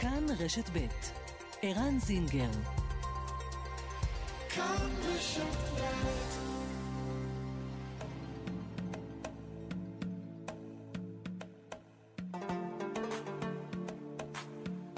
כאן 0.00 0.26
רשת 0.38 0.70
ב' 0.70 0.86
ערן 1.62 1.98
זינגר 1.98 2.50
כאן 4.48 4.90
רשת 5.02 5.66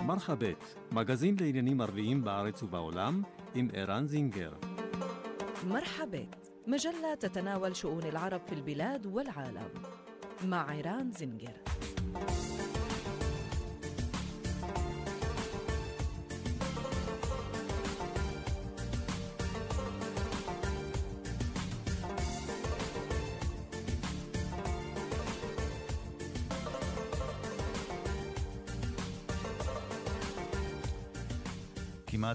מרחבת, 0.09 0.75
מגזין 0.93 1.37
לעניינים 1.41 1.81
ערביים 1.81 2.25
בארץ 2.25 2.63
ובעולם, 2.63 3.23
עם 3.55 3.69
ערן 3.73 4.07
זינגר. 4.07 4.53
مرحبت 5.67 6.37
مجلة 6.67 7.15
تتناول 7.15 7.77
شؤون 7.77 8.03
العرب 8.03 8.41
في 8.47 8.53
البلاد 8.53 9.07
والعالم 9.07 9.69
مع 10.45 10.71
عيران 10.71 11.11
زنجر 11.13 11.57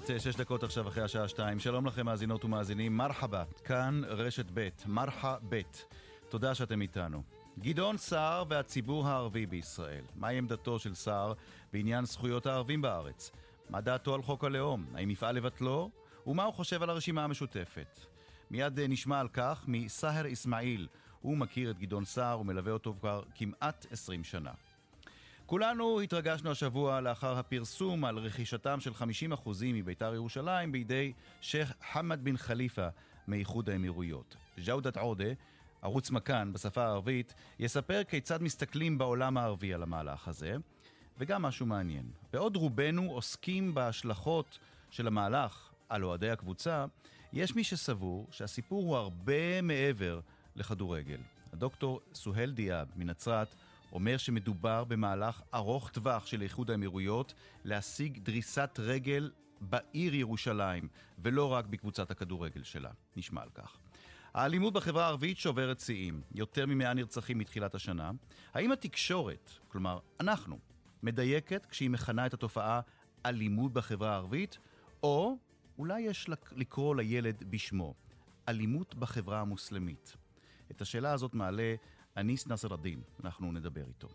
כמעט 0.09 0.27
אה, 0.27 0.33
שש 0.33 0.37
דקות 0.37 0.63
עכשיו 0.63 0.89
אחרי 0.89 1.03
השעה 1.03 1.29
שתיים. 1.29 1.59
שלום 1.59 1.87
לכם 1.87 2.07
מאזינות 2.07 2.45
ומאזינים, 2.45 2.97
מרחבה, 2.97 3.45
כאן 3.65 4.03
רשת 4.07 4.47
ב', 4.55 4.69
מרחה 4.87 5.37
ב'. 5.49 5.61
תודה 6.29 6.55
שאתם 6.55 6.83
איתנו. 6.83 7.23
גדעון 7.59 7.97
סער 7.97 8.45
והציבור 8.49 9.09
הערבי 9.09 9.47
בישראל. 9.47 10.05
מהי 10.17 10.39
עמדתו 10.39 10.79
של 10.79 10.95
סער 10.95 11.33
בעניין 11.73 12.05
זכויות 12.05 12.47
הערבים 12.47 12.83
בארץ? 12.83 13.31
מה 13.71 13.81
דעתו 13.81 14.15
על 14.15 14.23
חוק 14.23 14.45
הלאום? 14.45 14.87
האם 14.95 15.11
יפעל 15.11 15.35
לבטלו? 15.35 15.91
ומה 16.27 16.45
הוא 16.45 16.55
חושב 16.55 16.83
על 16.83 16.91
הרשימה 16.91 17.25
המשותפת? 17.25 18.01
מיד 18.51 18.79
אה, 18.79 18.87
נשמע 18.89 19.21
על 19.21 19.29
כך 19.33 19.65
מסהר 19.67 20.33
אסמאעיל. 20.33 20.89
הוא 21.21 21.37
מכיר 21.37 21.71
את 21.71 21.79
גדעון 21.79 22.05
סער 22.05 22.41
ומלווה 22.41 22.73
אותו 22.73 22.95
כבר 23.01 23.23
כמעט 23.35 23.87
20 23.91 24.25
שנה. 24.25 24.53
כולנו 25.49 26.01
התרגשנו 26.01 26.51
השבוע 26.51 27.01
לאחר 27.01 27.39
הפרסום 27.39 28.05
על 28.05 28.19
רכישתם 28.19 28.81
של 28.81 28.93
50% 28.93 29.49
מביתר 29.65 30.15
ירושלים 30.15 30.73
בידי 30.73 31.13
שייח' 31.41 31.73
חמד 31.93 32.25
בן 32.25 32.37
חליפה 32.37 32.89
מאיחוד 33.29 33.71
האמירויות. 33.71 34.37
ג'אודת 34.65 34.97
עודה, 34.97 35.33
ערוץ 35.83 36.11
מכאן 36.11 36.53
בשפה 36.53 36.83
הערבית, 36.83 37.35
יספר 37.59 38.05
כיצד 38.05 38.43
מסתכלים 38.43 38.99
בעולם 38.99 39.37
הערבי 39.37 39.75
על 39.75 39.83
המהלך 39.83 40.29
הזה, 40.29 40.57
וגם 41.19 41.43
משהו 41.43 41.67
מעניין. 41.67 42.11
בעוד 42.33 42.57
רובנו 42.57 43.11
עוסקים 43.11 43.75
בהשלכות 43.75 44.59
של 44.91 45.07
המהלך 45.07 45.71
על 45.89 46.05
אוהדי 46.05 46.31
הקבוצה, 46.31 46.85
יש 47.33 47.57
מי 47.57 47.65
שסבור 47.65 48.27
שהסיפור 48.31 48.83
הוא 48.83 48.97
הרבה 48.97 49.63
מעבר 49.63 50.21
לכדורגל. 50.57 51.21
הדוקטור 51.53 52.01
סוהל 52.15 52.51
דיאב 52.51 52.89
מנצרת 52.97 53.55
אומר 53.93 54.17
שמדובר 54.17 54.85
במהלך 54.85 55.43
ארוך 55.55 55.91
טווח 55.91 56.27
של 56.27 56.43
איחוד 56.43 56.71
האמירויות 56.71 57.35
להשיג 57.65 58.19
דריסת 58.19 58.79
רגל 58.83 59.31
בעיר 59.61 60.15
ירושלים, 60.15 60.89
ולא 61.19 61.53
רק 61.53 61.67
בקבוצת 61.67 62.11
הכדורגל 62.11 62.63
שלה. 62.63 62.91
נשמע 63.17 63.43
על 63.43 63.49
כך. 63.55 63.79
האלימות 64.35 64.73
בחברה 64.73 65.05
הערבית 65.05 65.39
שוברת 65.39 65.81
שיאים, 65.81 66.23
יותר 66.35 66.67
מ-100 66.67 66.95
נרצחים 66.95 67.39
מתחילת 67.39 67.75
השנה. 67.75 68.11
האם 68.55 68.73
התקשורת, 68.73 69.51
כלומר 69.69 69.99
אנחנו, 70.21 70.59
מדייקת 71.03 71.67
כשהיא 71.67 71.91
מכנה 71.91 72.27
את 72.27 72.35
התופעה 72.35 72.81
אלימות 73.27 73.73
בחברה 73.73 74.13
הערבית, 74.13 74.59
או 75.03 75.37
אולי 75.79 76.01
יש 76.01 76.31
לקרוא 76.53 76.97
לילד 76.97 77.45
בשמו, 77.51 77.95
אלימות 78.49 78.95
בחברה 78.95 79.41
המוסלמית? 79.41 80.17
את 80.71 80.81
השאלה 80.81 81.13
הזאת 81.13 81.35
מעלה 81.35 81.75
אניס 82.19 82.47
נאסר 82.47 82.75
א-דין, 82.75 83.01
אנחנו 83.25 83.53
נדבר 83.53 83.85
איתו. 83.89 84.09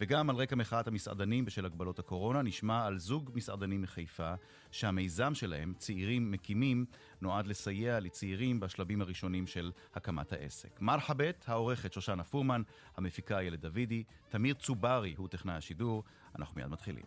וגם 0.00 0.30
על 0.30 0.36
רקע 0.36 0.56
מחאת 0.56 0.86
המסעדנים 0.86 1.44
בשל 1.44 1.66
הגבלות 1.66 1.98
הקורונה, 1.98 2.42
נשמע 2.42 2.86
על 2.86 2.98
זוג 2.98 3.30
מסעדנים 3.34 3.82
מחיפה, 3.82 4.34
שהמיזם 4.70 5.34
שלהם, 5.34 5.74
צעירים 5.78 6.30
מקימים, 6.30 6.86
נועד 7.20 7.46
לסייע 7.46 8.00
לצעירים 8.00 8.60
בשלבים 8.60 9.02
הראשונים 9.02 9.46
של 9.46 9.72
הקמת 9.94 10.32
העסק. 10.32 10.80
מרחבת, 10.80 11.44
העורכת 11.48 11.92
שושנה 11.92 12.24
פורמן, 12.24 12.62
המפיקה 12.96 13.42
ילד 13.42 13.60
דוידי, 13.60 14.04
תמיר 14.28 14.54
צוברי 14.54 15.14
הוא 15.18 15.28
טכנאי 15.28 15.54
השידור, 15.54 16.04
אנחנו 16.38 16.60
מיד 16.60 16.68
מתחילים. 16.68 17.04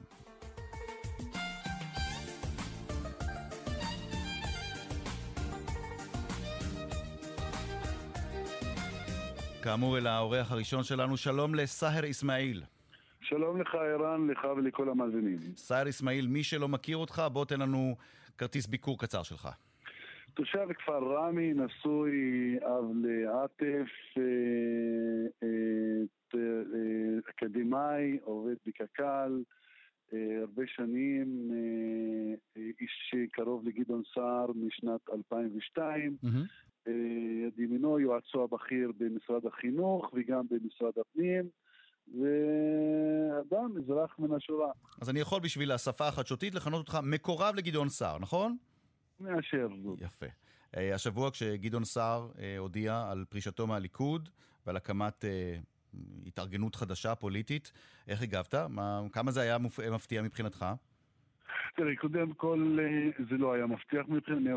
כאמור, 9.64 9.98
אל 9.98 10.08
האורח 10.08 10.52
הראשון 10.52 10.84
שלנו, 10.84 11.18
שלום 11.18 11.56
לסהר 11.56 12.10
אסמאעיל. 12.10 12.64
שלום 13.22 13.62
לך, 13.62 13.76
ערן, 13.76 14.28
לך 14.28 14.48
ולכל 14.58 14.90
המאזינים. 14.90 15.38
סהר 15.56 15.90
אסמאעיל, 15.90 16.28
מי 16.28 16.44
שלא 16.44 16.68
מכיר 16.68 16.98
אותך, 16.98 17.22
בוא 17.34 17.46
תן 17.46 17.60
לנו 17.60 17.96
כרטיס 18.38 18.68
ביקור 18.68 19.00
קצר 19.00 19.24
שלך. 19.24 19.50
תושב 20.34 20.74
כפר 20.74 21.00
ראמי, 21.04 21.54
נשוי, 21.54 22.58
אב 22.60 22.86
לעטף, 23.04 23.92
אה, 24.18 24.24
אה, 25.44 25.50
אה, 26.36 27.20
אקדמאי, 27.30 28.18
עובד 28.24 28.56
בקק"ל, 28.66 29.44
הרבה 30.42 30.64
שנים, 30.68 31.52
איש 32.56 33.16
קרוב 33.32 33.68
לגדעון 33.68 34.02
סער 34.14 34.52
משנת 34.56 35.10
2002. 35.14 36.18
Mm-hmm. 36.24 36.71
יד 36.88 37.60
ימינו 37.60 38.00
יועצו 38.00 38.44
הבכיר 38.44 38.92
במשרד 38.98 39.46
החינוך 39.46 40.12
וגם 40.14 40.46
במשרד 40.50 40.94
הפנים. 41.02 41.50
ואדם, 42.08 43.78
אזרח 43.78 44.16
מן 44.20 44.36
השורה. 44.36 44.72
אז 45.02 45.10
אני 45.10 45.20
יכול 45.20 45.40
בשביל 45.40 45.72
השפה 45.72 46.08
החדשותית 46.08 46.56
לכנות 46.56 46.80
אותך 46.80 47.00
מקורב 47.04 47.56
לגדעון 47.56 47.90
סער, 47.90 48.20
נכון? 48.20 48.58
מאשר 49.20 49.68
זאת. 49.84 50.02
יפה. 50.02 50.26
אה, 50.78 50.96
השבוע 50.96 51.32
כשגדעון 51.32 51.86
סער 51.86 52.32
אה, 52.40 52.58
הודיע 52.58 53.08
על 53.10 53.26
פרישתו 53.30 53.68
מהליכוד 53.68 54.30
ועל 54.66 54.78
הקמת 54.78 55.26
אה, 55.26 55.58
התארגנות 56.26 56.76
חדשה 56.76 57.16
פוליטית, 57.16 57.72
איך 58.08 58.22
הגבת? 58.22 58.54
מה, 58.54 59.02
כמה 59.12 59.32
זה 59.32 59.42
היה 59.42 59.58
מפתיע 59.92 60.22
מבחינתך? 60.22 60.66
תראי, 61.76 61.96
קודם 61.96 62.34
כל 62.34 62.78
אה, 62.82 63.10
זה 63.30 63.38
לא 63.38 63.54
היה 63.54 63.66
מבטיח 63.66 64.06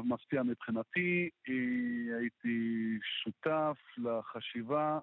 מפתיע 0.05 0.43
מבחינתי, 0.43 1.31
אה, 1.49 2.17
הייתי 2.19 2.99
שותף 3.03 3.79
לחשיבה 3.99 4.99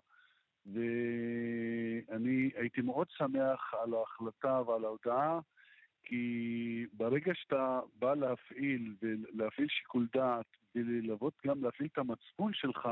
ואני 0.66 2.52
הייתי 2.56 2.82
מאוד 2.82 3.08
שמח 3.10 3.74
על 3.84 3.94
ההחלטה 3.94 4.62
ועל 4.68 4.86
ההודעה 4.86 5.40
כי 6.04 6.86
ברגע 6.94 7.32
שאתה 7.36 7.80
בא 8.00 8.14
להפעיל 8.14 8.96
ולהפעיל 9.02 9.68
שיקול 9.68 10.08
דעת 10.14 10.46
וללוות 10.76 11.34
גם 11.46 11.64
להפעיל 11.64 11.90
את 11.94 11.98
המצפון 11.98 12.54
שלך, 12.54 12.90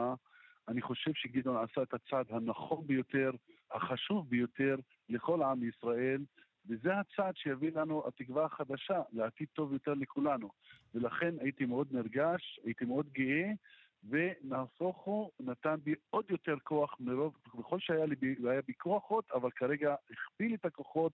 אני 0.67 0.81
חושב 0.81 1.11
שגדעון 1.13 1.57
עשה 1.57 1.83
את 1.83 1.93
הצעד 1.93 2.25
הנכון 2.29 2.87
ביותר, 2.87 3.31
החשוב 3.71 4.29
ביותר 4.29 4.75
לכל 5.09 5.43
עם 5.43 5.69
ישראל, 5.69 6.21
וזה 6.69 6.89
הצעד 6.99 7.37
שיביא 7.37 7.71
לנו 7.75 8.03
התקווה 8.07 8.45
החדשה 8.45 9.01
לעתיד 9.11 9.47
טוב 9.53 9.73
יותר 9.73 9.93
לכולנו. 9.93 10.49
ולכן 10.95 11.35
הייתי 11.39 11.65
מאוד 11.65 11.87
נרגש, 11.91 12.59
הייתי 12.63 12.85
מאוד 12.85 13.09
גאה, 13.11 13.51
ונהפוך 14.09 14.97
הוא 14.97 15.31
נתן 15.39 15.75
בי 15.83 15.93
עוד 16.09 16.25
יותר 16.29 16.55
כוח 16.63 16.95
מרוב, 16.99 17.37
בכל 17.55 17.79
שהיה 17.79 18.05
לי, 18.05 18.15
היה 18.49 18.61
בי 18.67 18.73
כוחות, 18.77 19.31
אבל 19.31 19.51
כרגע 19.51 19.95
הכפיל 20.11 20.53
את 20.53 20.65
הכוחות 20.65 21.11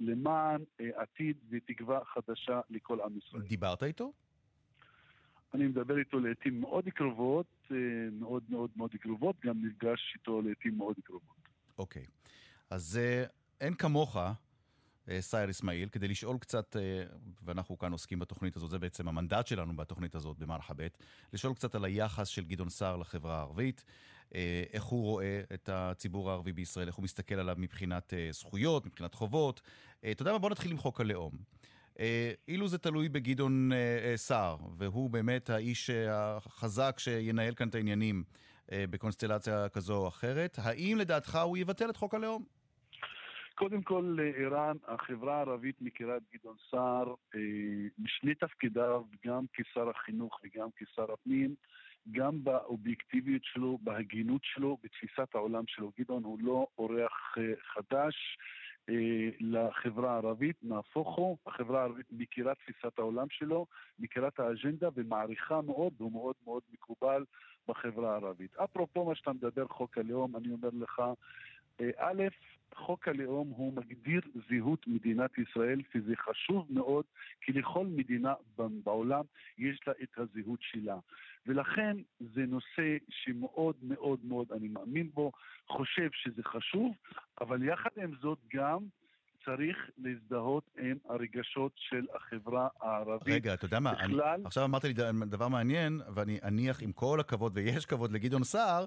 למען 0.00 0.62
אה, 0.80 1.02
עתיד 1.02 1.36
ותקווה 1.50 2.04
חדשה 2.04 2.60
לכל 2.70 3.00
עם 3.00 3.18
ישראל. 3.18 3.42
דיברת 3.42 3.82
איתו? 3.82 4.12
אני 5.54 5.66
מדבר 5.66 5.98
איתו 5.98 6.18
לעיתים 6.18 6.60
מאוד 6.60 6.88
קרובות, 6.88 7.46
אה, 7.70 7.76
מאוד 8.12 8.42
מאוד 8.48 8.70
מאוד 8.76 8.90
קרובות, 9.00 9.36
גם 9.44 9.66
נפגש 9.66 10.12
איתו 10.14 10.42
לעיתים 10.42 10.78
מאוד 10.78 10.96
קרובות. 11.04 11.36
אוקיי. 11.78 12.06
אז 12.70 12.98
אה, 13.02 13.24
אין 13.60 13.74
כמוך 13.74 14.16
סייר 15.20 15.50
אסמאעיל, 15.50 15.88
כדי 15.88 16.08
לשאול 16.08 16.38
קצת, 16.38 16.76
אה, 16.76 17.04
ואנחנו 17.44 17.78
כאן 17.78 17.92
עוסקים 17.92 18.18
בתוכנית 18.18 18.56
הזאת, 18.56 18.70
זה 18.70 18.78
בעצם 18.78 19.08
המנדט 19.08 19.46
שלנו 19.46 19.76
בתוכנית 19.76 20.14
הזאת 20.14 20.38
במרחבת, 20.38 20.98
לשאול 21.32 21.54
קצת 21.54 21.74
על 21.74 21.84
היחס 21.84 22.28
של 22.28 22.44
גדעון 22.44 22.68
סער 22.68 22.96
לחברה 22.96 23.36
הערבית, 23.36 23.84
אה, 24.34 24.64
איך 24.72 24.84
הוא 24.84 25.02
רואה 25.02 25.40
את 25.54 25.68
הציבור 25.72 26.30
הערבי 26.30 26.52
בישראל, 26.52 26.86
איך 26.86 26.96
הוא 26.96 27.04
מסתכל 27.04 27.34
עליו 27.34 27.56
מבחינת 27.58 28.12
זכויות, 28.30 28.86
מבחינת 28.86 29.14
חובות. 29.14 29.60
אתה 30.10 30.22
יודע 30.22 30.32
מה? 30.32 30.38
בוא 30.38 30.50
נתחיל 30.50 30.70
עם 30.70 30.78
חוק 30.78 31.00
הלאום. 31.00 31.32
אילו 32.48 32.68
זה 32.68 32.78
תלוי 32.78 33.08
בגדעון 33.08 33.70
סער, 34.16 34.56
והוא 34.76 35.10
באמת 35.10 35.50
האיש 35.50 35.90
החזק 35.90 36.96
שינהל 36.98 37.54
כאן 37.54 37.68
את 37.68 37.74
העניינים 37.74 38.24
בקונסטלציה 38.72 39.68
כזו 39.68 39.96
או 39.96 40.08
אחרת, 40.08 40.58
האם 40.62 40.98
לדעתך 40.98 41.38
הוא 41.44 41.56
יבטל 41.56 41.90
את 41.90 41.96
חוק 41.96 42.14
הלאום? 42.14 42.44
קודם 43.54 43.82
כל, 43.82 44.16
ערן, 44.36 44.76
החברה 44.86 45.36
הערבית 45.36 45.82
מכירה 45.82 46.16
את 46.16 46.22
גדעון 46.34 46.56
סער 46.70 47.14
אה, 47.34 47.40
משני 47.98 48.34
תפקידיו, 48.34 49.02
גם 49.26 49.44
כשר 49.52 49.88
החינוך 49.90 50.40
וגם 50.44 50.68
כשר 50.76 51.12
הפנים, 51.12 51.54
גם 52.10 52.44
באובייקטיביות 52.44 53.44
שלו, 53.44 53.78
בהגינות 53.82 54.40
שלו, 54.44 54.76
בתפיסת 54.82 55.34
העולם 55.34 55.64
שלו. 55.66 55.92
גדעון 55.98 56.24
הוא 56.24 56.38
לא 56.42 56.66
אורח 56.78 57.34
אה, 57.38 57.52
חדש. 57.74 58.38
אה, 58.88 59.28
לחברה 59.40 60.12
הערבית, 60.12 60.56
נהפוך 60.62 61.16
הוא, 61.16 61.38
החברה 61.46 61.80
הערבית 61.80 62.06
מכירה 62.10 62.54
תפיסת 62.54 62.98
העולם 62.98 63.26
שלו, 63.30 63.66
מכירה 63.98 64.28
את 64.28 64.40
האג'נדה 64.40 64.88
ומעריכה 64.94 65.60
מאוד, 65.60 65.92
והוא 65.96 66.12
מאוד 66.12 66.34
מאוד 66.44 66.62
מקובל 66.72 67.24
בחברה 67.68 68.12
הערבית. 68.12 68.56
אפרופו 68.56 69.04
מה 69.04 69.14
שאתה 69.14 69.32
מדבר, 69.32 69.66
חוק 69.68 69.98
הלאום, 69.98 70.36
אני 70.36 70.52
אומר 70.52 70.68
לך, 70.72 71.02
אה, 71.80 71.90
א', 71.96 72.22
חוק 72.74 73.08
הלאום 73.08 73.48
הוא 73.48 73.72
מגדיר 73.72 74.20
זהות 74.50 74.86
מדינת 74.86 75.30
ישראל, 75.38 75.80
וזה 75.94 76.12
חשוב 76.16 76.66
מאוד, 76.70 77.04
כי 77.40 77.52
לכל 77.52 77.86
מדינה 77.86 78.34
בעולם 78.58 79.24
יש 79.58 79.80
לה 79.86 79.92
את 80.02 80.18
הזהות 80.18 80.58
שלה. 80.62 80.98
ולכן 81.46 81.96
זה 82.20 82.44
נושא 82.46 82.96
שמאוד 83.10 83.76
מאוד 83.82 84.20
מאוד 84.24 84.52
אני 84.52 84.68
מאמין 84.68 85.10
בו, 85.14 85.32
חושב 85.68 86.08
שזה 86.12 86.42
חשוב, 86.42 86.94
אבל 87.40 87.62
יחד 87.62 87.90
עם 87.96 88.14
זאת 88.20 88.38
גם 88.54 88.78
צריך 89.44 89.76
להזדהות 89.98 90.70
עם 90.78 90.96
הרגשות 91.08 91.72
של 91.76 92.06
החברה 92.14 92.68
הערבית. 92.80 93.34
רגע, 93.34 93.54
אתה 93.54 93.64
יודע 93.64 93.80
מה, 93.80 93.92
בכלל... 93.92 94.20
אני, 94.20 94.42
עכשיו 94.44 94.64
אמרת 94.64 94.84
לי 94.84 94.92
דבר 95.26 95.48
מעניין, 95.48 96.00
ואני 96.14 96.38
אניח 96.42 96.82
עם 96.82 96.92
כל 96.92 97.20
הכבוד, 97.20 97.52
ויש 97.54 97.86
כבוד 97.86 98.12
לגדעון 98.12 98.44
סער, 98.44 98.84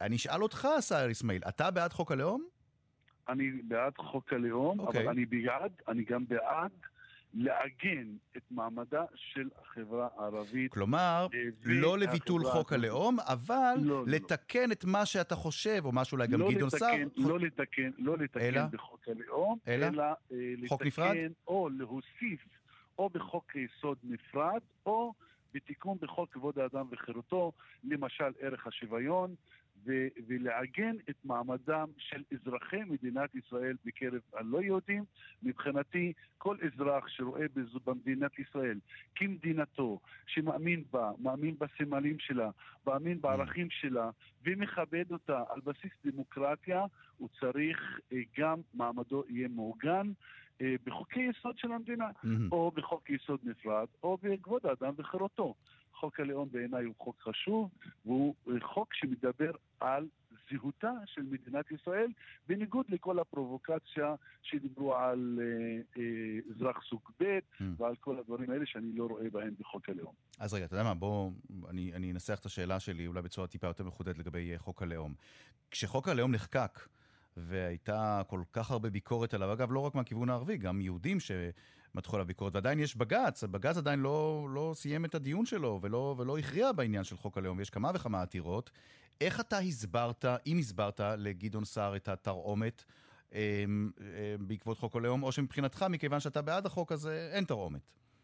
אני 0.00 0.16
אשאל 0.16 0.42
אותך, 0.42 0.68
סער 0.78 1.10
אסמאעיל, 1.10 1.42
אתה 1.48 1.70
בעד 1.70 1.92
חוק 1.92 2.12
הלאום? 2.12 2.59
אני 3.28 3.50
בעד 3.64 3.92
חוק 3.98 4.32
הלאום, 4.32 4.80
okay. 4.80 4.82
אבל 4.82 4.88
אוקיי. 4.88 5.08
אני 5.08 5.26
בעד, 5.26 5.72
אני 5.88 6.04
גם 6.04 6.24
בעד 6.28 6.70
לעגן 7.34 8.16
את 8.36 8.42
מעמדה 8.50 9.04
של 9.14 9.48
החברה 9.62 10.08
הערבית. 10.16 10.72
כלומר, 10.72 11.26
אה, 11.34 11.38
לא 11.64 11.98
לביטול 11.98 12.44
חוק 12.44 12.72
הלאום, 12.72 13.20
אבל 13.20 13.74
לא, 13.76 13.82
לא, 13.82 14.06
לא. 14.06 14.12
לתקן 14.12 14.68
לא. 14.68 14.72
את 14.72 14.84
מה 14.84 15.06
שאתה 15.06 15.34
חושב, 15.34 15.82
או 15.84 15.92
מה 15.92 16.04
שאולי 16.04 16.26
גם 16.26 16.40
לא 16.40 16.50
גדעון 16.50 16.70
סער... 16.70 16.96
לא 17.16 17.38
לתקן, 17.38 17.90
לא 17.98 18.18
לתקן 18.18 18.40
אלא? 18.40 18.60
בחוק 18.72 19.08
הלאום, 19.08 19.58
אלא, 19.68 19.86
אלא 19.86 20.02
אה, 20.02 20.68
חוק 20.68 20.82
לתקן 20.82 21.02
נפרד? 21.02 21.16
או 21.46 21.68
להוסיף 21.68 22.40
או 22.98 23.08
בחוק 23.08 23.56
יסוד 23.56 23.98
נפרד, 24.02 24.60
או 24.86 25.12
בתיקון 25.54 25.98
בחוק 26.00 26.32
כבוד 26.32 26.58
האדם 26.58 26.86
וחירותו, 26.90 27.52
למשל 27.84 28.32
ערך 28.40 28.66
השוויון, 28.66 29.34
ו- 29.86 30.08
ולעגן 30.26 30.96
את 31.10 31.16
מעמדם 31.24 31.88
של 31.98 32.22
אזרחי 32.32 32.80
מדינת 32.86 33.34
ישראל 33.34 33.76
בקרב 33.84 34.20
הלא 34.34 34.62
יהודים. 34.62 35.04
מבחינתי, 35.42 36.12
כל 36.38 36.56
אזרח 36.62 37.08
שרואה 37.08 37.46
במדינת 37.84 38.38
ישראל 38.38 38.78
כמדינתו, 39.14 39.98
שמאמין 40.26 40.84
בה, 40.92 41.10
מאמין 41.18 41.54
בסמלים 41.58 42.18
שלה, 42.18 42.50
מאמין 42.86 43.20
בערכים 43.20 43.70
שלה 43.70 44.10
ומכבד 44.44 45.12
אותה 45.12 45.42
על 45.48 45.60
בסיס 45.64 45.92
דמוקרטיה, 46.04 46.84
הוא 47.18 47.28
צריך 47.40 48.00
אה, 48.12 48.18
גם 48.38 48.60
מעמדו 48.74 49.24
יהיה 49.28 49.48
מעוגן. 49.48 50.12
אה, 50.60 50.74
בחוקי 50.84 51.20
יסוד 51.20 51.58
של 51.58 51.72
המדינה, 51.72 52.08
mm-hmm. 52.08 52.52
או 52.52 52.70
בחוק 52.74 53.10
יסוד 53.10 53.40
נפרד, 53.42 53.86
או 54.02 54.18
בכבוד 54.22 54.66
האדם 54.66 54.94
וחירותו. 54.96 55.54
חוק 56.00 56.20
הלאום 56.20 56.48
בעיניי 56.52 56.84
הוא 56.84 56.94
חוק 56.98 57.20
חשוב, 57.20 57.70
והוא 58.04 58.34
חוק 58.62 58.94
שמדבר 58.94 59.50
על 59.80 60.08
זהותה 60.52 60.92
של 61.06 61.22
מדינת 61.22 61.70
ישראל, 61.70 62.08
בניגוד 62.48 62.86
לכל 62.88 63.18
הפרובוקציה 63.18 64.14
שדיברו 64.42 64.94
על 64.94 65.38
אה, 65.42 66.02
אה, 66.02 66.54
אזרח 66.54 66.82
סוג 66.90 67.00
ב' 67.20 67.38
mm. 67.38 67.62
ועל 67.76 67.96
כל 67.96 68.18
הדברים 68.18 68.50
האלה 68.50 68.66
שאני 68.66 68.92
לא 68.92 69.06
רואה 69.06 69.30
בהם 69.32 69.54
בחוק 69.58 69.88
הלאום. 69.88 70.14
אז 70.38 70.54
רגע, 70.54 70.64
אתה 70.64 70.74
יודע 70.74 70.84
מה, 70.84 70.94
בוא, 70.94 71.30
אני, 71.68 71.92
אני 71.94 72.12
אנסח 72.12 72.38
את 72.40 72.46
השאלה 72.46 72.80
שלי 72.80 73.06
אולי 73.06 73.22
בצורה 73.22 73.46
טיפה 73.46 73.66
יותר 73.66 73.84
מחודדת 73.84 74.18
לגבי 74.18 74.52
אה, 74.52 74.58
חוק 74.58 74.82
הלאום. 74.82 75.14
כשחוק 75.70 76.08
הלאום 76.08 76.32
נחקק, 76.32 76.88
והייתה 77.36 78.22
כל 78.26 78.42
כך 78.52 78.70
הרבה 78.70 78.90
ביקורת 78.90 79.34
עליו, 79.34 79.52
אגב, 79.52 79.72
לא 79.72 79.80
רק 79.80 79.94
מהכיוון 79.94 80.30
הערבי, 80.30 80.56
גם 80.56 80.80
יהודים 80.80 81.20
ש... 81.20 81.30
מתחו 81.94 82.16
עליו 82.16 82.26
ביקורת, 82.26 82.54
ועדיין 82.54 82.78
יש 82.78 82.96
בג"ץ, 82.96 83.44
בג"ץ 83.44 83.76
עדיין 83.76 84.00
לא, 84.00 84.46
לא 84.54 84.72
סיים 84.74 85.04
את 85.04 85.14
הדיון 85.14 85.46
שלו 85.46 85.78
ולא, 85.82 86.14
ולא 86.18 86.38
הכריע 86.38 86.72
בעניין 86.72 87.04
של 87.04 87.16
חוק 87.16 87.38
הלאום, 87.38 87.60
יש 87.60 87.70
כמה 87.70 87.90
וכמה 87.94 88.22
עתירות. 88.22 88.70
איך 89.20 89.40
אתה 89.40 89.58
הסברת, 89.58 90.24
אם 90.46 90.58
הסברת 90.58 91.00
לגדעון 91.00 91.64
סער 91.64 91.96
את 91.96 92.08
התרעומת 92.08 92.84
אה, 93.34 93.64
אה, 94.00 94.34
בעקבות 94.40 94.78
חוק 94.78 94.96
הלאום, 94.96 95.22
או 95.22 95.32
שמבחינתך, 95.32 95.84
מכיוון 95.90 96.20
שאתה 96.20 96.42
בעד 96.42 96.66
החוק 96.66 96.92
הזה, 96.92 97.30
אין 97.32 97.44
תרעומת? 97.44 97.80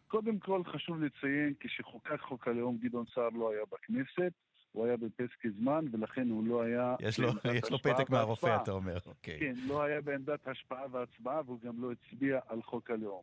קודם 0.09 0.39
כל 0.39 0.63
חשוב 0.65 1.03
לציין, 1.03 1.55
כשחוקק 1.61 2.21
חוק 2.21 2.49
הלאום 2.49 2.79
גדעון 2.79 3.05
סער 3.15 3.29
לא 3.29 3.51
היה 3.51 3.63
בכנסת, 3.73 4.33
הוא 4.77 4.87
היה 4.87 4.97
בפסקי 4.97 5.51
זמן, 5.51 5.85
ולכן 5.93 6.31
הוא 6.31 6.47
לא 6.47 6.63
היה... 6.63 6.95
יש 7.01 7.19
לו, 7.19 7.29
יש 7.55 7.71
לו 7.71 7.79
פתק 7.79 8.11
מהרופא, 8.11 8.59
אתה 8.63 8.73
אומר, 8.73 8.99
אוקיי. 9.07 9.41
כן, 9.41 9.55
לא 9.67 9.83
היה 9.83 10.01
בעמדת 10.01 10.49
השפעה 10.49 10.83
והצבעה, 10.91 11.41
והוא 11.47 11.59
גם 11.65 11.83
לא 11.83 11.93
הצביע 11.93 12.41
על 12.49 12.63
חוק 12.63 12.91
הלאום. 12.91 13.23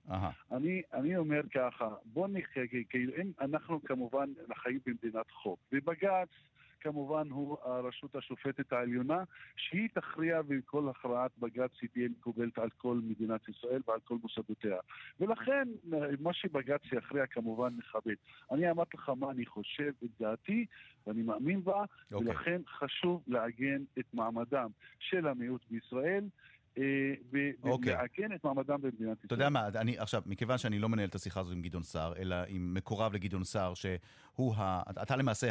אני, 0.51 0.81
אני 0.93 1.17
אומר 1.17 1.41
ככה, 1.53 1.89
בוא 2.05 2.27
נחכה, 2.27 2.61
כאילו, 2.89 3.13
אנחנו 3.41 3.83
כמובן 3.83 4.29
חיים 4.55 4.79
במדינת 4.85 5.31
חוק, 5.31 5.59
ובג"ץ... 5.71 6.29
כמובן 6.83 7.29
הוא 7.29 7.57
הרשות 7.63 8.15
השופטת 8.15 8.73
העליונה, 8.73 9.23
שהיא 9.55 9.89
תכריע 9.93 10.41
וכל 10.47 10.89
הכרעת 10.89 11.31
בג"ץ 11.37 11.71
היא 11.81 11.89
תהיה 11.93 12.09
מקובלת 12.09 12.57
על 12.57 12.69
כל 12.77 12.99
מדינת 13.03 13.49
ישראל 13.49 13.81
ועל 13.87 13.99
כל 14.03 14.17
מוסדותיה. 14.23 14.77
ולכן 15.19 15.67
מה 16.19 16.33
שבג"ץ 16.33 16.81
יכריע 16.91 17.25
כמובן 17.25 17.73
מכבד. 17.77 18.15
אני 18.51 18.71
אמרתי 18.71 18.97
לך 18.97 19.09
מה 19.09 19.31
אני 19.31 19.45
חושב 19.45 19.91
את 20.03 20.09
דעתי 20.19 20.65
ואני 21.07 21.21
מאמין 21.21 21.63
בה, 21.63 21.83
okay. 21.83 22.13
אוקיי. 22.13 22.29
ולכן 22.29 22.61
חשוב 22.67 23.23
לעגן 23.27 23.83
את 23.99 24.05
מעמדם 24.13 24.69
של 24.99 25.27
המיעוט 25.27 25.61
בישראל. 25.69 26.23
אה, 26.77 26.83
אוקיי. 27.63 27.93
ולעגן 27.93 28.35
את 28.35 28.43
מעמדם 28.43 28.81
במדינת 28.81 28.97
ישראל. 28.99 29.15
אתה 29.25 29.33
יודע 29.33 29.49
מה, 29.49 29.67
אני 29.67 29.97
עכשיו, 29.97 30.21
מכיוון 30.25 30.57
שאני 30.57 30.79
לא 30.79 30.89
מנהל 30.89 31.09
את 31.09 31.15
השיחה 31.15 31.39
הזו 31.39 31.51
עם 31.51 31.61
גדעון 31.61 31.83
סער, 31.83 32.13
אלא 32.17 32.35
עם 32.47 32.73
מקורב 32.73 33.13
לגדעון 33.13 33.43
סער, 33.43 33.73
שהוא, 33.73 34.55
ה, 34.55 34.81
אתה 35.01 35.15
למעשה 35.15 35.49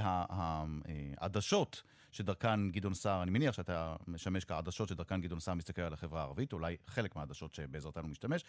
העדשות 1.18 1.82
שדרכן 2.12 2.70
גדעון 2.70 2.94
סער, 2.94 3.22
אני 3.22 3.30
מניח 3.30 3.54
שאתה 3.54 3.96
משמש 4.08 4.44
כעדשות 4.44 4.88
שדרכן 4.88 5.20
גדעון 5.20 5.40
סער 5.40 5.54
מסתכל 5.54 5.82
על 5.82 5.92
החברה 5.92 6.20
הערבית, 6.20 6.52
אולי 6.52 6.76
חלק 6.86 7.16
מהעדשות 7.16 7.54
שבעזרתן 7.54 8.00
הוא 8.00 8.10
משתמש. 8.10 8.44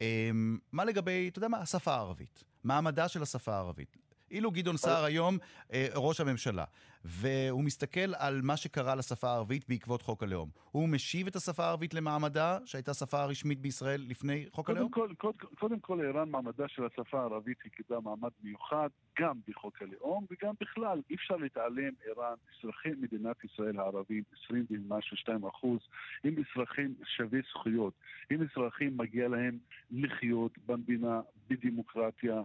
אמ, 0.00 0.58
מה 0.72 0.84
לגבי, 0.84 1.28
אתה 1.28 1.38
יודע 1.38 1.48
מה, 1.48 1.58
השפה 1.58 1.94
הערבית? 1.94 2.44
מעמדה 2.64 3.08
של 3.08 3.22
השפה 3.22 3.54
הערבית. 3.54 3.96
אילו 4.30 4.50
גדעון 4.50 4.76
סער 4.76 5.04
היום 5.04 5.38
אה, 5.72 5.88
ראש 5.94 6.20
הממשלה, 6.20 6.64
והוא 7.06 7.64
מסתכל 7.64 8.14
על 8.18 8.40
מה 8.42 8.56
שקרה 8.56 8.94
לשפה 8.94 9.28
הערבית 9.28 9.68
בעקבות 9.68 10.02
חוק 10.02 10.22
הלאום, 10.22 10.48
הוא 10.70 10.88
משיב 10.88 11.26
את 11.26 11.36
השפה 11.36 11.64
הערבית 11.64 11.94
למעמדה, 11.94 12.58
שהייתה 12.64 12.94
שפה 12.94 13.22
הרשמית 13.22 13.60
בישראל 13.60 14.04
לפני 14.08 14.46
חוק 14.52 14.66
קודם 14.66 14.78
הלאום? 14.78 14.90
כל, 14.90 15.08
קודם, 15.18 15.38
קודם 15.58 15.80
כל, 15.80 16.00
ערן, 16.06 16.28
מעמדה 16.30 16.68
של 16.68 16.82
השפה 16.84 17.20
הערבית 17.20 17.58
היא 17.64 17.72
קיבלה 17.72 18.00
מעמד 18.00 18.30
מיוחד 18.42 18.88
גם 19.18 19.40
בחוק 19.48 19.82
הלאום 19.82 20.26
וגם 20.30 20.54
בכלל. 20.60 21.00
אי 21.10 21.14
אפשר 21.14 21.36
להתעלם, 21.36 21.92
ערן, 22.06 22.34
אזרחי 22.58 22.88
מדינת 23.00 23.44
ישראל 23.44 23.78
הערבים, 23.80 24.22
20 24.44 24.66
ומשהו, 24.70 25.16
2 25.16 25.44
אחוז, 25.44 25.80
הם 26.24 26.34
אזרחים 26.38 26.94
שווי 27.04 27.40
זכויות. 27.50 27.94
הם 28.30 28.40
אזרחים, 28.42 28.96
מגיע 28.96 29.28
להם 29.28 29.58
לחיות 29.90 30.58
במדינה, 30.66 31.20
בדמוקרטיה, 31.48 32.42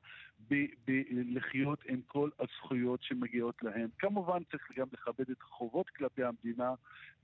לחיות 1.12 1.84
עם 1.90 2.02
כל 2.08 2.30
הזכויות 2.40 3.04
שמגיעות 3.04 3.64
להם. 3.64 3.88
כמובן 4.00 4.44
צריך 4.52 4.72
גם 4.76 4.88
לכבד 4.94 5.30
את 5.32 5.42
החובות 5.42 5.90
כלפי 5.90 6.24
המדינה, 6.24 6.74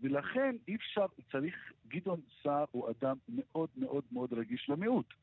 ולכן 0.02 0.56
אי 0.68 0.76
אפשר, 0.76 1.06
צריך, 1.32 1.56
גדעון 1.88 2.22
סער 2.44 2.66
הוא 2.72 2.90
אדם 2.90 3.18
מאוד 3.30 3.70
מאוד 3.78 4.04
מאוד 4.12 4.34
רגיש 4.34 4.70
למיעוט. 4.70 5.14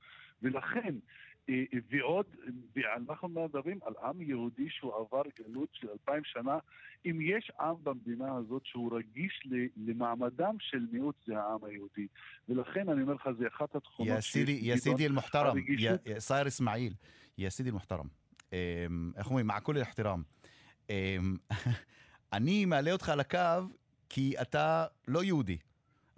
ולכן 0.42 0.94
אה, 1.48 1.64
ועוד, 1.90 2.26
אנחנו 2.96 3.28
מדברים 3.28 3.78
על 3.86 3.92
עם 4.02 4.22
יהודי 4.22 4.70
שהוא 4.70 4.94
עבר 4.94 5.22
גלות 5.38 5.68
של 5.72 5.88
אלפיים 5.90 6.24
שנה. 6.24 6.58
אם 7.06 7.18
יש 7.20 7.52
עם 7.60 7.74
במדינה 7.82 8.36
הזאת 8.36 8.66
שהוא 8.66 8.96
רגיש 8.96 9.48
למעמדם 9.76 10.56
של 10.60 10.86
מיעוט, 10.92 11.16
זה 11.26 11.38
העם 11.38 11.64
היהודי. 11.64 12.06
ולכן 12.48 12.88
אני 12.88 13.02
אומר 13.02 13.14
לך, 13.14 13.28
זה 13.38 13.48
אחת 13.48 13.76
התכונות... 13.76 14.16
יא 14.16 14.20
סידי, 14.20 14.58
יא 14.62 14.76
סידי 14.76 15.06
אל-מוחתרם, 15.06 15.56
סאיר 16.18 16.48
אסמאעיל, 16.48 16.92
יא 17.38 17.50
סידי 17.50 17.68
אל-מוחתרם. 17.68 18.06
איך 19.16 19.26
אומרים? 19.26 19.46
מעקול 19.46 19.76
אל-אחתרם. 19.76 20.22
אני 22.32 22.64
מעלה 22.64 22.92
אותך 22.92 23.08
על 23.08 23.20
הקו 23.20 23.38
כי 24.08 24.34
אתה 24.42 24.86
לא 25.08 25.24
יהודי, 25.24 25.58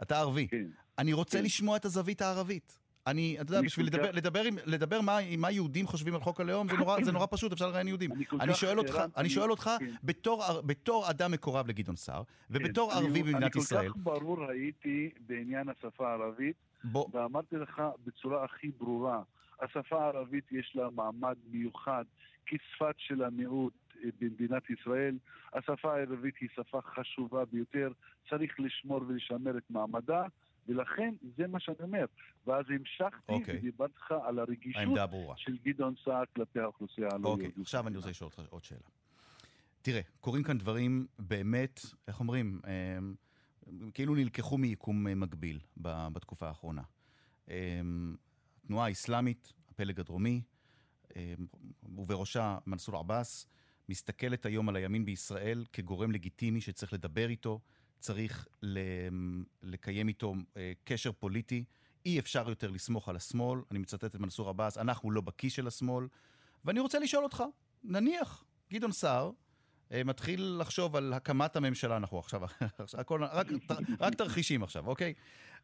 אתה 0.02 0.18
ערבי. 0.18 0.48
כן. 0.48 0.66
אני 0.98 1.12
רוצה 1.12 1.38
כן. 1.38 1.44
לשמוע 1.44 1.76
את 1.76 1.84
הזווית 1.84 2.22
הערבית. 2.22 2.78
אני, 3.06 3.36
אתה 3.40 3.52
יודע, 3.52 3.62
בשביל 3.62 3.86
לדבר, 3.86 4.10
לדבר, 4.10 4.42
לדבר 4.64 5.00
מה, 5.00 5.18
מה 5.38 5.50
יהודים 5.50 5.86
חושבים 5.86 6.14
על 6.14 6.20
חוק 6.20 6.40
הלאום, 6.40 6.68
זה 6.68 6.76
נורא, 6.76 7.04
זה 7.04 7.12
נורא 7.12 7.26
פשוט, 7.30 7.52
אפשר 7.52 7.68
לראיין 7.68 7.88
יהודים. 7.88 8.12
אני, 8.12 8.24
אני 8.40 8.54
שואל 8.54 8.78
אותך, 8.78 9.02
אני 9.16 9.30
שואל 9.30 9.50
אותך 9.50 9.70
כן. 9.78 9.90
בתור, 10.04 10.44
בתור 10.66 11.10
אדם 11.10 11.32
מקורב 11.32 11.68
לגדעון 11.68 11.96
סער, 11.96 12.22
ובתור 12.50 12.90
כן, 12.90 12.96
ערבי 12.96 13.22
במדינת 13.22 13.56
ישראל. 13.56 13.80
אני 13.80 13.88
כל 13.88 13.98
כך 13.98 14.04
ברור 14.04 14.44
הייתי 14.50 15.10
בעניין 15.26 15.68
השפה 15.68 16.08
הערבית. 16.08 16.56
בוא... 16.84 17.06
ואמרתי 17.12 17.56
לך 17.56 17.82
בצורה 18.06 18.44
הכי 18.44 18.70
ברורה, 18.78 19.22
השפה 19.60 20.04
הערבית 20.04 20.52
יש 20.52 20.72
לה 20.74 20.88
מעמד 20.90 21.36
מיוחד 21.50 22.04
כשפת 22.46 22.94
של 22.98 23.22
המיעוט 23.22 23.72
במדינת 24.20 24.62
ישראל. 24.70 25.18
השפה 25.52 25.94
הערבית 25.94 26.34
היא 26.40 26.48
שפה 26.54 26.80
חשובה 26.82 27.44
ביותר, 27.44 27.92
צריך 28.30 28.60
לשמור 28.60 29.00
ולשמר 29.08 29.58
את 29.58 29.70
מעמדה. 29.70 30.22
ולכן 30.68 31.14
זה 31.36 31.46
מה 31.46 31.60
שאני 31.60 31.76
אומר. 31.80 32.04
ואז 32.46 32.64
המשכתי 32.68 33.32
okay. 33.32 33.32
אוקיי. 33.32 33.58
ודיברתי 33.58 33.94
לך 33.96 34.14
על 34.24 34.38
הרגישות. 34.38 34.82
של 35.36 35.56
גדעון 35.64 35.94
סער 36.04 36.24
כלפי 36.36 36.60
האוכלוסייה 36.60 37.08
הלא 37.12 37.28
אוקיי, 37.28 37.44
יהודית. 37.44 37.62
עכשיו 37.62 37.88
אני 37.88 37.96
רוצה 37.96 38.10
לשאול 38.10 38.30
אותך 38.36 38.52
עוד 38.52 38.64
שאלה. 38.64 38.80
תראה, 39.82 40.00
קורים 40.20 40.42
כאן 40.42 40.58
דברים 40.58 41.06
באמת, 41.18 41.80
איך 42.08 42.20
אומרים, 42.20 42.60
אה, 42.66 42.98
כאילו 43.94 44.14
נלקחו 44.14 44.58
מיקום 44.58 45.20
מקביל 45.20 45.60
בתקופה 45.76 46.48
האחרונה. 46.48 46.82
אה, 47.50 47.80
התנועה 48.64 48.86
האסלאמית, 48.86 49.52
הפלג 49.70 50.00
הדרומי, 50.00 50.42
אה, 51.16 51.34
ובראשה 51.82 52.58
מנסור 52.66 52.96
עבאס, 52.96 53.46
מסתכלת 53.88 54.46
היום 54.46 54.68
על 54.68 54.76
הימין 54.76 55.04
בישראל 55.04 55.64
כגורם 55.72 56.12
לגיטימי 56.12 56.60
שצריך 56.60 56.92
לדבר 56.92 57.28
איתו, 57.28 57.60
צריך 57.98 58.48
לקיים 59.62 60.08
איתו 60.08 60.34
אה, 60.56 60.72
קשר 60.84 61.12
פוליטי. 61.12 61.64
אי 62.06 62.18
אפשר 62.18 62.48
יותר 62.48 62.70
לסמוך 62.70 63.08
על 63.08 63.16
השמאל. 63.16 63.60
אני 63.70 63.78
מצטט 63.78 64.04
את 64.04 64.14
מנסור 64.14 64.48
עבאס, 64.48 64.78
אנחנו 64.78 65.10
לא 65.10 65.20
בכיס 65.20 65.52
של 65.52 65.66
השמאל. 65.66 66.06
ואני 66.64 66.80
רוצה 66.80 66.98
לשאול 66.98 67.24
אותך, 67.24 67.42
נניח 67.84 68.44
גדעון 68.72 68.92
סער 68.92 69.30
אה, 69.92 70.04
מתחיל 70.04 70.56
לחשוב 70.60 70.96
על 70.96 71.12
הקמת 71.12 71.56
הממשלה, 71.56 71.96
אנחנו 71.96 72.18
עכשיו, 72.18 72.40
עכשיו 72.78 73.00
הכל, 73.00 73.24
רק, 73.24 73.46
רק 74.00 74.14
תרחישים 74.14 74.62
עכשיו, 74.62 74.86
אוקיי? 74.86 75.14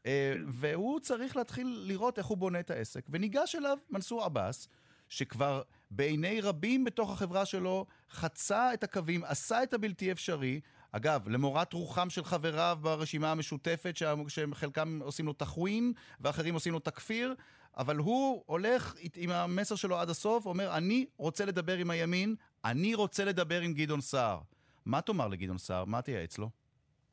אה, 0.07 0.35
והוא 0.49 1.01
צריך 1.01 1.37
להתחיל 1.37 1.83
לראות 1.87 2.19
איך 2.19 2.27
הוא 2.27 2.39
בונה 2.39 2.61
את 2.61 2.71
העסק, 2.71 3.07
וניגש 3.11 3.55
אליו 3.55 3.79
מנסור 3.91 4.25
עבאס, 4.25 4.69
שכבר 5.09 5.63
בעיני 5.95 6.41
רבים 6.41 6.85
בתוך 6.85 7.11
החברה 7.11 7.47
שלו 7.47 7.87
חצה 8.11 8.75
את 8.75 8.85
הקווים, 8.85 9.25
עשה 9.25 9.63
את 9.63 9.75
הבלתי 9.75 10.13
אפשרי. 10.13 10.61
אגב, 10.93 11.29
למורת 11.29 11.73
רוחם 11.73 12.11
של 12.11 12.25
חבריו 12.25 12.79
ברשימה 12.81 13.31
המשותפת, 13.31 13.99
שחלקם 14.29 15.01
עושים 15.03 15.27
לו 15.27 15.33
תחווין 15.33 15.93
ואחרים 16.21 16.55
עושים 16.55 16.73
לו 16.73 16.79
תכפיר, 16.79 17.35
אבל 17.77 17.97
הוא 17.97 18.43
הולך 18.47 18.95
עם 19.17 19.31
המסר 19.31 19.75
שלו 19.75 19.99
עד 19.99 20.11
הסוף, 20.11 20.47
אומר, 20.47 20.77
אני 20.77 21.07
רוצה 21.17 21.45
לדבר 21.45 21.77
עם 21.77 21.91
הימין, 21.91 22.35
אני 22.65 22.95
רוצה 22.95 23.25
לדבר 23.25 23.61
עם 23.61 23.75
גדעון 23.75 24.01
סער. 24.01 24.41
מה 24.87 25.01
תאמר 25.01 25.29
לגדעון 25.29 25.59
סער? 25.59 25.85
מה 25.85 26.03
תייעץ 26.03 26.39
לו? 26.39 26.51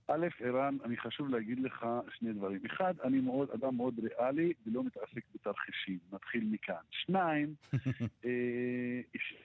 א', 0.09 0.27
ערן, 0.39 0.77
אני 0.83 0.97
חשוב 0.97 1.29
להגיד 1.29 1.59
לך 1.59 1.85
שני 2.17 2.33
דברים. 2.33 2.65
אחד, 2.65 2.93
אני 3.03 3.19
מאוד, 3.19 3.49
אדם 3.49 3.77
מאוד 3.77 3.99
ריאלי 3.99 4.53
ולא 4.65 4.83
מתעסק 4.83 5.23
בתרחישים. 5.35 5.97
נתחיל 6.13 6.47
מכאן. 6.51 6.81
שניים, 6.89 7.53
אה, 8.25 9.01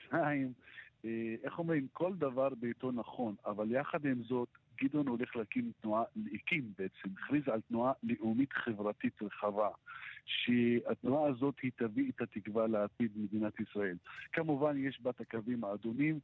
שניים, 0.08 0.52
אה, 1.04 1.34
איך 1.42 1.58
אומרים, 1.58 1.86
כל 1.92 2.14
דבר 2.14 2.48
בעיתו 2.60 2.92
נכון, 2.92 3.34
אבל 3.46 3.70
יחד 3.70 4.06
עם 4.06 4.22
זאת, 4.22 4.48
גדעון 4.82 5.08
הולך 5.08 5.36
להקים 5.36 5.72
תנועה, 5.80 6.02
הקים 6.34 6.72
בעצם, 6.78 7.08
הכריז 7.18 7.48
על 7.48 7.60
תנועה 7.60 7.92
לאומית 8.02 8.52
חברתית 8.52 9.22
רחבה. 9.22 9.68
שהתנועה 10.26 11.30
הזאת 11.30 11.54
היא 11.62 11.70
תביא 11.76 12.12
את 12.16 12.20
התקווה 12.20 12.66
לעתיד 12.66 13.12
מדינת 13.16 13.60
ישראל. 13.60 13.96
כמובן 14.32 14.76
יש 14.78 15.00
בה 15.00 15.10
את 15.10 15.20
הקווים 15.20 15.64
האדומים 15.64 16.20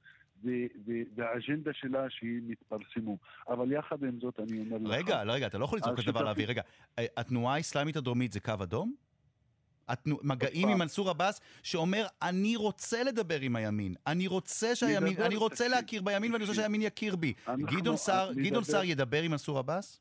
והאג'נדה 1.17 1.71
שלה 1.75 2.11
שהיא 2.11 2.41
מתפרסמו. 2.47 3.17
אבל 3.49 3.73
יחד 3.73 4.03
עם 4.03 4.21
זאת 4.21 4.41
אני 4.41 4.61
אומר 4.61 4.77
לך... 4.77 4.97
רגע, 4.97 5.25
לא, 5.25 5.33
רגע, 5.33 5.47
אתה 5.47 5.59
לא 5.59 5.65
יכול 5.65 5.79
לצעוק 5.79 5.99
כזה 5.99 6.11
דבר 6.11 6.19
השותפים- 6.21 6.27
לאוויר. 6.27 6.49
רגע, 6.49 6.63
אה, 6.99 7.07
התנועה 7.17 7.55
האסלאמית 7.55 7.97
הדרומית 7.97 8.33
זה 8.33 8.41
קו 8.41 8.53
אדום? 8.63 8.95
התנו... 9.89 10.19
מגעים. 10.23 10.69
עם 10.69 10.79
מנסור 10.79 11.11
עבאס, 11.11 11.41
שאומר, 11.63 12.07
אני 12.23 12.57
רוצה 12.57 13.03
לדבר 13.03 13.41
עם 13.41 13.57
הימין, 13.57 13.95
אני 14.07 14.27
רוצה 14.27 14.77
שהימין, 14.77 15.23
אני 15.23 15.37
רוצה 15.37 15.69
להכיר 15.69 16.03
בימין 16.03 16.33
ואני 16.33 16.45
רוצה. 16.45 16.55
שהימין 16.55 16.83
יכיר 16.83 17.17
בי. 17.17 17.33
גדעון 18.37 18.65
סער 18.65 18.85
ידבר 18.85 19.23
עם 19.23 19.31
מנסור 19.31 19.59
עבאס? 19.59 20.01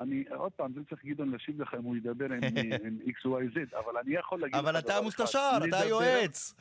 אני, 0.00 0.24
עוד 0.34 0.52
פעם, 0.52 0.72
זה 0.74 0.80
צריך 0.90 1.04
גדעון 1.04 1.30
להשיב 1.30 1.62
לך 1.62 1.74
אם 1.78 1.84
הוא 1.84 1.96
ידבר 1.96 2.24
עם, 2.32 2.40
XYZ, 3.18 3.78
אבל 3.78 3.96
אני 4.04 4.14
יכול 4.14 4.40
להגיד 4.40 4.56
אבל 4.56 4.78
אתה 4.78 4.92
אחד. 4.92 4.98
המוסתשר, 5.02 5.50
אתה 5.68 5.78
היועץ. 5.80 6.54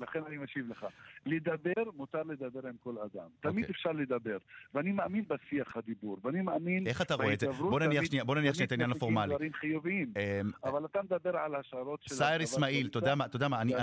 לכן, 0.00 0.20
אני 0.26 0.38
משיב 0.38 0.70
לך. 0.70 0.86
לדבר, 1.26 1.72
מותר 1.96 2.22
לדבר 2.22 2.68
עם 2.68 2.74
כל 2.80 2.94
אדם. 2.98 3.28
תמיד 3.40 3.64
אוקיי. 3.64 3.70
אפשר 3.74 3.92
לדבר. 3.92 4.36
ואני 4.74 4.92
מאמין 4.92 5.24
בשיח 5.28 5.76
הדיבור, 5.76 6.18
ואני 6.24 6.42
מאמין... 6.42 6.86
איך 6.86 7.02
אתה 7.02 7.14
רואה 7.14 7.32
את 7.32 7.40
זה? 7.40 7.52
בוא 7.52 7.80
נניח 7.80 7.98
תמיד- 7.98 8.08
שנייה, 8.08 8.24
בוא 8.24 8.34
נניח 8.34 8.54
שנייה 8.54 8.64
את 8.64 8.68
תמיד 8.68 8.80
העניין 8.80 8.96
הפורמלי. 8.96 9.34
דברים 9.34 9.52
חיוביים. 9.52 10.12
אמ, 10.16 10.50
אבל 10.64 10.84
אתה 10.84 11.02
מדבר 11.02 11.36
על 11.36 11.54
השערות 11.54 12.02
של... 12.02 12.14
הצבא 12.14 12.44
אסמאעיל, 12.44 12.86
אתה 12.86 12.98
יודע 12.98 13.48
מה, 13.48 13.60
אני- 13.60 13.74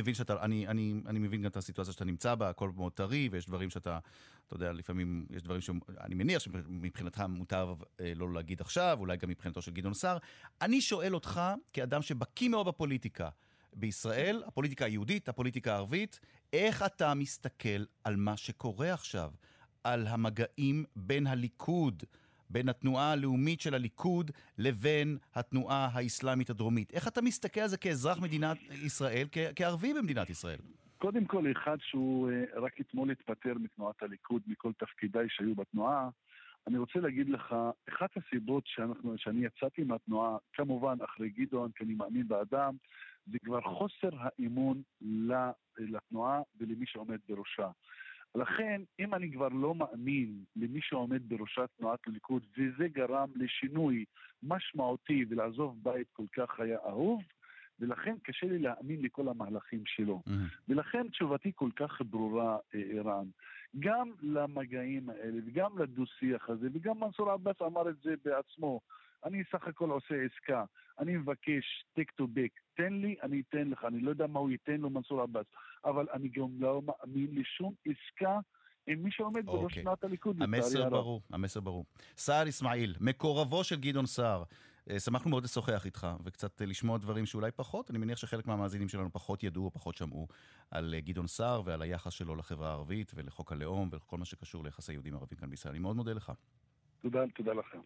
מבין 0.00 0.14
שאתה, 0.14 0.42
אני, 0.42 0.66
אני, 0.68 0.94
אני 1.06 1.18
מבין 1.18 1.42
גם 1.42 1.50
את 1.50 1.56
הסיטואציה 1.56 1.92
שאתה 1.92 2.04
נמצא 2.04 2.34
בה, 2.34 2.48
הכל 2.48 2.70
מאוד 2.76 2.92
טרי, 2.92 3.28
ויש 3.32 3.46
דברים 3.46 3.70
שאתה, 3.70 3.98
אתה 4.46 4.54
יודע, 4.54 4.72
לפעמים 4.72 5.26
יש 5.30 5.42
דברים 5.42 5.60
שאני 5.60 6.14
מניח 6.14 6.38
שמבחינתך 6.38 7.24
מותר 7.28 7.74
אה, 8.00 8.12
לא 8.16 8.32
להגיד 8.32 8.60
עכשיו, 8.60 8.96
אולי 9.00 9.16
גם 9.16 9.28
מבחינתו 9.28 9.62
של 9.62 9.72
גדעון 9.72 9.94
סער. 9.94 10.18
אני 10.62 10.80
שואל 10.80 11.14
אותך, 11.14 11.40
כאדם 11.72 12.02
שבקיא 12.02 12.48
מאוד 12.48 12.66
בפוליטיקה 12.66 13.28
בישראל, 13.76 14.42
הפוליטיקה 14.46 14.84
היהודית, 14.84 15.28
הפוליטיקה 15.28 15.72
הערבית, 15.72 16.20
איך 16.52 16.82
אתה 16.82 17.14
מסתכל 17.14 17.84
על 18.04 18.16
מה 18.16 18.36
שקורה 18.36 18.92
עכשיו, 18.92 19.32
על 19.84 20.06
המגעים 20.06 20.84
בין 20.96 21.26
הליכוד, 21.26 22.02
בין 22.50 22.68
התנועה 22.68 23.12
הלאומית 23.12 23.60
של 23.60 23.74
הליכוד 23.74 24.30
לבין 24.58 25.18
התנועה 25.34 25.88
האסלאמית 25.92 26.50
הדרומית. 26.50 26.94
איך 26.94 27.08
אתה 27.08 27.22
מסתכל 27.22 27.60
על 27.60 27.68
זה 27.68 27.76
כאזרח 27.76 28.18
מדינת 28.18 28.58
ישראל, 28.82 29.28
כערבי 29.56 29.94
במדינת 29.94 30.30
ישראל? 30.30 30.58
קודם 31.04 31.24
כל, 31.24 31.44
אחד 31.52 31.76
שהוא 31.80 32.30
אה, 32.30 32.44
רק 32.54 32.80
אתמול 32.80 33.10
התפטר 33.10 33.54
מתנועת 33.54 34.02
הליכוד, 34.02 34.42
מכל 34.46 34.72
תפקידיי 34.72 35.26
שהיו 35.28 35.54
בתנועה, 35.54 36.08
אני 36.66 36.78
רוצה 36.78 36.98
להגיד 36.98 37.28
לך, 37.28 37.54
אחת 37.88 38.10
הסיבות 38.16 38.64
שאנחנו, 38.66 39.18
שאני 39.18 39.44
יצאתי 39.44 39.84
מהתנועה, 39.84 40.36
כמובן 40.52 40.96
אחרי 41.04 41.30
גדעון, 41.30 41.70
כי 41.76 41.84
אני 41.84 41.94
מאמין 41.94 42.28
באדם, 42.28 42.76
זה 43.26 43.38
כבר 43.44 43.60
חוסר 43.60 44.08
האמון 44.12 44.82
לתנועה 45.78 46.40
ולמי 46.58 46.86
שעומד 46.86 47.18
בראשה. 47.28 47.70
לכן, 48.34 48.82
אם 48.98 49.14
אני 49.14 49.32
כבר 49.32 49.48
לא 49.48 49.74
מאמין 49.74 50.44
למי 50.56 50.80
שעומד 50.82 51.28
בראשת 51.28 51.68
תנועת 51.78 52.00
הליכוד, 52.06 52.42
וזה 52.58 52.88
גרם 52.88 53.28
לשינוי 53.36 54.04
משמעותי 54.42 55.24
ולעזוב 55.28 55.78
בית 55.82 56.06
כל 56.12 56.26
כך 56.32 56.60
היה 56.60 56.78
אהוב, 56.86 57.22
ולכן 57.80 58.14
קשה 58.22 58.46
לי 58.46 58.58
להאמין 58.58 59.02
לכל 59.02 59.28
המהלכים 59.28 59.82
שלו. 59.86 60.22
ולכן 60.68 61.08
תשובתי 61.08 61.52
כל 61.54 61.70
כך 61.76 62.00
ברורה, 62.10 62.58
אה, 62.74 62.80
ערן. 62.92 63.26
גם 63.78 64.10
למגעים 64.22 65.10
האלה 65.10 65.40
וגם 65.46 65.78
לדו-שיח 65.78 66.48
הזה, 66.50 66.68
וגם 66.72 67.00
מנסור 67.00 67.30
עבאס 67.30 67.56
אמר 67.62 67.88
את 67.88 67.96
זה 68.04 68.14
בעצמו. 68.24 68.80
אני 69.24 69.42
סך 69.52 69.66
הכל 69.66 69.90
עושה 69.90 70.14
עסקה, 70.14 70.64
אני 70.98 71.16
מבקש 71.16 71.84
take 71.98 72.20
to 72.20 72.24
back, 72.24 72.60
תן 72.76 72.92
לי, 72.92 73.16
אני 73.22 73.42
אתן 73.48 73.68
לך, 73.68 73.84
אני 73.84 74.00
לא 74.00 74.10
יודע 74.10 74.26
מה 74.26 74.40
הוא 74.40 74.50
ייתן 74.50 74.80
לו 74.80 74.90
מנסור 74.90 75.20
עבאס, 75.20 75.46
אבל 75.84 76.06
אני 76.12 76.28
גם 76.28 76.48
לא 76.58 76.82
מאמין 76.82 77.28
לשום 77.32 77.74
עסקה 77.86 78.38
עם 78.86 79.02
מי 79.02 79.10
שעומד 79.10 79.46
בראש 79.46 79.62
אוקיי. 79.62 79.82
תנועת 79.82 80.04
הליכוד. 80.04 80.36
לצערי 80.36 80.56
המסר 80.56 80.82
הרב. 80.82 80.92
ברור, 80.92 81.22
המסר 81.32 81.60
ברור. 81.60 81.84
סעד 82.16 82.46
אסמאעיל, 82.46 82.94
מקורבו 83.00 83.64
של 83.64 83.76
גדעון 83.80 84.06
סער. 84.06 84.42
אה, 84.90 85.00
שמחנו 85.00 85.30
מאוד 85.30 85.44
לשוחח 85.44 85.86
איתך, 85.86 86.06
וקצת 86.24 86.62
אה, 86.62 86.66
לשמוע 86.66 86.98
דברים 86.98 87.26
שאולי 87.26 87.50
פחות, 87.50 87.90
אני 87.90 87.98
מניח 87.98 88.18
שחלק 88.18 88.46
מהמאזינים 88.46 88.88
שלנו 88.88 89.12
פחות 89.12 89.42
ידעו 89.42 89.64
או 89.64 89.70
פחות 89.70 89.96
שמעו 89.96 90.28
על 90.70 90.94
אה, 90.94 91.00
גדעון 91.00 91.26
סער 91.26 91.62
ועל 91.64 91.82
היחס 91.82 92.12
שלו 92.12 92.36
לחברה 92.36 92.68
הערבית 92.68 93.12
ולחוק 93.14 93.52
הלאום 93.52 93.88
וכל 93.92 94.18
מה 94.18 94.24
שקשור 94.24 94.64
ליחסי 94.64 94.92
יהודים 94.92 95.14
ערבים 95.14 95.38
כאן 95.38 95.50
בישראל. 95.50 95.72
אני 95.72 95.78
מאוד 95.78 95.96
מודה 95.96 96.12
לך. 96.12 96.32
תודה, 97.02 97.20
תודה 97.34 97.52
לכם. 97.52 97.78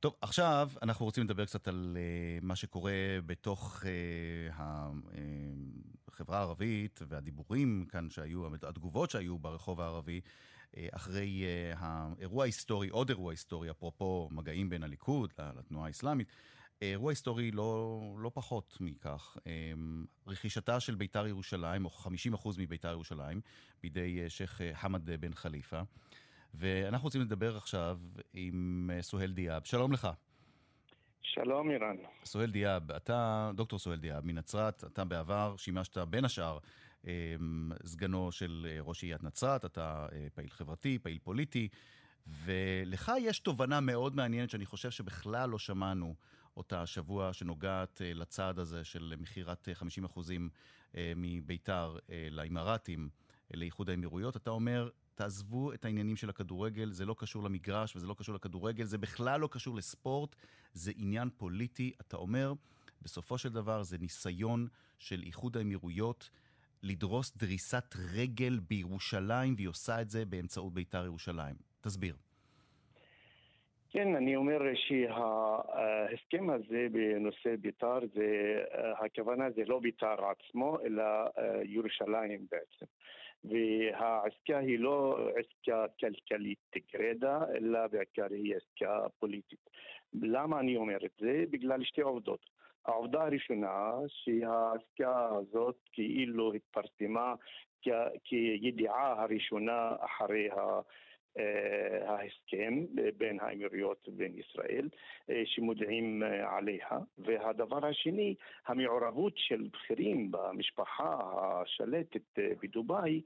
טוב, 0.00 0.14
עכשיו 0.20 0.70
אנחנו 0.82 1.04
רוצים 1.04 1.24
לדבר 1.24 1.44
קצת 1.44 1.68
על 1.68 1.96
uh, 1.96 2.44
מה 2.44 2.56
שקורה 2.56 2.92
בתוך 3.26 3.82
uh, 3.82 4.60
החברה 6.08 6.38
הערבית 6.38 7.00
והדיבורים 7.08 7.86
כאן 7.88 8.10
שהיו, 8.10 8.54
התגובות 8.62 9.10
שהיו 9.10 9.38
ברחוב 9.38 9.80
הערבי 9.80 10.20
אחרי 10.92 11.42
uh, 11.72 11.76
האירוע 11.78 12.44
ההיסטורי, 12.44 12.88
עוד 12.88 13.08
אירוע 13.08 13.32
היסטורי, 13.32 13.70
אפרופו 13.70 14.28
מגעים 14.32 14.68
בין 14.68 14.82
הליכוד 14.82 15.32
לתנועה 15.58 15.86
האסלאמית. 15.86 16.28
אירוע 16.82 17.12
היסטורי 17.12 17.50
לא, 17.50 18.00
לא 18.18 18.30
פחות 18.34 18.76
מכך, 18.80 19.36
רכישתה 20.26 20.80
של 20.80 20.94
בית"ר 20.94 21.26
ירושלים, 21.26 21.84
או 21.84 21.90
50% 21.90 22.48
מבית"ר 22.58 22.90
ירושלים, 22.90 23.40
בידי 23.82 24.30
שייח' 24.30 24.60
חמד 24.72 25.10
בן 25.20 25.34
חליפה. 25.34 25.80
ואנחנו 26.54 27.04
רוצים 27.04 27.20
לדבר 27.20 27.56
עכשיו 27.56 27.98
עם 28.32 28.90
סוהל 29.00 29.32
דיאב. 29.32 29.64
שלום 29.64 29.92
לך. 29.92 30.08
שלום, 31.22 31.70
אירן. 31.70 31.96
סוהל 32.24 32.50
דיאב, 32.50 32.90
אתה, 32.92 33.50
דוקטור 33.54 33.78
סוהל 33.78 33.98
דיאב, 33.98 34.26
מנצרת, 34.26 34.84
אתה 34.84 35.04
בעבר 35.04 35.54
שימשת 35.56 35.98
בין 35.98 36.24
השאר 36.24 36.58
סגנו 37.84 38.32
של 38.32 38.66
ראש 38.80 39.02
עיריית 39.02 39.22
נצרת, 39.22 39.64
אתה 39.64 40.06
פעיל 40.34 40.50
חברתי, 40.50 40.98
פעיל 40.98 41.18
פוליטי, 41.22 41.68
ולך 42.26 43.12
יש 43.20 43.40
תובנה 43.40 43.80
מאוד 43.80 44.16
מעניינת 44.16 44.50
שאני 44.50 44.66
חושב 44.66 44.90
שבכלל 44.90 45.50
לא 45.50 45.58
שמענו 45.58 46.14
אותה 46.56 46.82
השבוע, 46.82 47.32
שנוגעת 47.32 48.00
לצעד 48.04 48.58
הזה 48.58 48.84
של 48.84 49.14
מכירת 49.18 49.68
50% 50.14 50.20
מביתר 51.16 51.98
לאמירתים, 52.30 53.08
לאיחוד 53.54 53.90
האמירויות. 53.90 54.36
אתה 54.36 54.50
אומר, 54.50 54.88
תעזבו 55.14 55.72
את 55.72 55.84
העניינים 55.84 56.16
של 56.16 56.30
הכדורגל, 56.30 56.90
זה 56.90 57.06
לא 57.06 57.14
קשור 57.18 57.42
למגרש 57.42 57.96
וזה 57.96 58.06
לא 58.06 58.14
קשור 58.18 58.34
לכדורגל, 58.34 58.84
זה 58.84 58.98
בכלל 58.98 59.40
לא 59.40 59.48
קשור 59.52 59.76
לספורט, 59.76 60.36
זה 60.72 60.92
עניין 60.96 61.28
פוליטי. 61.36 61.92
אתה 62.00 62.16
אומר, 62.16 62.52
בסופו 63.02 63.38
של 63.38 63.48
דבר 63.48 63.82
זה 63.82 63.98
ניסיון 63.98 64.68
של 64.98 65.22
איחוד 65.22 65.56
האמירויות 65.56 66.30
לדרוס 66.82 67.36
דריסת 67.36 67.94
רגל 68.14 68.58
בירושלים, 68.68 69.54
והיא 69.56 69.68
עושה 69.68 70.00
את 70.00 70.10
זה 70.10 70.24
באמצעות 70.24 70.74
בית"ר 70.74 71.04
ירושלים. 71.04 71.54
תסביר. 71.80 72.14
כן, 73.90 74.14
אני 74.14 74.36
אומר 74.36 74.58
שההסכם 74.74 76.50
הזה 76.50 76.86
בנושא 76.92 77.56
בית"ר, 77.60 77.98
זה, 78.14 78.62
הכוונה 79.04 79.50
זה 79.50 79.62
לא 79.66 79.78
בית"ר 79.78 80.16
עצמו, 80.24 80.78
אלא 80.80 81.02
אה, 81.02 81.60
ירושלים 81.64 82.46
בעצם. 82.50 82.86
והעסקה 83.44 84.58
היא 84.58 84.78
לא 84.78 85.18
עסקה 85.28 85.84
כלכלית 86.00 86.58
גרידא, 86.92 87.38
אלא 87.54 87.86
בעיקר 87.86 88.26
היא 88.30 88.54
עסקה 88.56 89.06
פוליטית. 89.18 89.70
למה 90.14 90.60
אני 90.60 90.76
אומר 90.76 90.98
את 91.04 91.12
זה? 91.20 91.44
בגלל 91.50 91.84
שתי 91.84 92.00
עובדות. 92.00 92.40
העובדה 92.88 93.22
הראשונה 93.22 93.92
שהעסקה 94.08 95.28
הזאת 95.32 95.76
כאילו 95.92 96.52
התפרסמה 96.52 97.34
כידיעה 98.24 99.22
הראשונה 99.22 99.92
אחרי. 100.00 100.48
אה, 101.38 102.10
ההסכם 102.10 102.84
בין 103.16 103.38
האמירויות 103.40 104.08
ובין 104.08 104.32
ישראל, 104.38 104.88
אה, 105.30 105.42
שמודעים 105.46 106.22
אה, 106.22 106.56
עליה. 106.56 106.88
והדבר 107.18 107.86
השני, 107.86 108.34
המעורבות 108.66 109.32
של 109.36 109.68
בכירים 109.72 110.30
במשפחה 110.30 111.16
השלטת 111.62 112.38
בדובאי 112.62 113.22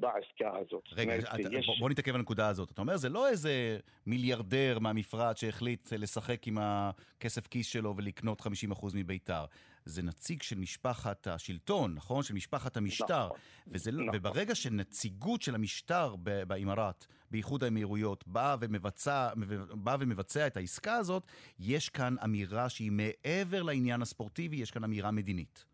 בעסקה 0.00 0.56
הזאת. 0.58 0.84
רגע, 0.92 1.18
אתה, 1.18 1.36
יש... 1.50 1.70
בוא 1.80 1.90
נתעכב 1.90 2.10
על 2.10 2.16
הנקודה 2.16 2.48
הזאת. 2.48 2.70
אתה 2.70 2.80
אומר, 2.80 2.96
זה 2.96 3.08
לא 3.08 3.28
איזה 3.28 3.78
מיליארדר 4.06 4.78
מהמפרט 4.78 5.36
שהחליט 5.36 5.92
לשחק 5.92 6.46
עם 6.46 6.58
הכסף 6.60 7.46
כיס 7.46 7.66
שלו 7.66 7.96
ולקנות 7.96 8.40
50% 8.40 8.46
מביתר. 8.94 9.44
זה 9.84 10.02
נציג 10.02 10.42
של 10.42 10.58
משפחת 10.58 11.26
השלטון, 11.26 11.94
נכון? 11.94 12.22
של 12.22 12.34
משפחת 12.34 12.76
המשטר. 12.76 13.24
נכון. 13.26 13.38
וזה, 13.66 13.90
לא- 13.90 14.04
נכון. 14.04 14.18
וברגע 14.18 14.54
שנציגות 14.54 15.42
של 15.42 15.54
המשטר 15.54 16.14
באימארט, 16.46 17.06
באיחוד 17.30 17.64
האמירויות, 17.64 18.26
באה 18.26 18.56
ומבצע, 18.60 19.28
בא 19.70 19.96
ומבצע 20.00 20.46
את 20.46 20.56
העסקה 20.56 20.94
הזאת, 20.94 21.22
יש 21.58 21.88
כאן 21.88 22.14
אמירה 22.24 22.68
שהיא 22.68 22.92
מעבר 22.92 23.62
לעניין 23.62 24.02
הספורטיבי, 24.02 24.56
יש 24.56 24.70
כאן 24.70 24.84
אמירה 24.84 25.10
מדינית. 25.10 25.64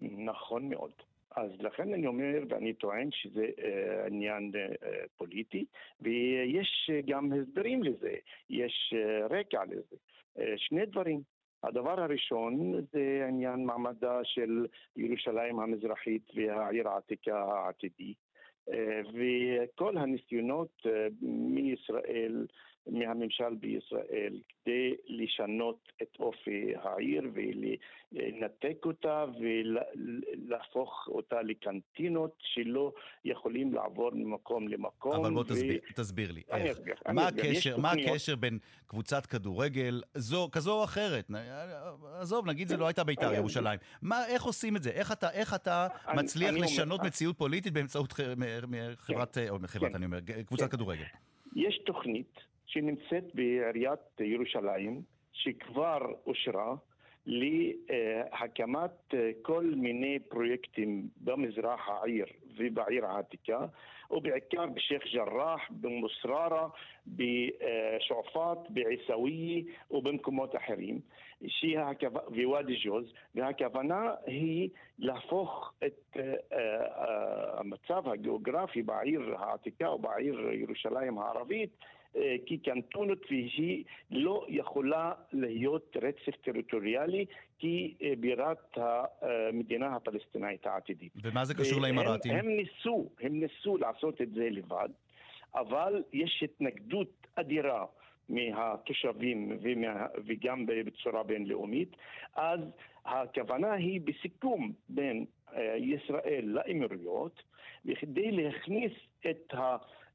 נכון 0.00 0.68
מאוד. 0.68 0.90
אז 1.36 1.50
לכן 1.60 1.94
אני 1.94 2.06
אומר 2.06 2.42
ואני 2.48 2.72
טוען 2.72 3.08
שזה 3.10 3.46
uh, 3.56 4.06
עניין 4.06 4.52
uh, 4.54 4.86
פוליטי 5.16 5.64
ויש 6.00 6.90
uh, 6.90 7.10
גם 7.10 7.32
הסברים 7.32 7.82
לזה, 7.82 8.14
יש 8.50 8.94
uh, 8.96 9.32
רקע 9.34 9.64
לזה. 9.64 9.96
Uh, 10.38 10.42
שני 10.56 10.86
דברים. 10.86 11.20
הדבר 11.62 12.00
הראשון 12.00 12.72
זה 12.92 13.24
עניין 13.28 13.64
מעמדה 13.64 14.20
של 14.24 14.66
ירושלים 14.96 15.60
המזרחית 15.60 16.22
והעיר 16.34 16.88
העתיקה 16.88 17.42
העתידי. 17.42 18.14
אה, 18.70 19.00
וכל 19.14 19.96
הניסיונות 19.96 20.86
אה, 20.86 21.06
מישראל 21.22 22.46
מהממשל 22.86 23.54
בישראל 23.60 24.40
כדי 24.48 24.94
לשנות 25.06 25.92
את 26.02 26.16
אופי 26.18 26.72
העיר 26.82 27.22
ולנתק 27.34 28.84
אותה 28.84 29.24
ולהפוך 29.40 31.08
אותה 31.08 31.42
לקנטינות 31.42 32.38
שלא 32.40 32.92
יכולים 33.24 33.74
לעבור 33.74 34.10
ממקום 34.14 34.68
למקום. 34.68 35.12
אבל 35.12 35.30
בוא 35.30 35.40
ו... 35.40 35.44
תסביר, 35.44 35.80
תסביר 35.94 36.32
לי. 36.32 36.42
אני 36.52 36.62
איך. 36.62 36.78
אסביר. 36.78 36.94
מה, 37.12 37.28
אני 37.28 37.40
הקשר, 37.40 37.76
מה 37.76 37.92
הקשר 37.92 38.36
בין 38.36 38.58
קבוצת 38.86 39.26
כדורגל 39.26 40.02
זו, 40.14 40.48
כזו 40.52 40.78
או 40.78 40.84
אחרת? 40.84 41.30
עזוב, 42.20 42.46
נגיד 42.46 42.68
זה 42.68 42.76
לא 42.76 42.86
הייתה 42.86 43.04
בית"ר 43.04 43.34
ירושלים. 43.34 43.78
מה, 44.02 44.26
איך 44.26 44.42
עושים 44.42 44.76
את 44.76 44.82
זה? 44.82 44.90
איך 44.90 45.12
אתה, 45.12 45.30
איך 45.30 45.54
אתה 45.54 45.86
אני, 46.08 46.22
מצליח 46.22 46.50
אני 46.50 46.60
לשנות 46.60 46.98
אומר... 46.98 47.08
מציאות 47.08 47.38
פוליטית 47.38 47.72
באמצעות 47.72 48.12
חברת, 48.96 49.34
כן. 49.34 49.48
או 49.48 49.58
חברת, 49.66 49.90
כן. 49.90 49.96
אני 49.96 50.06
אומר, 50.06 50.18
קבוצת 50.46 50.64
כן. 50.64 50.70
כדורגל? 50.70 51.04
יש 51.56 51.80
תוכנית 51.86 52.51
שנמצאת 52.72 53.34
בעיריית 53.34 54.20
ירושלים, 54.20 55.02
שכבר 55.32 55.98
אושרה 56.26 56.74
להקמת 57.26 59.14
אה, 59.14 59.30
כל 59.42 59.64
מיני 59.76 60.18
פרויקטים 60.18 61.08
במזרח 61.20 61.88
העיר 61.88 62.26
ובעיר 62.56 63.06
העתיקה, 63.06 63.66
ובעיקר 64.10 64.66
בשייח' 64.66 65.02
ג'ראח, 65.12 65.60
במוסררה, 65.70 66.68
בשועפאט, 67.06 68.58
בעיסאוויה 68.68 69.62
ובמקומות 69.90 70.56
אחרים, 70.56 71.00
וואדי 72.44 72.76
ג'וז, 72.84 73.12
והכוונה 73.34 74.10
היא 74.26 74.68
להפוך 74.98 75.72
את 75.86 76.16
אה, 76.16 76.34
אה, 76.52 77.60
המצב 77.60 78.08
הגיאוגרפי 78.08 78.82
בעיר 78.82 79.34
העתיקה 79.38 79.86
או 79.86 79.98
בעיר 79.98 80.50
ירושלים 80.52 81.18
הערבית 81.18 81.70
אה, 82.16 82.36
כקנטונות 82.46 83.18
והיא 83.30 83.84
לא 84.10 84.46
יכולה 84.48 85.12
להיות 85.32 85.96
רצף 86.02 86.36
טריטוריאלי 86.44 87.24
כבירת 87.58 88.78
המדינה 89.22 89.96
הפלסטינאית 89.96 90.66
העתידית. 90.66 91.12
ומה 91.22 91.44
זה 91.44 91.54
קשור 91.54 91.80
לאמרתים? 91.80 92.32
הם 92.32 92.48
ניסו, 92.48 93.08
הם 93.20 93.40
ניסו 93.40 93.76
לעשות 93.76 94.20
את 94.20 94.30
זה 94.34 94.48
לבד, 94.50 94.88
אבל 95.54 96.02
יש 96.12 96.42
התנגדות 96.42 97.26
אדירה. 97.34 97.84
מהתושבים 98.28 99.58
ומה, 99.62 100.06
וגם 100.26 100.66
בצורה 100.66 101.22
בינלאומית, 101.22 101.96
אז 102.34 102.60
הכוונה 103.04 103.72
היא 103.72 104.00
בסיכום 104.04 104.72
בין 104.88 105.24
אה, 105.54 105.76
ישראל 105.76 106.44
לאמירויות, 106.44 107.42
בכדי 107.84 108.30
להכניס 108.30 108.92
את 109.30 109.54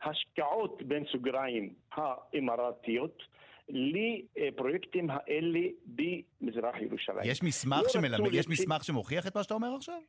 ההשקעות 0.01 0.81
בין 0.81 1.05
סוגריים 1.11 1.73
האמרתיות 1.91 3.23
לפרויקטים 3.69 5.07
האלה 5.09 5.59
במזרח 5.85 6.75
ירושלים. 6.81 7.21
יש 7.23 7.43
מסמך 7.43 7.79
לא 7.83 7.89
שמלמד, 7.89 8.33
יש 8.33 8.47
מסמך 8.47 8.83
שמוכיח 8.83 9.27
את 9.27 9.35
מה 9.35 9.43
שאתה 9.43 9.53
אומר 9.53 9.75
עכשיו? 9.75 9.99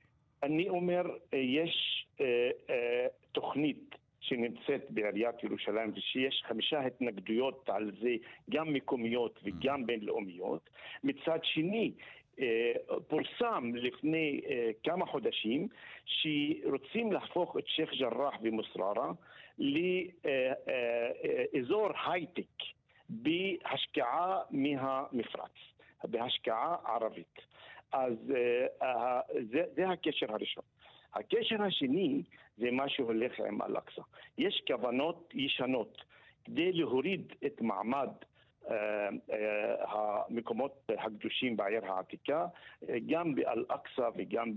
אני 0.43 0.69
אומר, 0.69 1.03
אה, 1.35 1.39
יש 1.39 2.07
אה, 2.21 2.51
אה, 2.71 3.07
תוכנית 3.33 3.95
שנמצאת 4.21 4.91
בעיריית 4.91 5.45
ירושלים 5.45 5.93
ושיש 5.97 6.43
חמישה 6.49 6.81
התנגדויות 6.81 7.69
על 7.69 7.91
זה, 8.01 8.15
גם 8.51 8.73
מקומיות 8.73 9.41
וגם 9.43 9.87
בינלאומיות. 9.87 10.71
מצד 11.05 11.39
שני, 11.43 11.93
אה, 12.41 12.73
פורסם 13.09 13.73
לפני 13.75 14.41
אה, 14.51 14.71
כמה 14.85 15.07
חודשים 15.07 15.69
שרוצים 16.05 17.13
להפוך 17.13 17.57
את 17.59 17.67
שייח' 17.67 17.91
ג'ראח 17.99 18.35
ומוסררה 18.43 19.13
לאזור 21.55 21.89
הייטק 22.07 22.65
בהשקעה 23.09 24.41
מהמפרץ, 24.51 25.53
בהשקעה 26.05 26.77
ערבית. 26.85 27.41
אז 27.93 28.33
אה, 28.83 29.21
זה, 29.51 29.63
זה 29.75 29.89
הקשר 29.89 30.33
הראשון. 30.33 30.65
הקשר 31.15 31.63
השני 31.63 32.23
זה 32.57 32.71
מה 32.71 32.89
שהולך 32.89 33.41
עם 33.41 33.63
אל-אקצא. 33.63 34.03
יש 34.39 34.63
כוונות 34.67 35.33
ישנות 35.35 36.05
כדי 36.45 36.73
להוריד 36.73 37.33
את 37.47 37.61
מעמד 37.61 38.09
אה, 38.09 38.13
אה, 38.13 38.38
המקומות 39.81 40.91
הקדושים 40.99 41.57
בעיר 41.57 41.93
העתיקה, 41.93 42.47
אה, 42.89 42.97
גם 43.07 43.35
באל-אקצא 43.35 44.09
וגם 44.17 44.53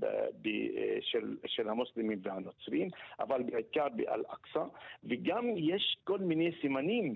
של, 1.01 1.37
של 1.45 1.69
המוסלמים 1.69 2.19
והנוצרים, 2.23 2.87
אבל 3.19 3.43
בעיקר 3.43 3.87
באל-אקצא, 3.95 4.63
וגם 5.03 5.45
יש 5.57 5.97
כל 6.03 6.19
מיני 6.19 6.51
סימנים 6.61 7.15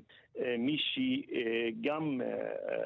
מי 0.58 0.78
שגם 0.78 2.22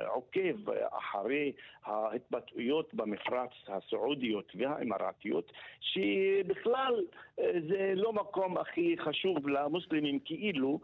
עוקב 0.08 0.70
אחרי 0.92 1.52
ההתבטאויות 1.86 2.94
במפרץ 2.94 3.50
הסעודיות 3.68 4.52
והאמרתיות, 4.56 5.52
שבכלל 5.80 7.06
זה 7.38 7.94
לא 7.96 8.14
מקום 8.14 8.58
הכי 8.58 8.96
חשוב 8.98 9.48
למוסלמים 9.48 10.20
כאילו 10.20 10.80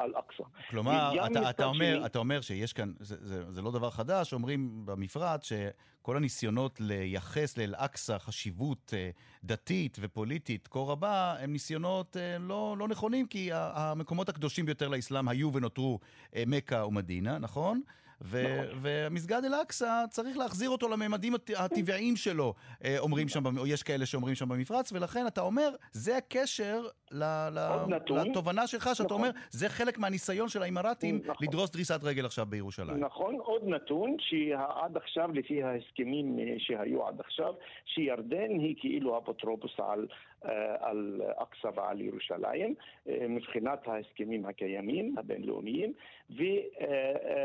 אל-אקצא. 0.00 0.44
כלומר, 0.70 1.26
אתה, 1.26 1.50
אתה, 1.50 1.64
אומר, 1.64 2.02
אתה 2.06 2.18
אומר 2.18 2.40
שיש 2.40 2.72
כאן, 2.72 2.92
זה, 3.00 3.16
זה, 3.20 3.52
זה 3.52 3.62
לא 3.62 3.70
דבר 3.70 3.90
חדש, 3.90 4.32
אומרים 4.32 4.86
במפרץ 4.86 5.44
שכל 5.44 6.16
הניסיונות 6.16 6.80
לייחס 6.80 7.58
לאל-אקצא 7.58 8.18
חשיבות 8.18 8.94
אה, 8.96 9.10
דתית 9.44 9.96
ופוליטית 10.00 10.68
כה 10.68 10.78
רבה, 10.78 11.34
הם 11.40 11.52
ניסיונות 11.52 12.16
אה, 12.16 12.38
לא, 12.38 12.76
לא 12.78 12.88
נכונים, 12.88 13.26
כי 13.26 13.50
המקומות 13.52 14.28
הקדושים 14.28 14.66
ביותר 14.66 14.88
לאסלאם 14.88 15.28
היו 15.28 15.52
ונותרו 15.52 15.98
אה, 16.36 16.42
מכה 16.46 16.86
ומדינה, 16.86 17.38
נכון? 17.38 17.82
ו- 18.22 18.42
נכון. 18.62 18.78
ומסגד 18.82 19.44
אל-אקצא, 19.44 20.04
צריך 20.10 20.36
להחזיר 20.38 20.70
אותו 20.70 20.88
לממדים 20.88 21.34
הט- 21.34 21.50
הטבעיים 21.56 22.16
שלו, 22.16 22.54
אה, 22.84 22.98
אומרים 22.98 23.28
שם, 23.28 23.58
או 23.58 23.66
יש 23.66 23.82
כאלה 23.82 24.06
שאומרים 24.06 24.34
שם 24.34 24.48
במפרץ, 24.48 24.92
ולכן 24.92 25.26
אתה 25.26 25.40
אומר, 25.40 25.68
זה 25.92 26.16
הקשר 26.16 26.82
ל- 27.10 27.48
ל-. 27.52 27.84
לתובנה 28.30 28.66
שלך, 28.66 28.90
שאתה 28.94 29.04
נכון. 29.04 29.16
אומר, 29.16 29.30
זה 29.50 29.68
חלק 29.68 29.98
מהניסיון 29.98 30.48
של 30.48 30.62
האמירתים 30.62 31.20
נכון. 31.24 31.46
לדרוס 31.46 31.70
דריסת 31.70 32.00
רגל 32.04 32.26
עכשיו 32.26 32.46
בירושלים. 32.46 33.00
נכון, 33.04 33.34
עוד 33.34 33.62
נתון 33.64 34.16
שעד 34.20 34.96
עכשיו, 34.96 35.32
לפי 35.32 35.62
ההסכמים 35.62 36.38
אה, 36.38 36.54
שהיו 36.58 37.06
עד 37.06 37.20
עכשיו, 37.20 37.54
שירדן 37.84 38.50
היא 38.60 38.74
כאילו 38.80 39.18
אפוטרופוס 39.18 39.72
על, 39.78 40.06
אה, 40.44 40.74
על 40.80 41.22
אקצא 41.36 41.68
ועל 41.74 42.00
ירושלים, 42.00 42.74
אה, 43.08 43.26
מבחינת 43.28 43.88
ההסכמים 43.88 44.46
הקיימים, 44.46 45.14
הבינלאומיים, 45.18 45.92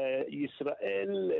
וישראל 0.05 1.31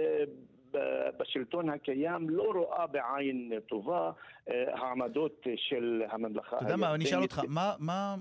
בשלטון 1.19 1.69
הקיים 1.69 2.29
לא 2.29 2.51
רואה 2.55 2.87
בעין 2.87 3.51
טובה 3.67 4.11
אה, 4.49 4.75
העמדות 4.75 5.47
של 5.55 6.03
הממלכה 6.09 6.57
אתה 6.57 6.65
יודע 6.65 6.75
מה, 6.75 6.95
אני 6.95 7.03
אשאל. 7.03 7.21
אותך, 7.21 7.41
מה, 7.47 7.73
מה, 7.79 8.15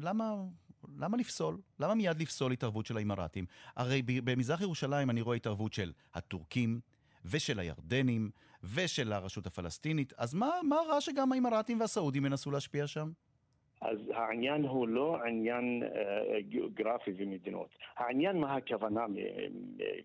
למה, 0.00 0.34
למה 0.98 1.16
לפסול? 1.16 1.58
למה 1.80 1.94
מיד 1.94 2.20
לפסול 2.20 2.52
התערבות 2.52 2.86
של 2.86 2.96
האמירתים? 2.96 3.44
הרי 3.76 4.02
במזרח 4.02 4.60
ירושלים 4.60 5.10
אני 5.10 5.20
רואה 5.20 5.36
התערבות 5.36 5.72
של 5.72 5.92
הטורקים 6.14 6.80
ושל 7.24 7.58
הירדנים 7.58 8.30
ושל 8.74 9.12
הרשות 9.12 9.46
הפלסטינית, 9.46 10.12
אז 10.18 10.34
מה, 10.34 10.50
מה 10.68 10.76
רע 10.88 11.00
שגם 11.00 11.32
האמירתים 11.32 11.80
והסעודים 11.80 12.26
ינסו 12.26 12.50
להשפיע 12.50 12.86
שם? 12.86 13.08
אז 13.80 13.98
העניין 14.14 14.62
הוא 14.64 14.88
לא 14.88 15.16
עניין 15.26 15.82
אה, 15.82 16.40
גיאוגרפי 16.40 17.10
ומדינות. 17.16 17.68
העניין 17.96 18.36
מה 18.40 18.54
הכוונה 18.54 19.06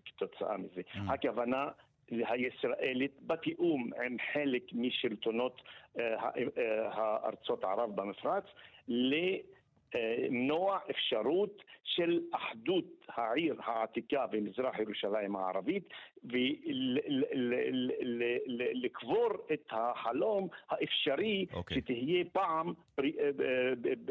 כתוצאה 0.04 0.56
מזה. 0.56 0.80
Mm. 0.92 0.98
הכוונה 1.12 1.68
הישראלית 2.10 3.12
בתיאום 3.26 3.90
עם 4.06 4.16
חלק 4.32 4.62
משלטונות 4.72 5.62
אה, 5.98 6.20
ה- 6.22 6.30
אה, 6.58 6.88
הארצות 6.92 7.64
ערב 7.64 7.96
במפרץ 7.96 8.44
למנוע 9.94 10.78
אפשרות 10.90 11.62
של 11.84 12.20
אחדות 12.32 12.84
העיר 13.08 13.54
העתיקה 13.64 14.26
במזרח 14.26 14.78
ירושלים 14.78 15.36
הערבית 15.36 15.88
ולקבור 18.46 19.28
את 19.52 19.70
החלום 19.70 20.48
האפשרי 20.70 21.46
אוקיי. 21.52 21.76
שתהיה 21.80 22.24
פעם 22.32 22.68
אה, 22.98 23.04
אה, 23.04 23.10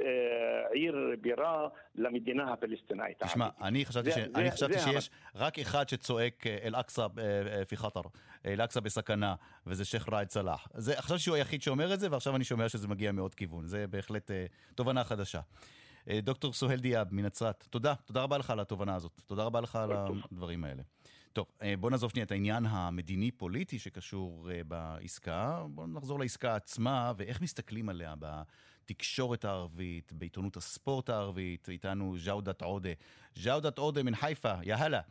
אה, 0.05 0.69
עיר 0.73 0.95
בירה 1.21 1.67
למדינה 1.95 2.53
הפלסטינאית. 2.53 3.23
תשמע. 3.23 3.47
אני 3.61 3.85
חשבתי, 3.85 4.11
זה- 4.11 4.19
ש... 4.21 4.23
אני 4.35 4.45
זה- 4.45 4.51
חשבתי 4.51 4.73
זה 4.73 4.79
שיש 4.79 5.09
רק 5.35 5.59
אחד 5.59 5.89
שצועק 5.89 6.47
אה, 6.47 6.57
אל-אקצא 6.63 7.01
אה, 7.17 7.23
אה, 7.59 7.65
פי 7.65 7.77
חטר, 7.77 8.01
אל-אקצא 8.45 8.79
בסכנה, 8.79 9.35
וזה 9.67 9.85
שייח' 9.85 10.09
ראאד 10.09 10.29
סלאח. 10.29 10.67
חשבתי 10.97 11.19
שהוא 11.19 11.35
היחיד 11.35 11.61
שאומר 11.61 11.93
את 11.93 11.99
זה, 11.99 12.07
ועכשיו 12.11 12.35
אני 12.35 12.43
שומע 12.43 12.69
שזה 12.69 12.87
מגיע 12.87 13.11
מעוד 13.11 13.35
כיוון. 13.35 13.65
זה 13.65 13.87
בהחלט 13.87 14.31
אה, 14.31 14.45
תובנה 14.75 15.03
חדשה. 15.03 15.39
אה, 16.09 16.19
דוקטור 16.21 16.53
סוהל 16.53 16.79
דיאב 16.79 17.07
מנצרת, 17.11 17.67
תודה, 17.69 17.93
תודה 18.05 18.21
רבה 18.23 18.37
לך 18.37 18.49
על 18.49 18.59
התובנה 18.59 18.95
הזאת. 18.95 19.21
תודה 19.25 19.43
רבה 19.43 19.61
לך 19.61 19.75
על 19.75 19.89
טוב. 20.07 20.17
הדברים 20.31 20.63
האלה. 20.63 20.81
טוב, 21.33 21.45
אה, 21.61 21.73
בוא 21.79 21.91
נעזוב 21.91 22.11
שנייה 22.11 22.25
את 22.25 22.31
העניין 22.31 22.65
המדיני-פוליטי 22.69 23.79
שקשור 23.79 24.49
אה, 24.51 24.61
בעסקה. 24.67 25.63
בוא 25.69 25.87
נחזור 25.87 26.19
לעסקה 26.19 26.55
עצמה, 26.55 27.13
ואיך 27.17 27.41
מסתכלים 27.41 27.89
עליה 27.89 28.13
בתקשורת 28.19 29.45
הערבית, 29.45 30.13
בעיתונות 30.13 30.57
הספורט 30.57 31.09
הערבית. 31.09 31.69
איתנו 31.69 32.15
ג'אודת 32.25 32.61
עודה. 32.61 32.89
ג'אודת 33.43 33.77
עודה 33.77 34.03
מן 34.03 34.15
חיפה, 34.15 34.53
יא 34.63 34.75
הלה. 34.75 35.01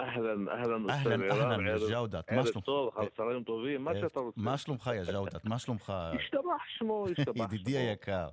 אהלן, 0.00 0.48
אהלן, 0.48 0.90
אהלן, 0.90 1.22
אהלן, 1.30 1.66
ערב- 1.68 1.90
ג'אודת. 1.90 2.30
מה 2.32 2.36
ערב 2.36 2.46
שלומך? 2.46 2.64
טוב, 2.64 2.88
אחר 2.88 3.08
צהריים 3.16 3.42
טובים, 3.44 3.84
מה 3.84 3.90
ערב- 3.90 4.00
שאתה 4.08 4.20
רוצה. 4.20 4.40
מה 4.40 4.58
שלומך, 4.58 4.90
יא 4.96 5.12
ג'אודת? 5.12 5.44
מה 5.44 5.58
שלומך? 5.58 5.90
השתבח 6.20 6.40
שמו, 6.78 7.06
השתבח 7.18 7.34
שמו. 7.34 7.44
ידידי 7.44 7.76
היקר. 7.76 8.28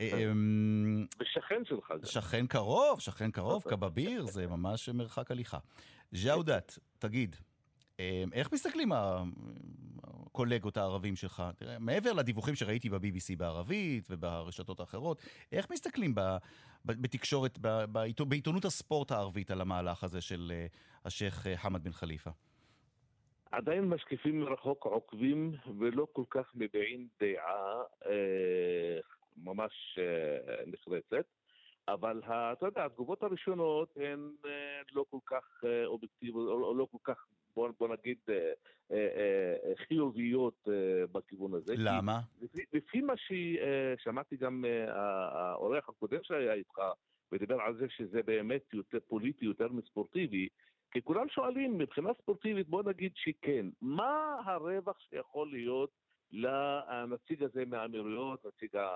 אה, 0.00 0.30
אמ, 0.30 1.06
ושכן 1.20 1.62
שלך. 1.64 1.92
שכן 2.04 2.46
קרוב, 2.46 3.00
שכן 3.00 3.30
קרוב, 3.30 3.62
קבביר, 3.62 4.26
זה 4.26 4.46
ממש 4.56 4.88
מרחק 4.88 5.30
הליכה. 5.30 5.58
ג'אודת, 6.24 6.78
תגיד, 6.98 7.36
אה, 8.00 8.24
איך 8.32 8.52
מסתכלים 8.52 8.92
הקולגות 8.92 10.76
הערבים 10.76 11.16
שלך? 11.16 11.42
תראה, 11.56 11.78
מעבר 11.78 12.12
לדיווחים 12.12 12.54
שראיתי 12.54 12.88
ב-BBC 12.90 13.36
בערבית 13.36 14.06
וברשתות 14.10 14.80
האחרות, 14.80 15.22
איך 15.52 15.70
מסתכלים 15.70 16.14
ב- 16.14 16.20
ב- 16.84 17.02
בתקשורת, 17.02 17.58
ב- 17.60 17.84
בעיתו- 17.84 18.26
בעיתונות 18.26 18.64
הספורט 18.64 19.10
הערבית 19.10 19.50
על 19.50 19.60
המהלך 19.60 20.04
הזה 20.04 20.20
של 20.20 20.52
אה, 20.54 20.66
השייח' 21.04 21.46
חמד 21.56 21.84
בן 21.84 21.92
חליפה? 21.92 22.30
עדיין 23.50 23.84
משקיפים 23.84 24.40
מרחוק, 24.40 24.84
עוקבים, 24.86 25.52
ולא 25.78 26.06
כל 26.12 26.24
כך 26.30 26.52
מביעים 26.54 27.08
דעה 27.20 27.82
ממש 29.44 29.98
אה, 29.98 30.64
נחרצת. 30.66 31.26
אבל 31.88 32.20
אתה 32.26 32.66
יודע, 32.66 32.84
התגובות 32.84 33.22
הראשונות 33.22 33.96
הן 33.96 34.30
אה, 34.44 34.80
לא 34.92 35.04
כל 35.10 35.18
כך 35.26 35.64
אה, 35.64 35.86
אובייקטיביות, 35.86 36.48
או 36.48 36.74
לא 36.74 36.86
כל 36.92 36.98
כך, 37.04 37.26
בוא, 37.56 37.68
בוא 37.78 37.88
נגיד, 37.88 38.18
חיוביות 39.76 40.68
בכיוון 41.12 41.54
הזה. 41.54 41.74
למה? 41.78 42.20
לפי, 42.40 42.64
לפי 42.72 43.00
מה 43.00 43.12
ששמעתי 43.16 44.36
גם 44.36 44.64
האורח 44.88 45.88
הקודם 45.88 46.18
שהיה 46.22 46.52
איתך, 46.52 46.78
ודיבר 47.32 47.60
על 47.60 47.76
זה 47.76 47.86
שזה 47.88 48.22
באמת 48.22 48.74
יותר 48.74 48.98
פוליטי, 49.08 49.44
יותר 49.44 49.68
מספורטיבי, 49.68 50.48
כי 50.90 51.02
כולם 51.02 51.28
שואלים, 51.28 51.78
מבחינה 51.78 52.10
ספורטיבית, 52.22 52.68
בוא 52.68 52.82
נגיד 52.82 53.12
שכן, 53.14 53.66
מה 53.82 54.36
הרווח 54.44 54.98
שיכול 54.98 55.50
להיות 55.50 55.90
לנציג 56.32 57.42
הזה 57.42 57.64
מהאמירויות, 57.64 58.46
נציג 58.46 58.76
ה... 58.76 58.88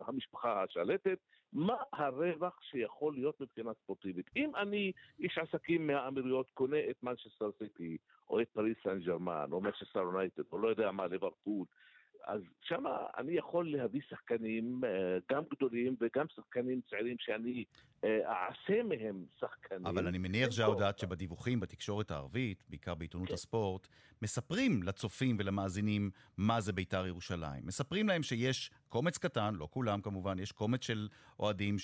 המשפחה 0.00 0.62
השלטת, 0.62 1.18
מה 1.52 1.76
הרווח 1.92 2.60
שיכול 2.62 3.14
להיות 3.14 3.40
מבחינה 3.40 3.74
ספורטיבית. 3.74 4.30
אם 4.36 4.56
אני 4.56 4.92
איש 5.18 5.38
עסקים 5.38 5.86
מהאמירויות 5.86 6.50
קונה 6.50 6.76
את 6.90 7.02
מנצ'סטר 7.02 7.50
סיטי, 7.58 7.96
או 8.30 8.40
את 8.40 8.48
פריס 8.48 8.76
סן 8.84 8.98
ז'רמן, 9.00 9.48
או 9.52 9.60
מנצ'סטר 9.60 10.00
יונייטד, 10.00 10.42
או 10.52 10.58
לא 10.58 10.68
יודע 10.68 10.90
מה, 10.90 11.06
ליברפול, 11.06 11.66
אז 12.24 12.40
שם 12.62 12.84
אני 13.18 13.32
יכול 13.32 13.72
להביא 13.76 14.00
שחקנים 14.08 14.80
אה, 14.84 15.18
גם 15.30 15.42
גדולים 15.56 15.96
וגם 16.00 16.26
שחקנים 16.34 16.80
צעירים 16.90 17.16
שאני 17.18 17.64
אה, 18.04 18.18
אעשה 18.26 18.82
מהם 18.82 19.24
שחקנים. 19.40 19.86
אבל 19.86 20.06
אני 20.06 20.18
מניח, 20.18 20.48
טוב. 20.48 20.56
שבדיווחים 20.96 21.60
בתקשורת 21.60 22.10
הערבית, 22.10 22.64
בעיקר 22.68 22.94
בעיתונות 22.94 23.28
כן. 23.28 23.34
הספורט, 23.34 23.88
מספרים 24.22 24.82
לצופים 24.82 25.36
ולמאזינים 25.38 26.10
מה 26.36 26.60
זה 26.60 26.72
בית"ר 26.72 27.06
ירושלים. 27.06 27.66
מספרים 27.66 28.08
להם 28.08 28.22
שיש 28.22 28.70
קומץ 28.88 29.18
קטן, 29.18 29.54
לא 29.54 29.68
כולם 29.70 30.00
כמובן, 30.00 30.38
יש 30.38 30.52
קומץ 30.52 30.84
של 30.84 31.08
אוהדים 31.38 31.76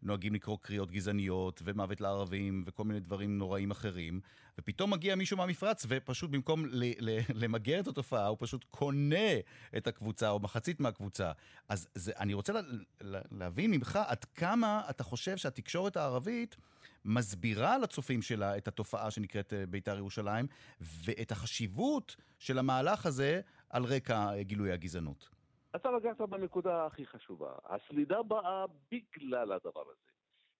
שנוהגים 0.00 0.34
לקרוא 0.34 0.58
קריאות 0.62 0.90
גזעניות 0.90 1.62
ומוות 1.64 2.00
לערבים 2.00 2.62
וכל 2.66 2.84
מיני 2.84 3.00
דברים 3.00 3.38
נוראים 3.38 3.70
אחרים, 3.70 4.20
ופתאום 4.58 4.90
מגיע 4.90 5.14
מישהו 5.14 5.36
מהמפרץ 5.36 5.86
ופשוט 5.88 6.30
במקום 6.30 6.66
ל- 6.66 7.10
ל- 7.10 7.20
למגר 7.34 7.80
את 7.80 7.88
התופעה, 7.88 8.26
הוא 8.26 8.36
פשוט 8.40 8.64
קונה 8.70 9.30
את 9.76 9.86
הקבוצה 9.86 10.30
או 10.30 10.40
מחצית 10.40 10.80
מהקבוצה. 10.80 11.32
אז 11.68 11.88
זה, 11.94 12.12
אני 12.18 12.34
רוצה 12.34 12.52
לה, 12.52 12.60
לה, 13.00 13.20
להבין 13.30 13.70
ממך 13.70 13.98
עד 14.06 14.24
כמה 14.24 14.82
אתה 14.90 15.04
חושב 15.04 15.36
שהתקשורת 15.36 15.96
הערבית 15.96 16.56
מסבירה 17.04 17.78
לצופים 17.78 18.22
שלה 18.22 18.56
את 18.56 18.68
התופעה 18.68 19.10
שנקראת 19.10 19.52
אה, 19.52 19.66
בית"ר 19.66 19.96
ירושלים, 19.96 20.46
ואת 20.80 21.32
החשיבות 21.32 22.16
של 22.38 22.58
המהלך 22.58 23.06
הזה 23.06 23.40
על 23.70 23.84
רקע 23.84 24.32
אה, 24.32 24.42
גילוי 24.42 24.72
הגזענות. 24.72 25.39
אתה 25.76 25.90
נגעת 25.90 26.20
בנקודה 26.20 26.86
הכי 26.86 27.06
חשובה. 27.06 27.52
הסלידה 27.64 28.22
באה 28.22 28.64
בגלל 28.90 29.52
הדבר 29.52 29.82
הזה. 29.90 30.10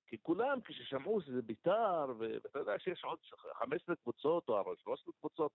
כי 0.07 0.17
כולם, 0.23 0.61
כששמעו 0.61 1.21
שזה 1.21 1.43
בית"ר, 1.43 2.13
ואתה 2.19 2.59
יודע 2.59 2.79
שיש 2.79 3.05
עוד 3.05 3.19
15 3.59 3.97
קבוצות 3.97 4.49
או 4.49 4.77
13 4.77 5.15
קבוצות 5.21 5.53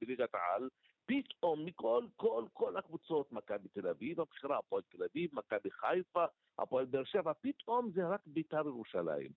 בליגת 0.00 0.34
העל, 0.34 0.68
פתאום 1.06 1.64
מכל 1.64 2.04
כל, 2.16 2.44
כל 2.52 2.76
הקבוצות, 2.76 3.32
מכבי 3.32 3.68
תל 3.68 3.88
אביב, 3.88 4.20
הבחירה, 4.20 4.58
הפועל 4.58 4.82
תל 4.82 5.02
אביב, 5.02 5.30
מכבי 5.32 5.70
חיפה, 5.70 6.24
הפועל 6.58 6.84
באר 6.84 7.04
שבע, 7.04 7.32
פתאום 7.40 7.90
זה 7.90 8.06
רק 8.06 8.20
בית"ר 8.26 8.66
ירושלים. 8.66 9.30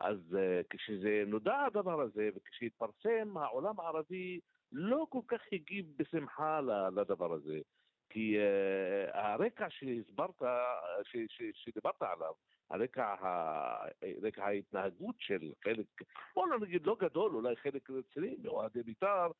אז 0.00 0.18
uh, 0.32 0.66
כשזה 0.70 1.24
נודע 1.26 1.64
הדבר 1.66 2.00
הזה, 2.00 2.28
וכשהתפרסם, 2.36 3.36
העולם 3.36 3.80
הערבי 3.80 4.40
לא 4.72 5.06
כל 5.08 5.20
כך 5.28 5.40
הגיב 5.52 5.86
בשמחה 5.96 6.60
לדבר 6.96 7.32
הזה. 7.32 7.60
כי 8.10 8.36
uh, 8.38 9.16
הרקע 9.16 9.66
שהסברת, 9.70 10.42
ש, 11.02 11.16
ש, 11.28 11.42
שדיברת 11.54 12.02
עליו, 12.02 12.32
הרקע, 12.70 13.04
ה, 13.04 13.86
רקע 14.22 14.44
ההתנהגות 14.44 15.14
של 15.18 15.52
חלק, 15.64 15.86
בוא 16.34 16.46
נגיד 16.60 16.86
לא 16.86 16.96
גדול, 17.00 17.34
אולי 17.34 17.56
חלק 17.56 17.90
רציני 17.90 18.36
מאוהדי 18.42 18.82
בית"ר, 18.82 19.30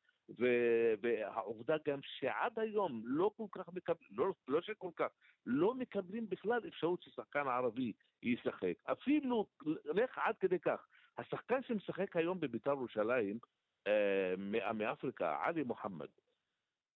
והעובדה 1.01 1.75
גם 1.87 1.99
שעד 2.01 2.59
היום 2.59 3.01
לא 3.05 3.31
כל 3.37 3.45
כך 3.51 3.73
מקבלים, 3.73 4.09
לא, 4.11 4.33
לא 4.47 4.61
שכל 4.61 4.91
כך, 4.95 5.07
לא 5.45 5.73
מקבלים 5.73 6.29
בכלל 6.29 6.61
אפשרות 6.67 7.03
ששחקן 7.03 7.47
ערבי 7.47 7.93
ישחק. 8.23 8.73
אפילו, 8.83 9.45
לך 9.85 10.17
עד 10.17 10.37
כדי 10.37 10.59
כך, 10.59 10.87
השחקן 11.17 11.63
שמשחק 11.63 12.15
היום 12.15 12.39
בבית"ר 12.39 12.71
ירושלים, 12.71 13.39
אה, 13.87 14.33
מאפריקה, 14.73 15.37
עלי 15.43 15.63
מוחמד, 15.63 16.07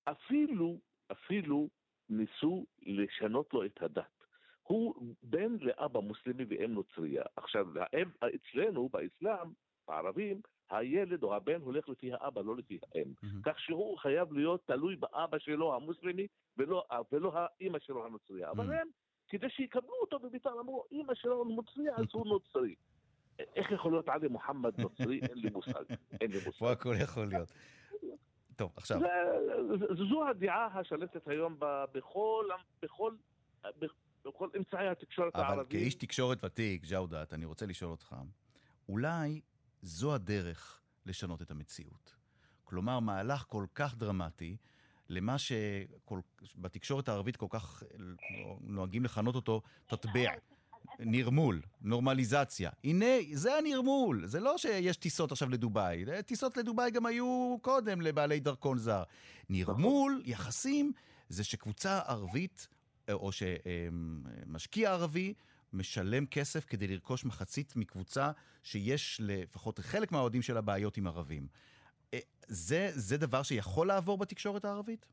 אפילו, 0.06 0.80
אפילו 1.12 1.70
ניסו 2.10 2.66
לשנות 2.82 3.54
לו 3.54 3.66
את 3.66 3.82
הדת. 3.82 4.20
הוא 4.64 5.16
בן 5.24 5.58
לאבא 5.62 6.00
מוסלמי 6.00 6.44
ואם 6.50 6.74
נוצריה. 6.74 7.24
עכשיו, 7.36 7.68
האם, 7.76 8.10
אצלנו, 8.36 8.90
באסלאם, 8.90 9.50
הערבים, 9.88 10.42
הילד 10.70 11.24
או 11.24 11.36
הבן 11.36 11.62
הולך 11.62 11.90
לפי 11.90 12.14
האבא, 12.14 12.42
לא 12.42 12.58
לפי 12.58 12.80
האם. 12.84 13.14
Mm-hmm. 13.24 13.28
כך 13.44 13.60
שהוא 13.60 13.98
חייב 13.98 14.34
להיות 14.34 14.68
תלוי 14.68 14.96
באבא 14.96 15.40
שלו 15.40 15.76
המוסלמי 15.76 16.28
ולא, 16.58 16.84
ולא 17.12 17.32
האימא 17.36 17.80
שלו 17.80 18.06
הנוצריה. 18.06 18.48
Mm-hmm. 18.48 18.52
אבל 18.52 18.74
הם, 18.74 18.88
כדי 19.30 19.50
שיקבלו 19.50 19.94
אותו 20.02 20.20
בביתר, 20.20 20.60
אמרו, 20.60 20.84
אימא 20.92 21.14
שלו 21.16 21.44
נוצריה, 21.44 21.96
אז 21.96 22.06
הוא 22.14 22.28
נוצרי. 22.28 22.76
איך 23.56 23.72
יכול 23.72 23.92
להיות 23.92 24.10
עלי 24.10 24.28
מוחמד 24.28 24.82
נוצרי? 24.82 25.20
אין 25.22 25.38
לי 25.38 25.50
מושג. 25.50 25.84
אין 26.22 26.32
לי 26.32 26.38
מושג. 26.46 26.60
פה 26.60 26.72
הכל 26.72 26.94
יכול 27.04 27.26
להיות. 27.26 27.54
טוב, 28.60 28.72
עכשיו. 28.76 29.00
זו 30.10 30.28
הדעה 30.30 30.80
השלטת 30.80 31.28
היום 31.28 31.58
בכל, 31.94 32.46
בכל, 32.82 33.14
בכל 34.26 34.50
אמצעי 34.58 34.88
התקשורת 34.88 35.36
הערביים. 35.36 35.60
אבל 35.60 35.70
כאיש 35.70 35.96
תקשורת 35.96 36.44
ותיק, 36.44 36.86
ג'אודת, 36.86 37.34
אני 37.34 37.46
רוצה 37.46 37.66
לשאול 37.66 37.92
אותך, 37.92 38.16
אולי 38.90 39.42
זו 39.82 40.14
הדרך 40.14 40.82
לשנות 41.06 41.42
את 41.42 41.52
המציאות. 41.52 42.16
כלומר, 42.64 43.00
מהלך 43.00 43.46
כל 43.48 43.66
כך 43.76 43.96
דרמטי, 43.96 44.58
למה 45.10 45.36
שבתקשורת 45.38 47.10
הערבית 47.10 47.38
כל 47.38 47.48
כך 47.50 47.84
נוהגים 48.62 49.04
לכנות 49.04 49.36
אותו 49.36 49.62
תטבע, 49.88 50.32
נרמול, 51.00 51.62
נורמליזציה. 51.82 52.70
הנה, 52.84 53.06
זה 53.34 53.56
הנרמול. 53.56 54.26
זה 54.26 54.40
לא 54.40 54.58
שיש 54.58 54.98
טיסות 54.98 55.32
עכשיו 55.32 55.50
לדובאי. 55.50 56.06
טיסות 56.26 56.58
לדובאי 56.58 56.92
גם 56.92 57.06
היו 57.06 57.58
קודם 57.62 58.02
לבעלי 58.02 58.40
דרכון 58.40 58.78
זר. 58.78 59.04
נרמול, 59.50 60.22
יחסים, 60.26 60.92
זה 61.30 61.44
שקבוצה 61.44 62.00
ערבית, 62.00 62.68
או 63.12 63.30
שמשקיע 63.32 64.92
ערבי, 64.92 65.34
משלם 65.74 66.26
כסף 66.26 66.66
כדי 66.66 66.88
לרכוש 66.88 67.26
מחצית 67.26 67.76
מקבוצה 67.76 68.32
שיש 68.64 69.22
לפחות 69.24 69.80
חלק 69.80 70.12
מהאוהדים 70.12 70.42
שלה 70.42 70.62
בעיות 70.62 70.98
עם 70.98 71.08
ערבים. 71.08 71.48
אה, 72.14 72.20
זה, 72.48 72.92
זה 72.94 73.18
דבר 73.18 73.44
שיכול 73.44 73.88
לעבור 73.88 74.18
בתקשורת 74.18 74.66
הערבית? 74.66 75.06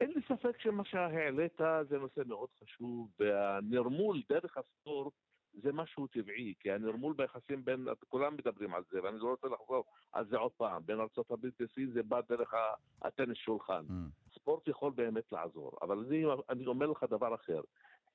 אין 0.00 0.10
לי 0.10 0.20
ספק 0.28 0.58
שמה 0.58 0.84
שהעלית 0.84 1.60
זה 1.88 1.98
נושא 1.98 2.20
מאוד 2.26 2.48
חשוב, 2.62 3.10
והנרמול 3.18 4.22
דרך 4.28 4.56
הספורט 4.56 5.12
זה 5.52 5.72
משהו 5.72 6.06
טבעי, 6.06 6.54
כי 6.60 6.72
הנרמול 6.72 7.14
ביחסים 7.16 7.64
בין, 7.64 7.86
כולם 8.08 8.36
מדברים 8.36 8.74
על 8.74 8.82
זה, 8.90 9.02
ואני 9.02 9.18
לא 9.18 9.28
רוצה 9.28 9.48
לחזור 9.48 9.84
על 10.12 10.26
זה 10.26 10.36
עוד 10.36 10.52
פעם, 10.52 10.82
בין 10.86 11.00
ארה"ב 11.00 11.46
לסין 11.60 11.90
זה 11.90 12.02
בא 12.02 12.20
דרך 12.28 12.54
הטניס 13.02 13.38
שולחן. 13.38 13.84
Mm. 13.88 14.34
ספורט 14.34 14.68
יכול 14.68 14.92
באמת 14.92 15.32
לעזור, 15.32 15.72
אבל 15.82 15.98
אני, 15.98 16.24
אני 16.48 16.66
אומר 16.66 16.86
לך 16.86 17.04
דבר 17.10 17.34
אחר. 17.34 17.60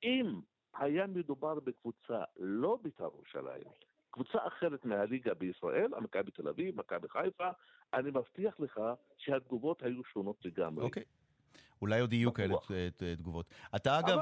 אם 0.04 0.40
היה 0.74 1.08
מדובר 1.08 1.60
בקבוצה 1.60 2.24
לא 2.40 2.80
בית"ר 2.82 3.04
ירושלים, 3.04 3.64
קבוצה 4.12 4.48
אחרת 4.48 4.86
מהליגה 4.86 5.34
בישראל, 5.34 5.92
מכבי 6.02 6.32
תל 6.32 6.48
אביב, 6.48 6.80
מכבי 6.80 7.10
חיפה, 7.10 7.50
אני 7.94 8.10
מבטיח 8.10 8.60
לך 8.60 8.82
שהתגובות 9.18 9.84
היו 9.84 10.04
שונות 10.04 10.46
לגמרי. 10.46 10.86
אוקיי. 10.86 11.04
Okay. 11.04 11.25
אולי 11.82 12.00
עוד 12.00 12.14
יהיו 12.14 12.34
כאלה 12.34 12.56
תגובות. 13.18 13.50
אתה 13.76 14.00
אגב. 14.00 14.20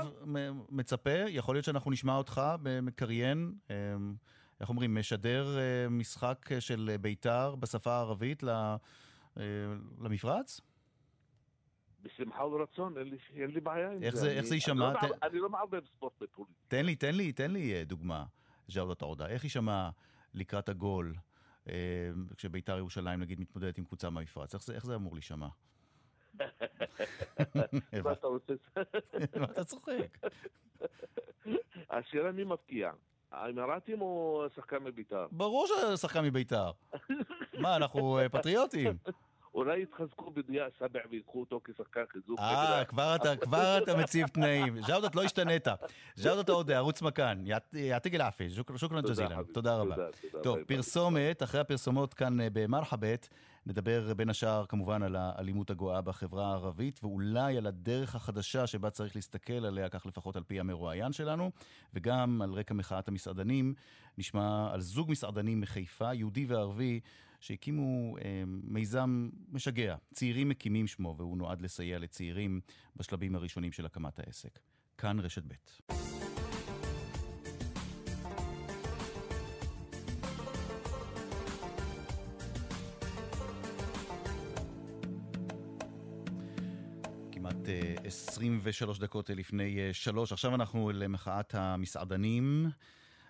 מצפה, 0.70 1.12
יכול 1.28 1.56
להיות 1.56 1.66
שאנחנו 1.66 1.92
נשמע 1.92 2.16
אותך 2.16 2.42
מקריין, 2.82 3.54
אמ, 3.70 4.16
איך 4.62 4.70
אומרים, 4.70 4.96
משדר 4.96 5.58
אה, 5.58 5.90
משחק 5.90 6.50
של 6.60 6.96
בית"ר 7.02 7.56
בשפה 7.56 7.92
הערבית 7.92 8.44
אה, 8.44 8.76
למפרץ? 10.02 10.62
בשמחה 12.04 12.46
ורצון, 12.46 12.98
אין 12.98 13.08
לי, 13.08 13.18
אין 13.36 13.52
לי 13.52 13.60
בעיה 13.60 13.92
עם 13.92 14.04
איך 14.04 14.16
זה. 14.16 14.32
איך 14.32 14.46
זה 14.46 14.56
יישמע? 14.56 14.92
אני, 15.02 15.10
לא, 15.10 15.16
אני 15.24 15.40
לא 15.40 15.50
מערבב 15.50 15.86
ספורט 15.86 16.14
בפוליטיקה. 16.22 16.60
תן 16.68 16.86
לי, 16.86 16.96
תן 16.96 17.16
לי, 17.16 17.32
תן 17.32 17.52
לי 17.52 17.74
אה, 17.74 17.84
דוגמה, 17.84 18.26
ז'אודת 18.68 19.02
עודה. 19.02 19.28
איך 19.28 19.44
יישמע 19.44 19.90
לקראת 20.34 20.70
הגול, 20.70 21.16
אה, 21.70 21.74
כשביתר 22.38 22.78
ירושלים 22.78 23.20
נגיד 23.20 23.40
מתמודדת 23.40 23.78
עם 23.78 23.86
קבוצה 23.86 24.10
מהמפרץ? 24.10 24.54
איך 24.54 24.64
זה, 24.64 24.74
איך 24.76 24.86
זה 24.86 24.96
אמור 24.96 25.14
להישמע? 25.14 25.48
מה 28.04 28.12
אתה 28.12 28.28
רוצה? 28.28 28.54
מה 29.40 29.46
אתה 29.46 29.64
צוחק? 29.64 30.18
השאלה 31.90 32.32
מי 32.32 32.44
מפקיע. 32.44 32.92
האמירתים 33.32 34.02
או 34.02 34.46
שחקן 34.56 34.78
מביתר? 34.84 35.28
ברור 35.32 35.68
ששחקן 35.68 36.26
מביתר. 36.26 36.72
מה, 37.60 37.76
אנחנו 37.76 38.20
אה, 38.20 38.30
פטריוטים. 38.30 38.98
אולי 39.54 39.82
יתחזקו 39.82 40.32
בדיעה 40.32 40.68
סבע 40.80 41.00
ויקחו 41.10 41.40
אותו 41.40 41.62
כשחקן 41.64 42.02
חיזוק. 42.10 42.40
אה, 42.40 42.86
כבר 42.86 43.16
אתה, 43.16 43.36
כבר 43.36 43.78
אתה 43.84 43.98
מציב 43.98 44.28
תנאים. 44.28 44.82
ז'אודת 44.82 45.16
לא 45.16 45.24
השתנית. 45.24 45.68
ז'אודת 46.16 46.50
עוד 46.50 46.72
ערוץ 46.72 47.02
מכאן. 47.02 47.44
יעתיק 47.74 48.14
אל-עפי, 48.14 48.50
שוכרן 48.76 49.02
ג'זילה. 49.02 49.38
תודה 49.54 49.76
רבה. 49.76 49.96
טוב, 50.44 50.64
פרסומת, 50.64 51.44
אחרי 51.44 51.62
הפרסומות 51.62 52.14
כאן 52.14 52.42
אה, 52.42 52.48
במרחבת, 52.54 53.30
נדבר 53.66 54.14
בין 54.14 54.30
השאר 54.30 54.66
כמובן 54.66 55.04
על 55.04 55.16
האלימות 55.16 55.70
הגואה 55.70 56.02
בחברה 56.02 56.48
הערבית, 56.48 57.00
ואולי 57.04 57.58
על 57.58 57.68
הדרך 57.68 58.16
החדשה 58.16 58.68
שבה 58.68 58.90
צריך 58.90 59.16
להסתכל 59.16 59.66
עליה, 59.66 59.90
כך 59.90 60.06
לפחות 60.06 60.36
על 60.36 60.44
פי 60.44 60.60
המרואיין 60.60 61.12
שלנו, 61.12 61.52
וגם 61.94 62.42
על 62.42 62.54
רקע 62.54 62.74
מחאת 62.74 63.08
המסעדנים. 63.08 63.74
נשמע 64.18 64.74
על 64.74 64.82
זוג 64.82 65.12
מסעדנים 65.12 65.62
מחיפה, 65.62 66.14
יהודי 66.14 66.46
וערבי, 66.46 67.00
שהקימו 67.40 68.18
אה, 68.18 68.44
מיזם 68.48 69.30
משגע. 69.52 69.96
צעירים 70.14 70.50
מקימים 70.50 70.88
שמו, 70.88 71.16
והוא 71.18 71.38
נועד 71.38 71.62
לסייע 71.62 72.00
לצעירים 72.00 72.62
בשלבים 72.96 73.36
הראשונים 73.36 73.72
של 73.72 73.86
הקמת 73.86 74.20
העסק. 74.20 74.60
כאן 74.98 75.20
רשת 75.20 75.44
ב'. 75.48 76.23
23 88.34 88.98
אה, 89.00 89.06
דקות 89.06 89.30
לפני 89.30 89.94
3. 89.94 90.32
אה, 90.32 90.36
עכשיו 90.36 90.56
אנחנו 90.56 90.92
למחאת 90.94 91.56
המסעדנים. 91.56 92.70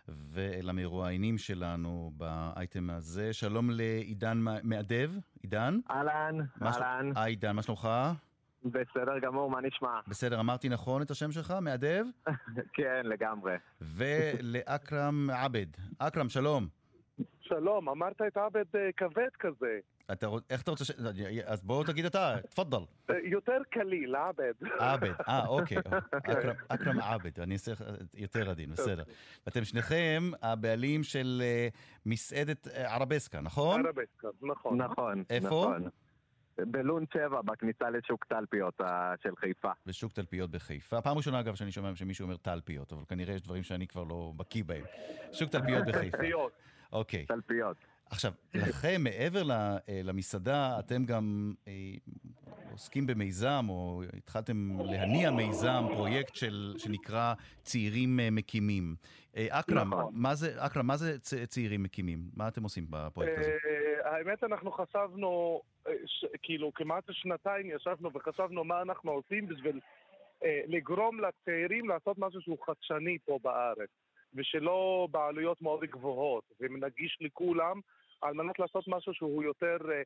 ולמרואיינים 0.07 1.37
שלנו 1.37 2.11
באייטם 2.17 2.89
הזה. 2.89 3.33
שלום 3.33 3.69
לעידן 3.69 4.37
מאדב. 4.63 5.11
עידן? 5.43 5.79
אהלן, 5.91 6.37
אהלן. 6.61 7.11
היי 7.15 7.31
עידן, 7.31 7.55
מה 7.55 7.61
שלומך? 7.61 7.89
בסדר 8.65 9.19
גמור, 9.21 9.51
מה 9.51 9.61
נשמע? 9.61 9.99
בסדר, 10.07 10.39
אמרתי 10.39 10.69
נכון 10.69 11.01
את 11.01 11.11
השם 11.11 11.31
שלך? 11.31 11.53
מאדב? 11.61 12.05
כן, 12.75 13.01
לגמרי. 13.03 13.53
ולאכרם 13.81 15.29
עבד. 15.29 15.67
אכרם, 15.99 16.29
שלום. 16.29 16.67
שלום, 17.41 17.89
אמרת 17.89 18.21
את 18.27 18.37
עבד 18.37 18.75
אה, 18.75 18.91
כבד 18.97 19.29
כזה. 19.39 19.79
אתה, 20.11 20.27
איך 20.49 20.61
אתה 20.61 20.71
רוצה 20.71 20.85
ש... 20.85 20.91
אז 21.45 21.63
בואו 21.63 21.83
תגיד 21.83 22.05
אתה, 22.05 22.35
תפאדל. 22.49 22.77
יותר 23.23 23.57
קליל, 23.69 24.15
עבד. 24.15 24.53
עבד, 24.79 25.13
אה, 25.27 25.47
אוקיי. 25.47 25.77
אכרם 26.69 26.99
עבד, 26.99 27.39
אני 27.39 27.53
אעשה 27.53 27.71
יותר 28.17 28.49
עדין, 28.49 28.69
בסדר. 28.69 29.03
ואתם 29.47 29.63
שניכם 29.63 30.31
הבעלים 30.41 31.03
של 31.03 31.41
אה, 31.43 31.67
מסעדת 32.05 32.67
אה, 32.67 32.95
ערבסקה, 32.95 33.41
נכון? 33.41 33.85
ערבסקה, 33.85 34.27
נכון. 34.41 34.81
נכון, 34.81 35.23
איפה? 35.29 35.47
נכון. 35.47 35.89
בלון 36.57 37.05
7, 37.13 37.41
בכניסה 37.41 37.89
לשוק 37.89 38.25
תלפיות 38.25 38.81
אה, 38.81 39.13
של 39.23 39.35
חיפה. 39.35 39.71
בשוק 39.85 40.11
תלפיות 40.11 40.51
בחיפה. 40.51 41.01
פעם 41.01 41.17
ראשונה, 41.17 41.39
אגב, 41.39 41.55
שאני 41.55 41.71
שומע 41.71 41.95
שמישהו 41.95 42.23
אומר 42.23 42.35
תלפיות, 42.35 42.93
אבל 42.93 43.03
כנראה 43.07 43.33
יש 43.33 43.41
דברים 43.41 43.63
שאני 43.63 43.87
כבר 43.87 44.03
לא 44.03 44.33
בקיא 44.35 44.63
בהם. 44.63 44.83
שוק 45.31 45.49
תלפיות 45.49 45.85
בחיפה. 45.87 46.17
אוקיי. 46.93 47.25
תלפיות. 47.25 47.77
עכשיו, 48.09 48.31
לכם, 48.53 49.01
מעבר 49.03 49.51
אה, 49.51 49.77
למסעדה, 50.03 50.79
אתם 50.79 51.05
גם 51.05 51.53
אה, 51.67 51.73
עוסקים 52.71 53.07
במיזם, 53.07 53.65
או 53.69 54.01
התחלתם 54.17 54.77
להניע 54.79 55.31
מיזם, 55.31 55.83
פרויקט 55.93 56.35
של, 56.35 56.73
שנקרא 56.77 57.33
צעירים 57.61 58.19
אה, 58.19 58.29
מקימים. 58.31 58.95
אכרם, 59.49 59.93
נכון. 59.93 60.13
מה 60.15 60.35
זה, 60.35 60.47
מה 60.83 60.97
זה 60.97 61.19
צעירים 61.47 61.83
מקימים? 61.83 62.19
מה 62.35 62.47
אתם 62.47 62.63
עושים 62.63 62.85
בפרויקט 62.89 63.37
הזה? 63.37 63.57
האמת, 64.03 64.43
אנחנו 64.43 64.71
חשבנו, 64.71 65.61
כאילו, 66.41 66.73
כמעט 66.73 67.03
שנתיים 67.11 67.71
ישבנו 67.71 68.13
וחשבנו 68.13 68.63
מה 68.63 68.81
אנחנו 68.81 69.11
עושים 69.11 69.47
בשביל 69.47 69.79
לגרום 70.67 71.19
לצעירים 71.19 71.89
לעשות 71.89 72.17
משהו 72.17 72.41
שהוא 72.41 72.57
חדשני 72.65 73.17
פה 73.25 73.39
בארץ. 73.43 73.89
ושלא 74.35 75.07
בעלויות 75.11 75.61
מאוד 75.61 75.83
גבוהות, 75.83 76.43
ונגיש 76.59 77.17
לכולם, 77.21 77.79
על 78.21 78.33
מנת 78.33 78.59
לעשות 78.59 78.87
משהו 78.87 79.13
שהוא 79.13 79.43
יותר, 79.43 79.77
אה, 79.91 80.01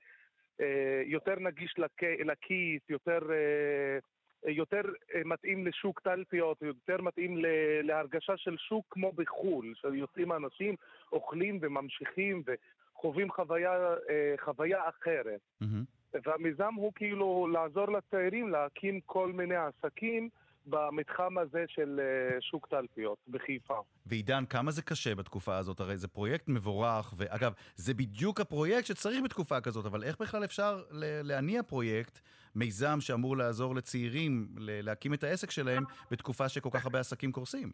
אה, 0.61 1.01
יותר 1.05 1.35
נגיש 1.39 1.75
לכיס, 2.01 2.81
יותר, 2.89 3.19
אה, 3.31 4.51
יותר 4.51 4.81
מתאים 5.25 5.67
לשוק 5.67 5.99
תלפיות, 5.99 6.61
יותר 6.61 7.01
מתאים 7.01 7.37
להרגשה 7.83 8.37
של 8.37 8.55
שוק 8.57 8.85
כמו 8.89 9.11
בחו"ל, 9.11 9.73
שיוצאים 9.81 10.31
אנשים, 10.31 10.75
אוכלים 11.11 11.59
וממשיכים 11.61 12.43
וחווים 12.45 13.31
חוויה, 13.31 13.95
חוויה 14.39 14.89
אחרת. 14.89 15.39
מהמם. 15.61 15.83
והמיזם 16.25 16.73
הוא 16.73 16.91
כאילו 16.95 17.47
לעזור 17.47 17.91
לצעירים 17.91 18.49
להקים 18.49 18.99
כל 19.05 19.31
מיני 19.31 19.55
עסקים 19.55 20.29
במתחם 20.67 21.37
הזה 21.37 21.65
של 21.67 21.99
אה, 22.03 22.37
שוק 22.41 22.67
תלפיות 22.67 23.17
בחיפה. 23.27 23.79
ועידן, 24.05 24.45
כמה 24.45 24.71
זה 24.71 24.81
קשה 24.81 25.15
בתקופה 25.15 25.57
הזאת? 25.57 25.79
הרי 25.79 25.97
זה 25.97 26.07
פרויקט 26.07 26.47
מבורך, 26.47 27.13
ואגב, 27.17 27.53
זה 27.75 27.93
בדיוק 27.93 28.41
הפרויקט 28.41 28.85
שצריך 28.85 29.23
בתקופה 29.23 29.61
כזאת, 29.61 29.85
אבל 29.85 30.03
איך 30.03 30.21
בכלל 30.21 30.43
אפשר 30.43 30.83
להניע 31.23 31.63
פרויקט, 31.63 32.19
מיזם 32.55 33.01
שאמור 33.01 33.37
לעזור 33.37 33.75
לצעירים 33.75 34.47
להקים 34.57 35.13
את 35.13 35.23
העסק 35.23 35.51
שלהם 35.51 35.83
בתקופה 36.11 36.49
שכל 36.49 36.69
כך 36.71 36.85
הרבה 36.85 36.99
עסקים 36.99 37.31
קורסים? 37.31 37.71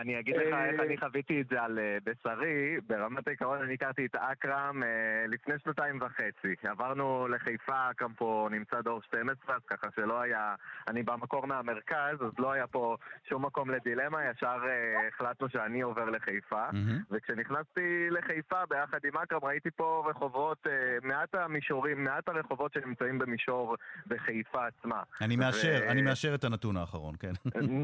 אני 0.00 0.20
אגיד 0.20 0.36
לך 0.36 0.52
אה, 0.52 0.66
איך 0.66 0.80
אני 0.80 0.96
חוויתי 0.96 1.40
את 1.40 1.46
זה 1.48 1.62
על 1.62 1.78
אה, 1.78 1.98
בשרי. 2.04 2.76
ברמת 2.86 3.28
העיקרון 3.28 3.62
אני 3.62 3.74
הכרתי 3.74 4.06
את 4.06 4.16
אכרם 4.16 4.82
אה, 4.82 4.88
לפני 5.28 5.54
שנתיים 5.64 5.98
וחצי. 6.00 6.54
עברנו 6.68 7.28
לחיפה, 7.28 7.90
אכרם 7.90 8.12
פה 8.14 8.48
נמצא 8.50 8.80
דור 8.80 9.02
12, 9.02 9.56
אז 9.56 9.62
ככה 9.66 9.86
שלא 9.96 10.20
היה... 10.20 10.54
אני 10.88 11.02
במקור 11.02 11.46
מהמרכז, 11.46 12.22
אז 12.22 12.32
לא 12.38 12.52
היה 12.52 12.66
פה 12.66 12.96
שום 13.28 13.46
מקום 13.46 13.70
לדילמה, 13.70 14.18
ישר 14.24 14.58
אה, 14.68 15.08
החלטנו 15.08 15.48
שאני 15.48 15.80
עובר 15.80 16.10
לחיפה. 16.10 16.64
וכשנכנסתי 17.10 18.10
לחיפה 18.10 18.66
ביחד 18.70 18.98
עם 19.04 19.16
אכרם 19.16 19.40
ראיתי 19.42 19.70
פה 19.70 20.04
רחובות, 20.10 20.66
אה, 20.66 20.72
מעט 21.02 21.34
המישורים, 21.34 22.04
מעט 22.04 22.28
הרחובות 22.28 22.72
שנמצאים 22.72 23.18
במישור 23.18 23.76
בחיפה 24.06 24.66
עצמה. 24.66 25.02
אני 25.20 25.36
מאשר, 25.36 25.78
אני 25.88 26.02
מאשר 26.02 26.34
את 26.34 26.44
הנתון 26.44 26.76
האחרון, 26.76 27.14
כן. 27.20 27.32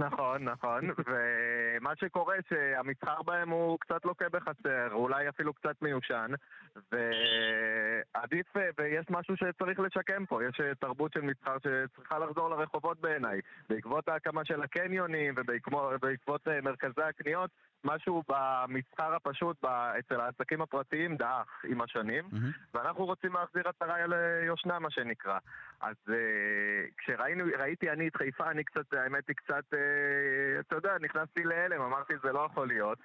נכון, 0.07 0.45
נכון, 0.45 0.91
ומה 1.07 1.97
שקורה 2.05 2.37
שהמסחר 2.49 3.23
בהם 3.23 3.51
הוא 3.51 3.79
קצת 3.79 4.05
לוקה 4.05 4.29
בחסר, 4.29 4.89
אולי 4.93 5.29
אפילו 5.29 5.55
קצת 5.55 5.83
מיושן, 5.83 6.31
ועדיף, 6.93 8.47
ויש 8.79 9.07
משהו 9.11 9.37
שצריך 9.37 9.81
לשקם 9.81 10.27
פה, 10.27 10.45
יש 10.45 10.61
אה, 10.61 10.75
תרבות 10.75 11.13
של 11.13 11.21
מסחר 11.21 11.57
שצריכה 11.59 12.19
לחזור 12.19 12.49
לרחובות 12.51 13.01
בעיניי. 13.01 13.41
בעקבות 13.69 14.09
ההקמה 14.09 14.45
של 14.45 14.63
הקניונים 14.63 15.35
ובעקבות 15.37 16.49
אה, 16.49 16.61
מרכזי 16.61 17.03
הקניות, 17.03 17.51
משהו 17.85 18.23
במסחר 18.29 19.15
הפשוט, 19.15 19.65
אצל 19.65 20.21
העסקים 20.21 20.63
הפרטיים 20.63 21.17
דעך 21.17 21.65
עם 21.65 21.81
השנים. 21.81 22.25
מהמם. 22.33 22.51
ואנחנו 22.75 23.05
רוצים 23.05 23.33
להחזיר 23.33 23.69
עטרה 23.69 24.07
ליושנה, 24.07 24.79
מה 24.79 24.91
שנקרא. 24.91 25.39
אז 25.81 25.97
uh, 26.09 26.13
כשראיתי 26.99 27.91
אני 27.91 28.09
את 28.09 28.17
חיפה, 28.17 28.51
אני 28.51 28.65
קצת, 28.65 28.93
האמת 28.93 29.29
היא 29.29 29.37
קצת, 29.37 29.65
uh, 29.73 30.61
אתה 30.61 30.77
יודע, 30.77 30.97
נכנסתי 31.01 31.45
להלם, 31.45 31.83
אמרתי 31.83 32.15
זה 32.23 32.33
לא 32.33 32.49
יכול 32.51 32.69
להיות. 32.69 32.99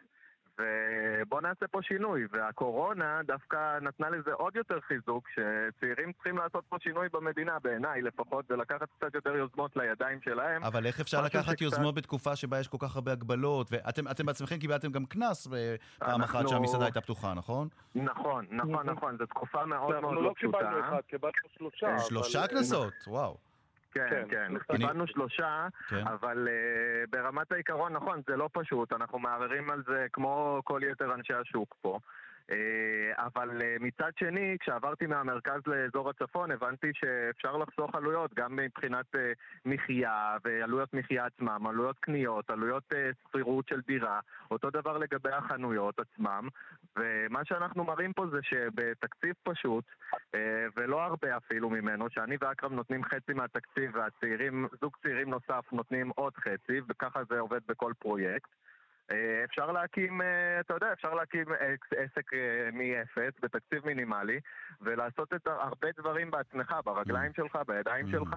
ובוא 0.61 1.41
נעשה 1.41 1.67
פה 1.71 1.79
שינוי, 1.81 2.21
והקורונה 2.31 3.21
דווקא 3.25 3.57
נתנה 3.81 4.09
לזה 4.09 4.33
עוד 4.33 4.55
יותר 4.55 4.79
חיזוק, 4.81 5.27
שצעירים 5.29 6.11
צריכים 6.13 6.37
לעשות 6.37 6.63
פה 6.69 6.77
שינוי 6.83 7.07
במדינה, 7.13 7.59
בעיניי 7.63 8.01
לפחות, 8.01 8.51
ולקחת 8.51 8.87
קצת 8.99 9.15
יותר 9.15 9.35
יוזמות 9.35 9.75
לידיים 9.75 10.19
שלהם. 10.21 10.63
אבל 10.63 10.85
איך 10.85 10.99
אפשר 10.99 11.21
לקחת 11.21 11.43
שקצת- 11.51 11.61
יוזמות 11.61 11.95
בתקופה 11.95 12.35
שבה 12.35 12.59
יש 12.59 12.67
כל 12.67 12.77
כך 12.81 12.95
הרבה 12.95 13.11
הגבלות? 13.11 13.67
ואתם 13.71 14.07
אתם 14.07 14.25
בעצמכם 14.25 14.57
קיבלתם 14.57 14.91
גם 14.91 15.05
קנס 15.05 15.47
אה, 15.53 15.75
פעם 15.99 16.21
אחת 16.21 16.35
אנחנו- 16.35 16.49
שהמסעדה 16.49 16.85
הייתה 16.85 17.01
פתוחה, 17.01 17.33
נכון? 17.33 17.67
נכון, 17.95 18.45
נכון, 18.51 18.89
נכון, 18.89 19.17
זו 19.17 19.25
תקופה 19.25 19.65
מאוד 19.65 19.79
מאוד 19.81 19.93
אנחנו 19.95 20.13
לא 20.13 20.23
לא 20.23 20.33
קיבלנו 20.37 20.57
פשוטה. 20.71 20.87
אחד, 20.89 21.01
קיבלנו 21.07 21.33
שלושה. 21.57 21.89
אבל- 21.95 21.99
שלושה 21.99 22.47
קנסות, 22.47 22.93
וואו. 23.07 23.37
כן, 23.97 24.09
כן, 24.09 24.27
כן, 24.29 24.47
שלושה. 24.49 24.73
קיבלנו 24.77 25.07
שלושה, 25.07 25.67
כן. 25.89 26.07
אבל 26.07 26.47
uh, 26.47 27.09
ברמת 27.11 27.51
העיקרון, 27.51 27.93
נכון, 27.93 28.21
זה 28.27 28.35
לא 28.35 28.49
פשוט, 28.53 28.93
אנחנו 28.93 29.19
מערערים 29.19 29.69
על 29.69 29.83
זה 29.87 30.05
כמו 30.13 30.61
כל 30.63 30.81
יתר 30.91 31.13
אנשי 31.13 31.33
השוק 31.33 31.75
פה. 31.81 31.99
Uh, 32.49 32.53
אבל 33.17 33.61
uh, 33.61 33.83
מצד 33.83 34.11
שני, 34.19 34.57
כשעברתי 34.59 35.07
מהמרכז 35.07 35.61
לאזור 35.67 36.09
הצפון, 36.09 36.51
הבנתי 36.51 36.91
שאפשר 36.93 37.57
לחסוך 37.57 37.95
עלויות, 37.95 38.33
גם 38.33 38.55
מבחינת 38.55 39.15
uh, 39.15 39.19
מחיה 39.65 40.37
ועלויות 40.45 40.93
מחיה 40.93 41.25
עצמם, 41.25 41.67
עלויות 41.67 41.99
קניות, 41.99 42.49
עלויות 42.49 42.83
שכירות 43.29 43.67
של 43.67 43.81
דירה, 43.87 44.19
אותו 44.51 44.69
דבר 44.69 44.97
לגבי 44.97 45.31
החנויות 45.31 45.99
עצמם, 45.99 46.47
ומה 46.97 47.45
שאנחנו 47.45 47.83
מראים 47.83 48.13
פה 48.13 48.27
זה 48.27 48.39
שבתקציב 48.41 49.33
פשוט, 49.43 49.85
אה, 50.35 50.65
ולא 50.75 51.03
הרבה 51.03 51.37
אפילו 51.37 51.69
ממנו, 51.69 52.09
שאני 52.09 52.35
ואכרם 52.41 52.73
נותנים 52.73 53.03
חצי 53.03 53.33
מהתקציב 53.33 53.91
והצעירים, 53.95 54.67
זוג 54.81 54.95
צעירים 55.03 55.29
נוסף 55.29 55.65
נותנים 55.71 56.09
עוד 56.15 56.33
חצי, 56.37 56.81
וככה 56.89 57.23
זה 57.29 57.39
עובד 57.39 57.59
בכל 57.67 57.93
פרויקט. 57.99 58.49
אה, 59.11 59.15
אפשר 59.43 59.71
להקים, 59.71 60.21
אה, 60.21 60.27
אתה 60.59 60.73
יודע, 60.73 60.93
אפשר 60.93 61.13
להקים 61.13 61.45
עס- 61.51 61.93
עסק 61.97 62.33
אה, 62.33 62.39
מאפס 62.73 63.33
בתקציב 63.41 63.85
מינימלי 63.85 64.39
ולעשות 64.81 65.33
את 65.33 65.47
הרבה 65.47 65.87
דברים 65.97 66.31
בעצמך, 66.31 66.75
ברגליים 66.85 67.31
שלך, 67.33 67.57
בידיים 67.67 68.05
Mm. 68.05 68.11
שלך 68.11 68.35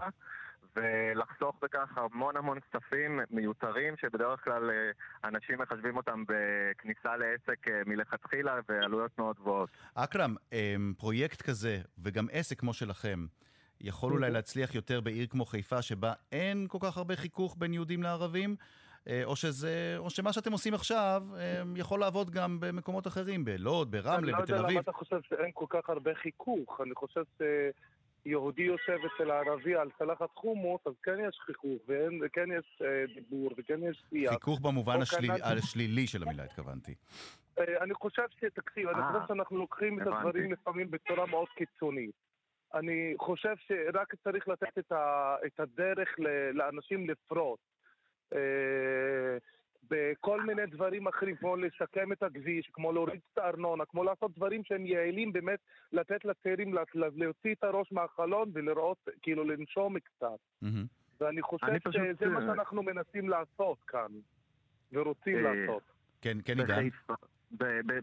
ולחסוך 0.77 1.57
בכך 1.63 1.89
המון 1.99 2.37
המון 2.37 2.59
כספים 2.61 3.21
מיותרים 3.31 3.95
שבדרך 3.97 4.45
כלל 4.45 4.71
אה, 4.71 4.91
אנשים 5.29 5.59
מחשבים 5.59 5.97
אותם 5.97 6.25
בכניסה 6.29 7.17
לעסק 7.17 7.69
אה, 7.69 7.83
מלכתחילה 7.87 8.55
ועלויות 8.69 9.19
מאוד 9.19 9.37
גבוהות. 9.37 9.71
אכרם, 9.95 10.35
אמ, 10.53 10.93
פרויקט 10.99 11.43
כזה, 11.43 11.77
וגם 12.05 12.27
עסק 12.33 12.61
כמו 12.61 12.73
שלכם, 12.75 13.27
יכול 13.81 14.13
אולי 14.13 14.31
להצליח 14.31 14.75
יותר 14.75 15.01
בעיר 15.01 15.27
כמו 15.31 15.45
חיפה, 15.45 15.83
שבה 15.83 16.13
אין 16.33 16.67
כל 16.69 16.79
כך 16.83 16.97
הרבה 16.97 17.17
חיכוך 17.17 17.57
בין 17.59 17.75
יהודים 17.75 18.03
לערבים? 18.03 18.57
אה, 19.09 19.25
או, 19.25 19.37
שזה, 19.37 19.95
או 19.99 20.11
שמה 20.11 20.33
שאתם 20.33 20.53
עושים 20.53 20.75
עכשיו 20.75 21.23
אמ, 21.63 21.77
יכול 21.77 22.01
לעבוד 22.01 22.31
גם 22.31 22.61
במקומות 22.61 23.07
אחרים, 23.07 23.45
בלוד, 23.45 23.91
ברמלה, 23.91 24.17
בתל 24.17 24.25
אני 24.25 24.33
לא 24.33 24.39
יודע 24.39 24.61
אביב. 24.61 24.71
למה 24.71 24.81
אתה 24.81 24.93
חושב 24.93 25.21
שאין 25.23 25.51
כל 25.55 25.67
כך 25.69 25.91
הרבה 25.91 26.15
חיכוך. 26.15 26.81
אני 26.81 26.95
חושב 26.95 27.23
שיהודי 27.37 28.63
יושב 28.63 28.97
אצל 29.07 29.31
הערבי 29.31 29.77
על 29.77 29.89
צלחת 29.99 30.31
חומוס, 30.35 30.81
אז 30.87 30.93
כן 31.03 31.17
יש 31.29 31.39
חיכוך, 31.47 31.83
וכן 32.23 32.49
יש 32.59 32.83
אה, 32.85 33.05
דיבור, 33.15 33.51
וכן 33.59 33.83
יש 33.83 34.03
שיח. 34.11 34.33
חיכוך 34.33 34.61
במובן 34.61 35.03
השלילי, 35.03 35.29
קנדי. 35.29 35.59
השלילי 35.59 36.07
של 36.07 36.23
המילה, 36.23 36.45
התכוונתי. 36.45 36.95
אה, 37.59 37.83
אני 37.83 37.95
חושב 37.95 38.27
שתקשיב, 38.41 38.89
אני 38.89 39.03
אה, 39.03 39.13
חושב 39.13 39.25
שאנחנו 39.29 39.59
לוקחים 39.59 40.03
את. 40.03 40.07
הדברים 40.07 40.53
לפעמים 40.53 40.91
בצורה 40.91 41.27
מאוד 41.27 41.49
קיצונית. 41.57 42.15
אני 42.75 43.15
חושב 43.19 43.55
שרק 43.67 44.15
צריך 44.25 44.49
לתת 44.49 44.79
את, 44.79 44.93
ה, 44.93 45.37
את 45.47 45.61
הדרך 45.61 46.09
ל, 46.19 46.51
לאנשים 46.53 47.11
לפרוט. 47.11 47.59
אה, 48.35 49.37
בכל 49.91 50.43
מיני 50.43 50.67
דברים 50.67 51.09
אחרים, 51.09 51.37
כמו 51.37 51.57
לשקם 51.57 52.13
את 52.13 52.23
הכביש, 52.23 52.71
כמו 52.73 52.93
להוריד 52.93 53.21
את 53.33 53.39
הארנונה, 53.39 53.85
כמו 53.85 54.05
לעשות 54.05 54.35
דברים 54.37 54.65
שהם 54.65 54.87
יעילים 54.87 55.33
באמת, 55.33 55.59
לתת 55.93 56.25
לצעירים 56.25 56.75
לה- 56.75 56.83
לה- 56.95 57.09
להוציא 57.17 57.55
את 57.55 57.65
הראש 57.65 57.93
מהחלון 57.93 58.51
ולראות, 58.55 59.09
כאילו 59.23 59.45
לנשום 59.45 59.99
קצת. 59.99 60.39
ואני 61.21 61.43
חושב 61.43 61.67
שזה 61.93 62.27
מה 62.29 62.41
אה, 62.41 62.47
שאנחנו 62.47 62.83
מנסים 62.83 63.29
לעשות 63.29 63.79
כאן, 63.87 64.09
ורוצים 64.93 65.47
אה, 65.47 65.53
לעשות. 65.55 65.83
כן, 66.21 66.39
כן, 66.45 66.61
עידן. 66.61 66.89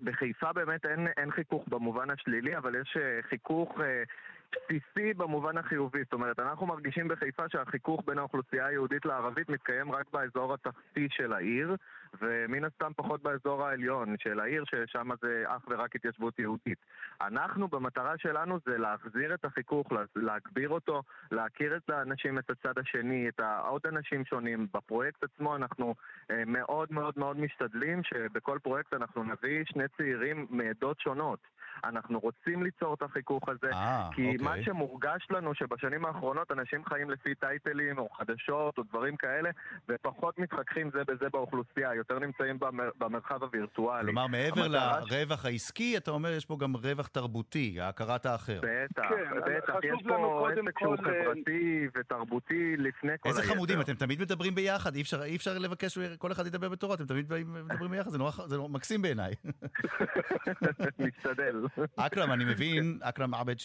בחיפה, 0.04 0.54
באמת 0.54 0.86
אין, 0.86 1.08
אין 1.18 1.32
חיכוך 1.32 1.68
במובן 1.68 2.10
השלילי, 2.10 2.58
אבל 2.58 2.76
יש 2.82 2.98
חיכוך 3.30 3.82
אה, 3.82 4.04
בסיסי 4.52 5.14
במובן 5.14 5.58
החיובי. 5.58 6.04
זאת 6.04 6.14
אומרת, 6.14 6.40
אנחנו 6.40 6.66
מרגישים 6.66 7.08
בחיפה 7.08 7.44
שהחיכוך 7.50 8.02
בין 8.06 8.18
האוכלוסייה 8.18 8.66
היהודית 8.66 9.06
לערבית 9.06 9.50
מתקיים 9.50 9.92
רק 9.92 10.06
באזור 10.14 10.54
התחתי 10.54 11.08
של 11.12 11.34
העיר, 11.34 11.76
ומן 12.22 12.64
הסתם 12.64 12.92
פחות 12.96 13.24
באזור 13.24 13.66
העליון 13.66 14.16
של 14.20 14.40
העיר, 14.40 14.64
ששם 14.66 15.10
זה 15.22 15.44
אך 15.48 15.62
ורק 15.70 15.96
התיישבות 15.96 16.40
יהודית. 16.40 16.78
אנחנו, 17.22 17.68
במטרה 17.68 18.18
שלנו 18.18 18.60
זה 18.66 18.78
להחזיר 18.78 19.34
את 19.34 19.46
החיכוך, 19.46 19.92
לה- 19.92 20.04
להגביר 20.16 20.70
אותו, 20.70 21.04
להכיר 21.32 21.78
את 21.78 21.90
האנשים, 21.90 22.38
את 22.40 22.50
הצד 22.50 22.80
השני, 22.80 23.30
את 23.30 23.40
העוד 23.40 23.82
אנשים 23.88 24.26
שונים. 24.26 24.68
בפרויקט 24.74 25.24
עצמו 25.24 25.56
אנחנו 25.56 25.96
אה, 26.32 26.44
מאוד 26.46 26.88
מאוד 26.92 27.14
מאוד 27.18 27.40
משתדלים 27.40 28.04
שבכל 28.04 28.60
פרויקט 28.64 28.94
אנחנו 28.94 29.24
נביא 29.24 29.64
שני 29.66 29.84
צעירים 29.98 30.48
מעדות 30.50 31.00
שונות. 31.00 31.40
אנחנו 31.84 32.20
רוצים 32.20 32.64
ליצור 32.64 32.94
את 32.94 33.02
החיכוך 33.02 33.50
הזה, 33.50 33.70
אה, 33.74 34.10
כי 34.16 34.37
מה 34.42 34.50
אוקיי. 34.50 34.64
שמורגש 34.66 35.28
לנו 35.30 35.56
שבשנים 35.56 36.06
האחרונות 36.06 36.52
אנשים 36.52 36.86
חיים 36.86 37.10
לפי 37.10 37.36
טייטלים 37.36 37.98
או 37.98 38.10
חדשות 38.10 38.78
או 38.78 38.84
דברים 38.84 39.16
כאלה 39.16 39.50
ופחות 39.90 40.40
מתחככים 40.40 40.90
זה 40.94 41.04
בזה 41.08 41.26
באוכלוסייה, 41.34 41.96
יותר 41.96 42.20
נמצאים 42.20 42.60
במר, 42.60 42.90
במרחב 42.98 43.44
הווירטואלי. 43.44 44.06
כלומר, 44.06 44.28
מעבר 44.28 44.64
המטרה 44.64 45.00
ש- 45.06 45.12
לרווח 45.12 45.46
העסקי, 45.46 45.98
אתה 45.98 46.12
אומר, 46.12 46.30
יש 46.32 46.46
פה 46.46 46.58
גם 46.60 46.74
רווח 46.76 47.08
תרבותי, 47.08 47.78
הכרת 47.82 48.26
האחר. 48.26 48.60
בטח, 48.64 49.04
כן, 49.10 49.40
בטח, 49.40 49.74
יש 49.84 50.04
פה 50.08 50.16
קודם 50.40 50.68
עסק 50.68 50.80
שהוא 50.80 50.98
כל, 50.98 51.06
אה, 51.10 51.24
חברתי 51.24 51.88
ותרבותי 51.98 52.78
לפני 52.78 53.12
כל 53.20 53.30
איזה 53.30 53.42
היתר. 53.42 53.54
חמודים, 53.54 53.82
אתם 53.82 53.94
תמיד 53.94 54.22
מדברים 54.22 54.56
ביחד, 54.56 54.96
אי 54.96 55.02
אפשר, 55.02 55.24
אי 55.24 55.36
אפשר 55.36 55.58
לבקש 55.58 55.94
שכל 55.94 56.32
אחד 56.32 56.48
ידבר 56.48 56.70
בתורו, 56.70 56.94
אתם 56.94 57.06
תמיד 57.06 57.26
מדברים 57.46 57.92
ביחד, 57.92 58.10
זה 58.10 58.18
נורא, 58.18 58.32
זה 58.46 58.58
נורא 58.58 58.70
מקסים 58.70 59.02
בעיניי. 59.02 59.34
משתדל. 61.00 61.56
אכרם, 61.96 62.32
אני 62.32 62.46
מבין, 62.46 63.00
אכרם 63.02 63.34
עבד, 63.34 63.60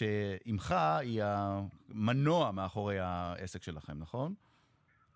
שאימך 0.63 0.75
היא 1.01 1.23
המנוע 1.25 2.51
מאחורי 2.51 2.99
העסק 2.99 3.63
שלכם, 3.63 3.93
נכון? 3.99 4.35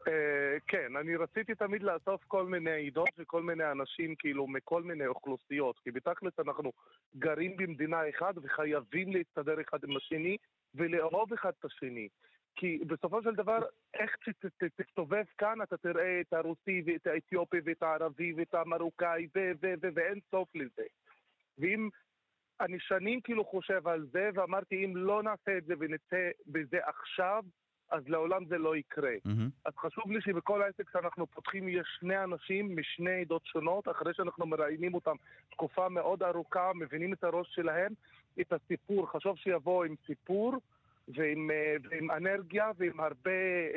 אה, 0.09 0.57
כן, 0.67 0.97
אני 1.01 1.17
רציתי 1.17 1.55
תמיד 1.55 1.83
לאסוף 1.83 2.25
כל 2.29 2.47
מיני 2.47 2.87
עדות 2.87 3.09
וכל 3.19 3.43
מיני 3.43 3.71
אנשים, 3.71 4.15
כאילו, 4.19 4.47
מכל 4.47 4.83
מיני 4.83 5.07
אוכלוסיות. 5.07 5.79
כי 5.79 5.91
בתכלס 5.91 6.33
אנחנו 6.47 6.73
גרים 7.17 7.57
במדינה 7.57 8.01
אחת 8.17 8.35
וחייבים 8.43 9.13
להסתדר 9.13 9.61
אחד 9.61 9.79
עם 9.85 9.97
השני 9.97 10.37
ולאהוב 10.75 11.33
אחד 11.33 11.53
את 11.61 11.65
השני. 11.65 12.09
כי 12.57 12.79
בסופו 12.87 13.23
של 13.23 13.35
דבר, 13.35 13.59
איך 13.95 14.17
שתסתובב 14.59 15.25
כאן, 15.39 15.63
אתה 15.63 15.77
תראה 15.77 16.21
את 16.21 16.33
הרוסי 16.33 16.83
ואת 16.87 17.07
האתיופי 17.07 17.57
ואת 17.65 17.83
הערבי 17.83 18.33
ואת 18.37 18.55
המרוקאי. 18.55 19.27
ואין 19.95 20.21
סוף 20.31 20.49
לזה. 20.55 20.87
ואם 21.59 21.89
אני 22.61 22.77
שנים 22.81 23.21
כאילו 23.21 23.45
חושב 23.45 23.89
על 23.89 24.07
זה, 24.13 24.31
ואמרתי, 24.35 24.85
אם 24.85 24.97
לא 24.97 25.23
נעשה 25.23 25.59
את 25.59 25.65
זה 25.65 25.75
ונצא 25.79 26.31
בזה 26.47 26.79
עכשיו, 26.83 27.43
אז 27.91 28.09
לעולם 28.09 28.45
זה 28.45 28.59
לא 28.59 28.77
יקרה. 28.77 29.13
מהמם. 29.25 29.49
אז 29.65 29.73
חשוב 29.77 30.13
לי 30.13 30.21
שבכל 30.21 30.63
העסק 30.63 30.91
שאנחנו 30.93 31.27
פותחים 31.27 31.69
יש 31.69 31.97
שני 32.01 32.25
אנשים 32.25 32.77
משני 32.77 33.21
עדות 33.21 33.47
שונות, 33.47 33.89
אחרי 33.89 34.15
שאנחנו 34.15 34.47
מראיינים 34.47 34.95
אותם 34.95 35.17
תקופה 35.51 35.89
מאוד 35.89 36.23
ארוכה, 36.23 36.71
מבינים 36.75 37.13
את 37.13 37.25
הראש 37.25 37.55
שלהם, 37.55 37.93
את 38.41 38.53
הסיפור. 38.53 39.11
חשוב 39.13 39.37
שיבואו 39.37 39.85
עם 39.85 39.95
סיפור 40.07 40.55
ועם, 41.09 41.51
אה, 41.51 41.77
ועם 41.91 42.11
אנרגיה 42.11 42.71
ועם 42.79 43.01
הרבה 43.01 43.31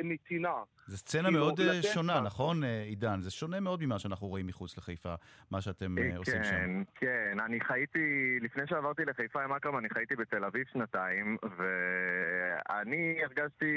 נתינה. 0.04 0.62
זו 0.90 0.96
סצנה 0.96 1.28
כאילו, 1.28 1.38
מאוד 1.38 1.60
אה, 1.60 1.66
לתת 1.66 1.88
שונה, 1.94 2.20
נכון, 2.20 2.64
אה, 2.64 2.82
עידן? 2.82 3.20
זה 3.20 3.30
שונה 3.30 3.60
מאוד 3.60 3.82
ממה 3.82 3.98
שאנחנו 3.98 4.26
רואים 4.26 4.46
מחוץ 4.46 4.78
לחיפה, 4.78 5.14
מה 5.50 5.60
שאתם 5.60 5.98
אה, 5.98 6.16
עושים 6.16 6.44
שם. 6.44 6.50
כן, 6.50 6.70
כן, 6.94 7.40
אני 7.40 7.60
חייתי, 7.60 8.38
לפני 8.40 8.62
שעברתי 8.66 9.04
לחיפה 9.04 9.42
עם 9.44 9.52
אכרם, 9.52 9.78
אני 9.78 9.88
חייתי 9.90 10.16
בתל 10.16 10.44
אביב 10.44 10.66
שנתיים, 10.72 11.36
ואני 11.56 13.18
הרגשתי 13.24 13.74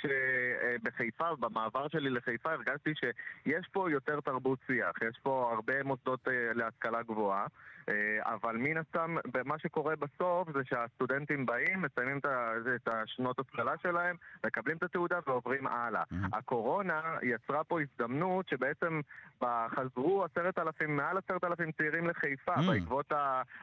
שבחיפה, 0.00 1.36
במעבר 1.40 1.88
שלי 1.88 2.10
לחיפה, 2.10 2.52
הרגשתי 2.52 2.90
שיש 2.94 3.68
פה 3.72 3.90
יותר 3.90 4.20
תרבות 4.20 4.58
שיח, 4.66 4.92
יש 5.08 5.18
פה 5.22 5.52
הרבה 5.54 5.82
מוסדות 5.82 6.28
להשכלה 6.54 7.02
גבוהה, 7.02 7.46
אבל 8.20 8.56
מן 8.56 8.76
הסתם, 8.76 9.16
מה 9.44 9.58
שקורה 9.58 9.94
בסוף 9.96 10.48
זה 10.54 10.60
שהסטודנטים 10.64 11.46
באים, 11.46 11.82
מסיימים 11.82 12.18
את 12.18 12.88
השנות 13.02 13.38
השכלה 13.38 13.72
שלהם, 13.82 14.16
מקבלים 14.46 14.76
את 14.76 14.82
התעודה 14.82 15.18
ועוברים 15.26 15.66
הלאה. 15.66 16.02
מהמם. 16.10 16.28
הקורונה 16.32 17.00
יצרה 17.22 17.64
פה 17.64 17.78
הזדמנות 17.80 18.48
שבעצם 18.48 19.00
חזרו 19.76 20.24
עשרת 20.24 20.58
אלפים, 20.58 20.96
מעל 20.96 21.16
עשרת 21.18 21.44
אלפים 21.44 21.72
צעירים 21.72 22.06
לחיפה 22.08 22.54
Mm. 22.54 22.62
בעקבות 22.66 23.12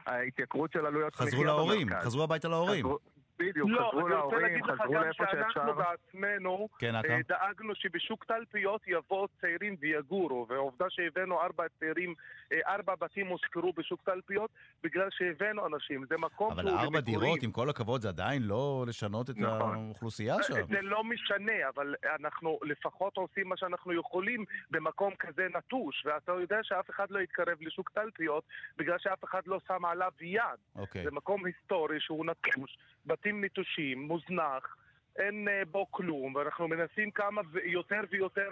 ההתייקרות 0.05 0.71
של 0.71 0.85
עלויות 0.85 1.15
חזרו 1.15 1.43
להורים, 1.43 1.87
במרכז. 1.87 2.05
חזרו 2.05 2.23
הביתה 2.23 2.47
להורים. 2.47 2.79
חזרו- 2.85 2.99
בדיוק, 3.39 3.69
לא, 3.69 3.87
חזרו 3.87 4.07
אני 4.07 4.15
רוצה 4.15 4.15
להורים, 4.15 4.41
להגיד 4.41 4.65
לך 4.65 4.81
חזרו 4.81 4.93
גם 4.93 5.01
לאיפה 5.01 5.23
שאפשר. 5.31 5.49
שאנחנו 5.53 5.73
בעצמנו 5.73 6.67
כן, 6.79 6.95
אה? 6.95 7.01
דאגנו 7.27 7.75
שבשוק 7.75 8.25
תלפיות 8.25 8.81
יבואו 8.87 9.27
צעירים 9.41 9.75
ויגורו, 9.79 10.45
ועובדה 10.49 10.85
שהבאנו 10.89 11.41
ארבע 11.41 11.63
צעירים, 11.79 12.13
אה, 12.51 12.59
ארבע 12.67 12.95
בתים 12.95 13.27
הושכרו 13.27 13.73
בשוק 13.73 14.01
תלפיות 14.05 14.51
בגלל 14.83 15.07
שהבאנו 15.11 15.67
אנשים, 15.67 16.05
זה 16.09 16.17
מקום 16.17 16.51
אבל 16.51 16.69
ארבע. 16.69 16.99
דירות, 16.99 17.43
עם 17.43 17.51
כל 17.51 17.69
הכבוד, 17.69 18.01
זה 18.01 18.09
עדיין 18.09 18.43
לא 18.43 18.85
לשנות 18.87 19.29
את 19.29 19.37
נכון. 19.37 19.75
האוכלוסייה 19.75 20.35
שם. 20.43 20.53
זה 20.53 20.81
לא 20.81 21.03
משנה, 21.03 21.69
אבל 21.75 21.95
אנחנו 22.19 22.59
לפחות 22.63 23.17
עושים 23.17 23.49
מה 23.49 23.57
שאנחנו 23.57 23.93
יכולים 23.93 24.45
במקום 24.71 25.13
כזה 25.19 25.47
נטוש, 25.57 26.05
ואתה 26.05 26.31
יודע 26.31 26.57
שאף 26.63 26.89
אחד 26.89 27.11
לא 27.11 27.19
יתקרב 27.19 27.57
לשוק 27.61 27.89
תלפיות 27.89 28.43
בגלל 28.77 28.99
שאף 28.99 29.23
אחד 29.23 29.41
לא 29.45 29.59
שם 29.67 29.85
עליו 29.85 30.11
יד. 30.21 30.43
אוקיי. 30.75 31.03
זה 31.03 31.11
מקום 31.11 31.45
היסטורי 31.45 31.99
שהוא 31.99 32.25
נטוש, 32.25 32.77
בתים 33.05 33.43
נטושים, 33.43 34.01
מוזנח, 34.01 34.75
אין 35.15 35.47
אה, 35.47 35.61
בו 35.71 35.91
כלום, 35.91 36.35
ואנחנו 36.35 36.67
מנסים 36.67 37.11
כמה 37.11 37.41
יותר 37.63 38.01
ויותר 38.09 38.49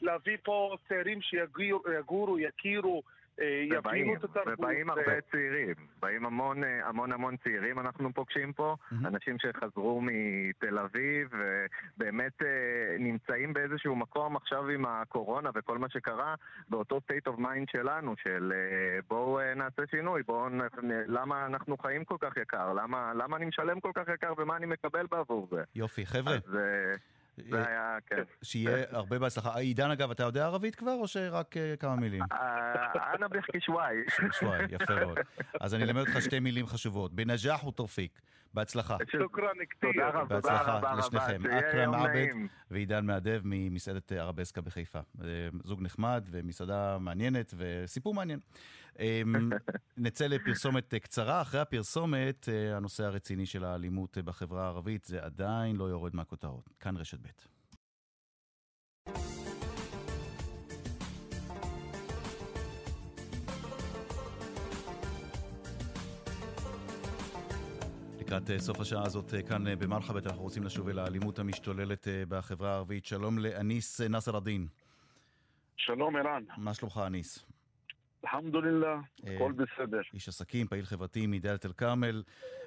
להביא 0.00 0.36
פה 0.42 0.76
צעירים 0.88 1.20
שיגורו, 1.22 2.38
יכירו, 2.38 3.02
יבינו 3.44 3.78
ובאים, 3.78 4.16
את 4.16 4.24
התרבות. 4.24 4.58
ובאים 4.58 4.88
ו- 4.88 4.92
הרבה 4.92 5.20
צעירים, 5.30 5.74
באים 6.00 6.26
המון 6.26 6.64
אה, 6.64 6.88
המון 6.88 7.12
המון 7.12 7.36
צעירים 7.36 7.78
אנחנו 7.78 8.12
פוגשים 8.14 8.52
פה. 8.52 8.76
אנשים 9.04 9.36
שחזרו 9.38 10.00
מתל 10.02 10.78
אביב 10.78 11.28
ובאמת 11.32 12.42
אה, 12.42 12.48
נמצאים 12.98 13.52
באיזשהו 13.52 13.96
מקום 13.96 14.36
עכשיו 14.36 14.68
עם 14.68 14.86
הקורונה 14.86 15.50
וכל 15.54 15.78
מה 15.78 15.88
שקרה 15.90 16.34
באותו 16.68 16.96
state 16.96 17.32
of 17.32 17.38
mind 17.38 17.72
שלנו 17.72 18.14
של 18.22 18.52
אה, 18.54 19.00
בואו 19.08 19.40
אה, 19.40 19.54
נעשה 19.54 19.82
שינוי, 19.90 20.22
בואו 20.22 20.48
למה 21.06 21.46
אנחנו 21.46 21.76
חיים 21.78 22.04
כל 22.04 22.16
כך 22.20 22.36
יקר, 22.36 22.72
למה, 22.72 23.12
למה 23.14 23.36
אני 23.36 23.46
משלם 23.46 23.80
כל 23.80 23.90
כך 23.94 24.08
יקר 24.14 24.32
ומה 24.38 24.56
אני 24.56 24.66
מקבל 24.66 25.06
בעבור 25.10 25.48
זה. 25.50 25.62
יופי, 25.74 26.06
חבר'ה, 26.06 26.34
אז 26.34 26.56
אה, 26.56 26.94
זה 27.50 27.68
היה, 27.68 27.96
כן. 28.06 28.22
שיהיה 28.42 28.84
הרבה 28.90 29.18
בהצלחה. 29.18 29.58
עידן, 29.58 29.90
אגב, 29.90 30.10
אתה 30.10 30.22
יודע 30.22 30.44
ערבית 30.44 30.74
כבר, 30.74 30.92
או 30.92 31.08
שרק 31.08 31.56
אה, 31.56 31.74
כמה 31.76 31.96
מילים? 31.96 32.22
אה, 32.32 33.14
אנא 33.14 33.28
בחכי 33.28 33.60
שוואי. 33.60 33.96
שוואי, 34.38 34.64
יפה 34.70 34.94
מאוד. 34.94 35.18
אז 35.60 35.74
אני 35.74 35.84
אלמד 35.84 36.00
אותך 36.00 36.22
שתי 36.22 36.40
מילים 36.40 36.66
חשובות. 36.66 37.12
בנג'אח 37.12 37.64
ותורפיק. 37.64 38.20
בהצלחה. 38.54 38.96
שוכרן 39.12 39.48
כתיר. 39.70 39.90
תודה 39.92 40.08
רבה, 40.08 40.24
בהצלחה. 40.24 40.94
לשניכם. 40.98 41.42
אכרם 41.46 41.94
עבד. 41.94 42.26
ועידן 42.70 43.06
מהדב 43.06 43.40
ממסעדת 43.44 44.12
ערבסקה 44.12 44.60
בחיפה. 44.60 44.98
אה, 44.98 45.48
זוג 45.64 45.82
נחמד 45.82 46.28
ומסעדה 46.30 46.98
מעניינת 46.98 47.54
וסיפור 47.56 48.14
מעניין. 48.14 48.40
אה, 49.00 49.22
נצא 49.96 50.26
לפרסומת 50.26 50.94
אה, 50.94 50.98
קצרה. 50.98 51.42
אחרי 51.42 51.60
הפרסומת, 51.60 52.48
אה, 52.48 52.76
הנושא 52.76 53.04
הרציני 53.04 53.46
של 53.46 53.64
האלימות 53.64 54.18
אה, 54.18 54.22
בחברה 54.22 54.64
הערבית, 54.64 55.04
זה 55.04 55.24
עדיין 55.24 55.76
לא 55.76 55.84
יורד 55.84 56.16
מהכותרות. 56.16 56.70
כאן 56.80 56.96
רשת 56.96 57.18
ב'. 57.18 57.26
לקראת 68.20 68.50
סוף 68.58 68.80
השעה 68.80 69.06
הזאת 69.06 69.34
כאן 69.48 69.78
במרחבת 69.78 70.26
אנחנו 70.26 70.42
רוצים 70.42 70.62
לשוב 70.62 70.88
אל 70.88 70.98
האלימות 70.98 71.38
המשתוללת 71.38 72.08
בחברה 72.28 72.72
הערבית. 72.72 73.04
שלום 73.04 73.38
לאניס 73.38 74.00
נאסר 74.00 74.36
א-דין. 74.36 74.66
שלום 75.76 76.16
ערן, 76.16 76.44
מה 76.56 76.74
שלומך 76.74 77.00
אניס? 77.06 77.46
אלחמדולillah, 78.24 79.26
אה, 79.26 79.34
הכל 79.34 79.52
בסדר. 79.52 80.00
איש 80.14 80.28
עסקים, 80.28 80.66
פעיל 80.66 80.84
חברתי 80.84 81.26
מדאלית 81.26 81.66
אל 81.66 81.72
כרמל. 81.72 82.22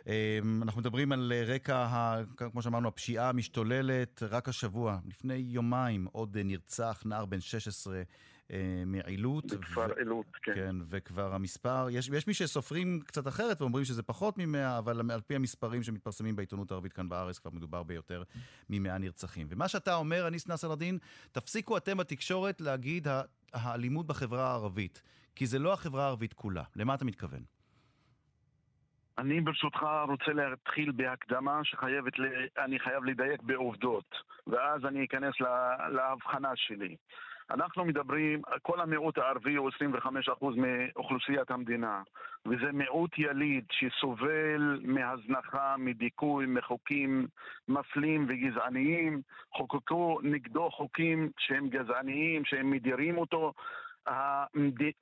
אה, 0.08 0.40
אנחנו 0.62 0.82
מדברים 0.82 1.12
על 1.12 1.34
אה, 1.36 1.44
רקע, 1.56 2.22
כמו 2.38 2.62
שאמרנו, 2.62 2.88
הפשיעה 2.88 3.30
המשתוללת. 3.30 4.24
רק 4.24 4.50
השבוע, 4.50 4.98
לפני 5.06 5.34
יומיים, 5.34 6.08
עוד 6.12 6.38
נרצח 6.44 7.04
נער 7.06 7.26
בן 7.26 7.40
16 7.40 7.96
אה, 7.96 8.02
מעילוט. 8.86 9.54
בכפר 9.54 9.88
ו- 9.90 10.00
עילוט, 10.00 10.26
כן. 10.44 10.54
כן, 10.56 10.76
וכבר 10.90 11.34
המספר, 11.34 11.88
יש, 11.92 12.10
יש 12.14 12.28
מי 12.28 12.34
שסופרים 12.34 13.00
קצת 13.06 13.28
אחרת 13.28 13.62
ואומרים 13.62 13.86
שזה 13.86 14.04
פחות 14.04 14.38
מ-100, 14.38 14.78
אבל 14.78 15.12
על 15.12 15.22
פי 15.22 15.36
המספרים 15.36 15.84
שמתפרסמים 15.84 16.36
בעיתונות 16.36 16.72
הערבית 16.72 16.94
כאן 16.94 17.10
בארץ, 17.10 17.40
כבר 17.40 17.52
מדובר 17.52 17.84
ביותר 17.84 18.24
מ-100 18.70 18.98
נרצחים. 18.98 19.48
ומה 19.50 19.68
שאתה 19.68 19.96
אומר, 19.96 20.28
אניס 20.28 20.48
נאסר 20.48 20.74
א-דין, 20.74 20.98
תפסיקו 21.32 21.78
אתם 21.78 21.98
בתקשורת 21.98 22.62
להגיד 22.62 23.08
האלימות 23.54 24.08
בחברה 24.08 24.52
הערבית, 24.52 25.02
כי 25.36 25.48
זה 25.48 25.60
לא 25.60 25.74
החברה 25.74 26.04
הערבית 26.06 26.34
כולה. 26.34 26.64
למה 26.76 26.94
אתה 26.96 27.06
מתכוון? 27.06 27.53
אני 29.18 29.42
ברשותך 29.42 29.86
רוצה 30.08 30.34
להתחיל 30.34 30.92
בהקדמה 30.92 31.60
שחייבת. 31.64 32.14
אני 32.58 32.80
חייב 32.80 33.04
לדייק 33.04 33.42
בעובדות, 33.42 34.16
ואז 34.48 34.86
אני 34.86 35.06
אכנס 35.06 35.40
לה... 35.40 35.90
להבחנה 35.90 36.52
שלי. 36.56 36.96
אנחנו 37.52 37.86
מדברים, 37.86 38.42
כל 38.62 38.82
המיעוט 38.82 39.18
הערבי 39.18 39.56
הוא 39.56 39.70
25% 40.30 40.46
מאוכלוסיית 40.56 41.52
המדינה, 41.52 42.02
וזה 42.46 42.72
מיעוט 42.72 43.18
יליד 43.18 43.66
שסובל 43.72 44.80
מהזנחה, 44.84 45.76
מדיכוי, 45.78 46.46
מחוקים 46.46 47.28
מפלים 47.68 48.26
וגזעניים. 48.30 49.22
חוקקו 49.54 50.20
נגדו 50.24 50.70
חוקים 50.72 51.30
שהם 51.38 51.70
גזעניים, 51.70 52.46
שהם 52.46 52.72
מדירים 52.72 53.18
אותו. 53.18 53.54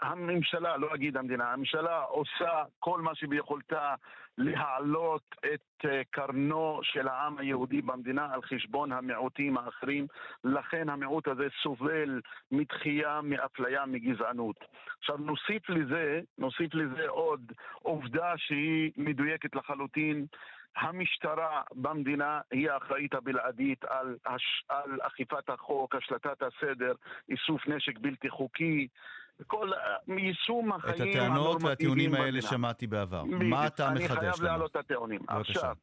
הממשלה, 0.01 0.77
לא 0.77 0.95
אגיד 0.95 1.17
המדינה, 1.17 1.53
הממשלה 1.53 2.01
עושה 2.01 2.63
כל 2.79 3.01
מה 3.01 3.15
שביכולתה 3.15 3.95
להעלות 4.37 5.35
את 5.53 5.85
אה, 5.85 6.01
קרנו 6.09 6.79
של 6.83 7.07
העם 7.07 7.37
היהודי 7.37 7.81
במדינה 7.81 8.33
על 8.33 8.41
חשבון 8.41 8.91
המיעוטים 8.91 9.57
האחרים. 9.57 10.07
לכן 10.43 10.89
המיעוט 10.89 11.27
הזה 11.27 11.47
סובל 11.63 12.21
מדחייה, 12.51 13.21
מאפליה, 13.23 13.85
מגזענות. 13.85 14.55
עכשיו 14.99 15.17
נוסיף 15.17 15.69
לזה, 15.69 16.21
נוסיף 16.37 16.73
לזה 16.73 17.07
עוד 17.07 17.51
עובדה 17.73 18.33
שהיא 18.37 18.91
מדויקת 18.97 19.55
לחלוטין. 19.55 20.25
המשטרה 20.77 21.61
במדינה 21.71 22.41
היא 22.51 22.71
האחראית 22.71 23.13
הבלעדית 23.13 23.85
על, 23.85 24.17
הש... 24.25 24.63
על 24.69 24.99
אכיפת 25.01 25.49
החוק, 25.49 25.95
השלטת 25.95 26.41
הסדר, 26.41 26.93
איסוף 27.29 27.67
נשק 27.67 27.99
בלתי 27.99 28.29
חוקי, 28.29 28.87
כל 29.47 29.71
יישום 30.07 30.73
החיים 30.73 30.95
את 30.95 31.01
הטענות 31.01 31.37
הנורמטיביים 31.37 31.65
והטיעונים 31.69 32.13
האלה 32.13 32.25
במדינה. 32.25 32.47
שמעתי 32.47 32.87
בעבר. 32.87 33.23
מה 33.23 33.67
אתה 33.67 33.87
אני 33.87 34.05
מחדש 34.05 34.17
חייב 34.19 34.35
לנו? 34.35 34.45
להעלות 34.45 34.71
את 34.71 34.75
הטיעונים. 34.75 35.21
עכשיו, 35.27 35.75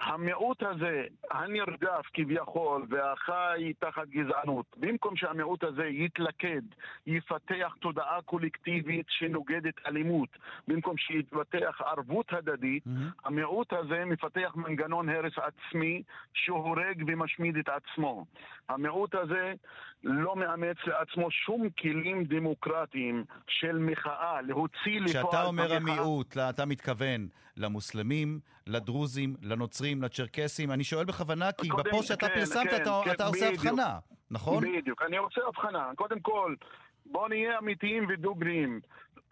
המיעוט 0.00 0.62
הזה, 0.62 1.04
הנרדף 1.30 2.06
כביכול, 2.14 2.86
והחי 2.88 3.72
תחת 3.78 4.08
גזענות, 4.08 4.66
במקום 4.76 5.16
שהמיעוט 5.16 5.64
הזה 5.64 5.84
יתלכד, 5.84 6.62
יפתח 7.06 7.74
תודעה 7.80 8.22
קולקטיבית 8.22 9.06
שנוגדת 9.08 9.74
אלימות, 9.86 10.28
במקום 10.68 10.96
שיתפתח 10.96 11.80
ערבות 11.84 12.32
הדדית, 12.32 12.78
Mm-hmm. 12.88 13.24
המיעוט 13.24 13.72
הזה 13.72 14.04
מפתח 14.04 14.52
מנגנון 14.54 15.08
הרס 15.08 15.32
עצמי 15.36 16.02
שהורג 16.34 17.04
ומשמיד 17.06 17.56
את 17.56 17.68
עצמו. 17.68 18.24
המיעוט 18.68 19.14
הזה 19.14 19.54
לא 20.04 20.36
מאמץ 20.36 20.76
לעצמו 20.86 21.30
שום 21.30 21.70
כלים 21.70 22.24
דמוקרטיים 22.24 23.24
של 23.48 23.78
מחאה, 23.78 24.42
להוציא 24.42 25.00
לפועל 25.00 25.08
כשאתה 25.08 25.44
אומר. 25.44 25.74
המיעוט, 25.74 26.36
אתה 26.36 26.66
מתכוון 26.66 27.28
למוסלמים, 27.56 28.40
לדרוזים, 28.66 29.36
לנוצרים, 29.42 29.87
לצ'רקסים. 29.96 30.72
אני 30.72 30.84
שואל 30.84 31.04
בכוונה, 31.04 31.52
כי 31.52 31.68
קודם- 31.68 31.84
בפוסט 31.84 32.08
שאתה 32.08 32.28
כן, 32.28 32.34
פרסמת 32.34 32.70
כן, 32.70 32.82
אתה, 32.82 33.00
כן, 33.04 33.10
אתה 33.10 33.26
עושה 33.26 33.46
בדיוק. 33.48 33.64
הבחנה, 33.66 33.98
נכון? 34.30 34.64
בדיוק. 34.78 35.02
אני 35.02 35.18
רוצה 35.18 35.40
הבחנה. 35.48 35.90
קודם 35.96 36.20
כל, 36.20 36.54
בואו 37.06 37.28
נהיה 37.28 37.58
אמיתיים 37.58 38.06
ודוגריים. 38.08 38.80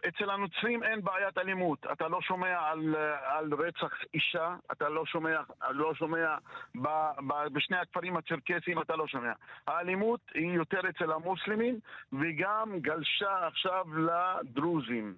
אצל 0.07 0.29
הנוצרים 0.29 0.83
אין 0.83 1.01
בעיית 1.03 1.37
אלימות. 1.37 1.85
אתה 1.91 2.07
לא 2.07 2.21
שומע 2.21 2.59
על, 2.59 2.95
על 3.25 3.49
רצח 3.53 3.89
אישה, 4.13 4.55
אתה 4.71 4.89
לא 4.89 5.05
שומע, 5.05 5.39
לא 5.69 5.93
שומע 5.95 6.35
ב, 6.75 6.87
ב, 7.27 7.33
בשני 7.53 7.77
הכפרים 7.77 8.17
הצ'רקסיים, 8.17 8.81
אתה 8.81 8.95
לא 8.95 9.07
שומע. 9.07 9.31
האלימות 9.67 10.19
היא 10.33 10.51
יותר 10.51 10.79
אצל 10.89 11.11
המוסלמים, 11.11 11.79
וגם 12.13 12.79
גלשה 12.81 13.47
עכשיו 13.47 13.85
לדרוזים. 13.97 15.15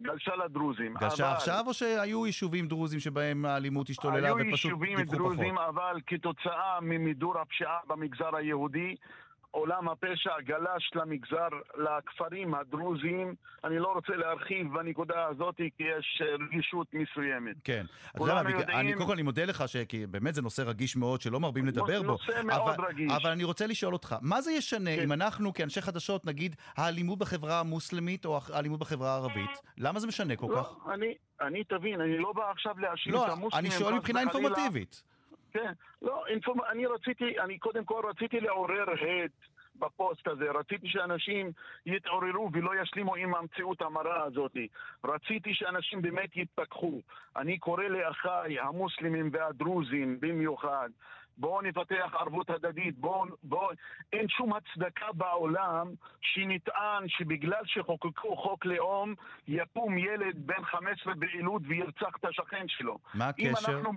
גלשה 0.00 0.36
לדרוזים. 0.36 0.94
גלשה 0.94 1.26
אבל- 1.28 1.36
עכשיו, 1.36 1.64
או 1.66 1.74
שהיו 1.74 2.26
יישובים 2.26 2.68
דרוזים 2.68 3.00
שבהם 3.00 3.44
האלימות 3.44 3.90
השתוללה 3.90 4.26
היו 4.28 4.34
ופשוט 4.34 4.50
יישובים 4.52 4.96
דיווחו 5.00 5.16
דרוזים, 5.16 5.54
פחות? 5.54 5.68
אבל 5.68 6.00
כתוצאה 6.06 6.78
ממידור 6.82 7.38
הפשיעה 7.38 7.78
במגזר 7.86 8.36
היהודי, 8.36 8.94
עולם 9.54 9.88
הפשע 9.88 10.40
גלש 10.40 10.90
למגזר, 10.94 11.48
לכפרים 11.76 12.54
הדרוזיים. 12.54 13.34
אני 13.64 13.78
לא 13.78 13.92
רוצה 13.94 14.12
להרחיב 14.16 14.74
בנקודה 14.74 15.26
הזאת, 15.26 15.56
כי 15.56 15.84
יש 15.98 16.22
אה, 16.24 16.34
רגישות 16.46 16.86
מסוימת. 16.94 17.56
כן. 17.64 17.84
כולנו 18.18 18.50
יודעים- 18.50 18.78
אני 18.78 18.92
קודם 18.94 19.06
כל 19.06 19.12
אני 19.12 19.22
מודה 19.22 19.44
לך, 19.44 19.64
ש- 19.68 19.76
כי 19.88 20.06
באמת 20.06 20.34
זה 20.34 20.42
נושא 20.42 20.62
רגיש 20.66 20.96
מאוד, 20.96 21.20
שלא 21.20 21.40
מרבים 21.40 21.66
לדבר 21.66 22.02
בו. 22.02 22.06
נושא 22.08 22.42
מאוד 22.44 22.74
אבל- 22.74 22.84
רגיש. 22.88 23.12
אבל 23.12 23.30
אני 23.30 23.44
רוצה 23.44 23.66
לשאול 23.66 23.92
אותך, 23.92 24.16
מה 24.22 24.40
זה 24.40 24.52
ישנה 24.52 24.96
כן. 24.96 25.02
אם 25.02 25.12
אנחנו 25.12 25.52
כאנשי 25.54 25.80
חדשות 25.80 26.26
נגיד 26.26 26.56
האלימות 26.76 27.18
בחברה 27.18 27.60
המוסלמית 27.60 28.24
או 28.26 28.38
האלימות 28.52 28.80
בחברה 28.80 29.10
הערבית? 29.12 29.50
למה 29.78 30.00
זה 30.00 30.06
משנה 30.06 30.36
כל 30.36 30.46
כך? 30.56 30.72
לא, 30.86 30.92
אני, 30.94 31.14
אני, 31.40 31.64
תבין, 31.64 32.00
אני 32.00 32.18
לא 32.18 32.32
בא 32.32 32.50
עכשיו 32.50 32.74
להאשים 32.78 33.12
את 33.14 33.18
לא, 33.18 33.32
המוסלמים. 33.32 33.66
אני 33.70 33.80
שואל 33.80 33.94
מבחינה. 33.94 34.20
אינפורמטיבית. 34.20 35.02
כן, 35.54 35.72
לא, 36.02 36.26
אינפורמ... 36.26 36.60
אני 36.72 36.86
רציתי, 36.86 37.40
אני 37.40 37.58
קודם 37.58 37.84
כל 37.84 38.02
רציתי 38.08 38.40
לעורר 38.40 38.90
הד 38.90 39.30
בפוסט 39.76 40.28
הזה, 40.28 40.44
רציתי 40.50 40.88
שאנשים 40.88 41.50
יתעוררו 41.86 42.50
ולא 42.52 42.82
ישלימו 42.82 43.16
עם 43.16 43.34
המציאות 43.34 43.82
המרה 43.82 44.24
הזאת. 44.24 44.56
רציתי 45.04 45.54
שאנשים 45.54 46.02
באמת 46.02 46.36
יתפכחו. 46.36 47.00
אני 47.36 47.58
קורא 47.58 47.84
לאחיי 47.84 48.60
המוסלמים 48.60 49.30
והדרוזים 49.32 50.20
במיוחד, 50.20 50.88
בואו 51.38 51.62
נפתח 51.62 52.14
ערבות 52.20 52.50
הדדית, 52.50 52.98
בואו, 52.98 53.24
בואו, 53.42 53.70
אין 54.12 54.28
שום 54.28 54.52
הצדקה 54.52 55.12
בעולם 55.12 55.86
שנטען 56.20 57.08
שבגלל 57.08 57.62
שחוקקו 57.64 58.36
חוק 58.36 58.66
לאום, 58.66 59.14
יקום 59.48 59.98
ילד 59.98 60.46
בן 60.46 60.64
15 60.64 61.14
בעילוד 61.14 61.62
וירצח 61.66 62.16
את 62.20 62.24
השכן 62.24 62.64
שלו. 62.68 62.98
מה 63.14 63.30
אם 63.38 63.50
הקשר? 63.50 63.72
אנחנו 63.72 63.92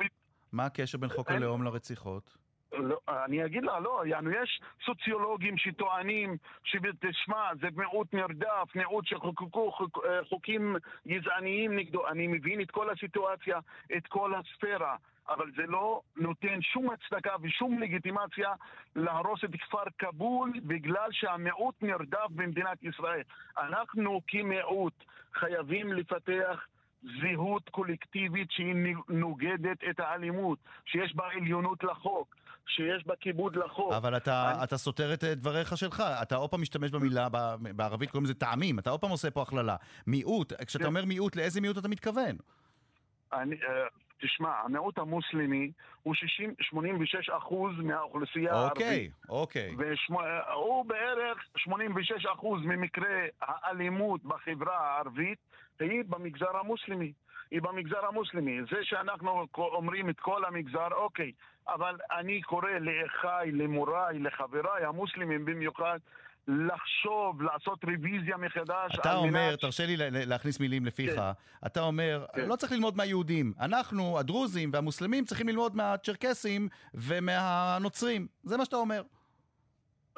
מה 0.53 0.65
הקשר 0.65 0.97
בין 0.97 1.09
חוק 1.09 1.31
הלאום 1.31 1.63
לרציחות? 1.63 2.37
לא, 2.73 2.99
אני 3.25 3.45
אגיד 3.45 3.63
לה, 3.63 3.79
לא, 3.79 4.03
יענו, 4.05 4.31
יש 4.31 4.61
סוציולוגים 4.85 5.57
שטוענים 5.57 6.37
שתשמע, 6.63 7.49
זה 7.61 7.67
מיעוט 7.75 8.13
נרדף, 8.13 8.75
מיעוט 8.75 9.05
שחוקקו 9.05 9.71
חוק, 9.71 9.97
אה, 10.05 10.25
חוקים 10.29 10.75
גזעניים 11.07 11.75
נגדו. 11.75 12.07
אני 12.07 12.27
מבין 12.27 12.61
את 12.61 12.71
כל 12.71 12.89
הסיטואציה, 12.89 13.59
את 13.97 14.07
כל 14.07 14.33
הספירה, 14.35 14.95
אבל 15.29 15.51
זה 15.55 15.63
לא 15.67 16.01
נותן 16.17 16.61
שום 16.61 16.89
הצדקה 16.89 17.35
ושום 17.41 17.79
לגיטימציה 17.79 18.53
להרוס 18.95 19.43
את 19.43 19.49
כפר 19.61 19.83
כבול 19.97 20.53
בגלל 20.63 21.11
שהמיעוט 21.11 21.75
נרדף 21.81 22.29
במדינת 22.29 22.83
ישראל. 22.83 23.23
אנחנו 23.57 24.21
כמיעוט 24.27 25.03
חייבים 25.33 25.93
לפתח 25.93 26.65
זהות 27.03 27.69
קולקטיבית 27.69 28.51
שהיא 28.51 28.75
נוגדת 29.09 29.77
את 29.89 29.99
האלימות, 29.99 30.59
שיש 30.85 31.15
בה 31.15 31.23
עליונות 31.35 31.83
לחוק, 31.83 32.35
שיש 32.67 33.07
בה 33.07 33.15
כיבוד 33.15 33.55
לחוק. 33.55 33.93
אבל 33.93 34.17
אתה, 34.17 34.51
אני- 34.55 34.63
אתה 34.63 34.77
סותר 34.77 35.13
את 35.13 35.23
דבריך 35.23 35.77
שלך, 35.77 36.03
אתה 36.21 36.35
עוד 36.35 36.49
פעם 36.49 36.61
משתמש 36.61 36.91
במילה, 36.91 37.27
בערבית 37.75 38.09
קוראים 38.11 38.25
לזה 38.25 38.33
טעמים, 38.33 38.79
אתה 38.79 38.89
עוד 38.89 39.01
פעם 39.01 39.09
עושה 39.09 39.31
פה 39.31 39.41
הכללה. 39.41 39.75
מיעוט, 40.07 40.53
כשאתה 40.53 40.83
כן. 40.83 40.89
אומר 40.89 41.05
מיעוט, 41.05 41.35
לאיזה 41.35 41.61
מיעוט 41.61 41.77
אתה 41.77 41.87
מתכוון? 41.87 42.35
אני, 43.33 43.55
אה, 43.55 43.87
תשמע, 44.21 44.51
המיעוט 44.63 44.97
המוסלמי 44.97 45.71
הוא 46.03 46.15
60, 46.15 46.53
86 46.61 47.29
אחוז 47.29 47.73
מהאוכלוסייה 47.77 48.53
הערבית. 48.53 49.09
אוקיי, 49.29 49.75
אוקיי. 49.75 49.75
והוא 49.77 50.85
בערך 50.85 51.37
86 51.57 52.25
אחוז 52.25 52.61
ממקרי 52.65 53.27
האלימות 53.41 54.23
בחברה 54.23 54.77
הערבית 54.77 55.37
היא 55.79 56.03
במגזר 56.07 56.57
המוסלמי. 56.57 57.11
היא 57.51 57.61
במגזר 57.61 58.05
המוסלמי. 58.05 58.59
זה 58.71 58.83
שאנחנו 58.83 59.47
אומרים 59.57 60.09
את 60.09 60.19
כל 60.19 60.45
המגזר, 60.45 60.87
אוקיי, 60.91 61.31
אבל 61.67 61.95
אני 62.11 62.41
קורא 62.41 62.69
לאחיי, 62.69 63.51
למוריי, 63.51 64.19
לחבריי 64.19 64.85
המוסלמים 64.85 65.45
במיוחד, 65.45 65.99
לחשוב, 66.47 67.41
לעשות 67.41 67.83
רוויזיה 67.85 68.37
מחדש. 68.37 68.99
אתה 68.99 69.15
אומר, 69.15 69.49
מנת- 69.49 69.59
תרשה 69.61 69.85
לי 69.85 69.95
להכניס 70.25 70.59
מילים 70.59 70.85
לפיך, 70.85 71.15
כן. 71.15 71.21
אתה 71.65 71.81
אומר, 71.81 72.25
כן. 72.35 72.47
לא 72.49 72.55
צריך 72.55 72.71
ללמוד 72.71 72.97
מהיהודים. 72.97 73.53
אנחנו, 73.59 74.19
הדרוזים 74.19 74.69
והמוסלמים, 74.73 75.25
צריכים 75.25 75.47
ללמוד 75.49 75.75
מהצ'רקסים 75.75 76.67
ומהנוצרים. 76.93 78.27
זה 78.43 78.57
מה 78.57 78.65
שאתה 78.65 78.75
אומר. 78.75 79.01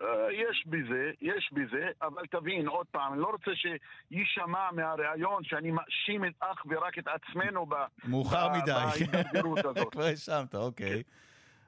אה, 0.02 0.06
יש 0.34 0.64
בזה, 0.68 1.12
יש 1.22 1.50
בזה, 1.54 1.88
אבל 2.02 2.22
תבין, 2.32 2.68
עוד 2.68 2.86
פעם, 2.92 3.14
אני 3.14 3.22
לא 3.22 3.28
רוצה 3.28 3.52
שיישמע 3.56 4.72
מהריאיון 4.72 5.44
שאני 5.44 5.72
מאשים 5.72 6.26
את 6.26 6.34
אך 6.40 6.64
ורק 6.70 6.98
את 7.00 7.06
עצמנו 7.08 7.66
ב... 7.66 7.76
מאוחר 8.04 8.48
ב- 8.50 8.52
מדי. 8.58 9.06
בהידרדרות 9.12 9.60
הזאת. 9.66 9.92
כבר 9.94 10.04
האשמת, 10.04 10.56
אוקיי. 10.56 11.04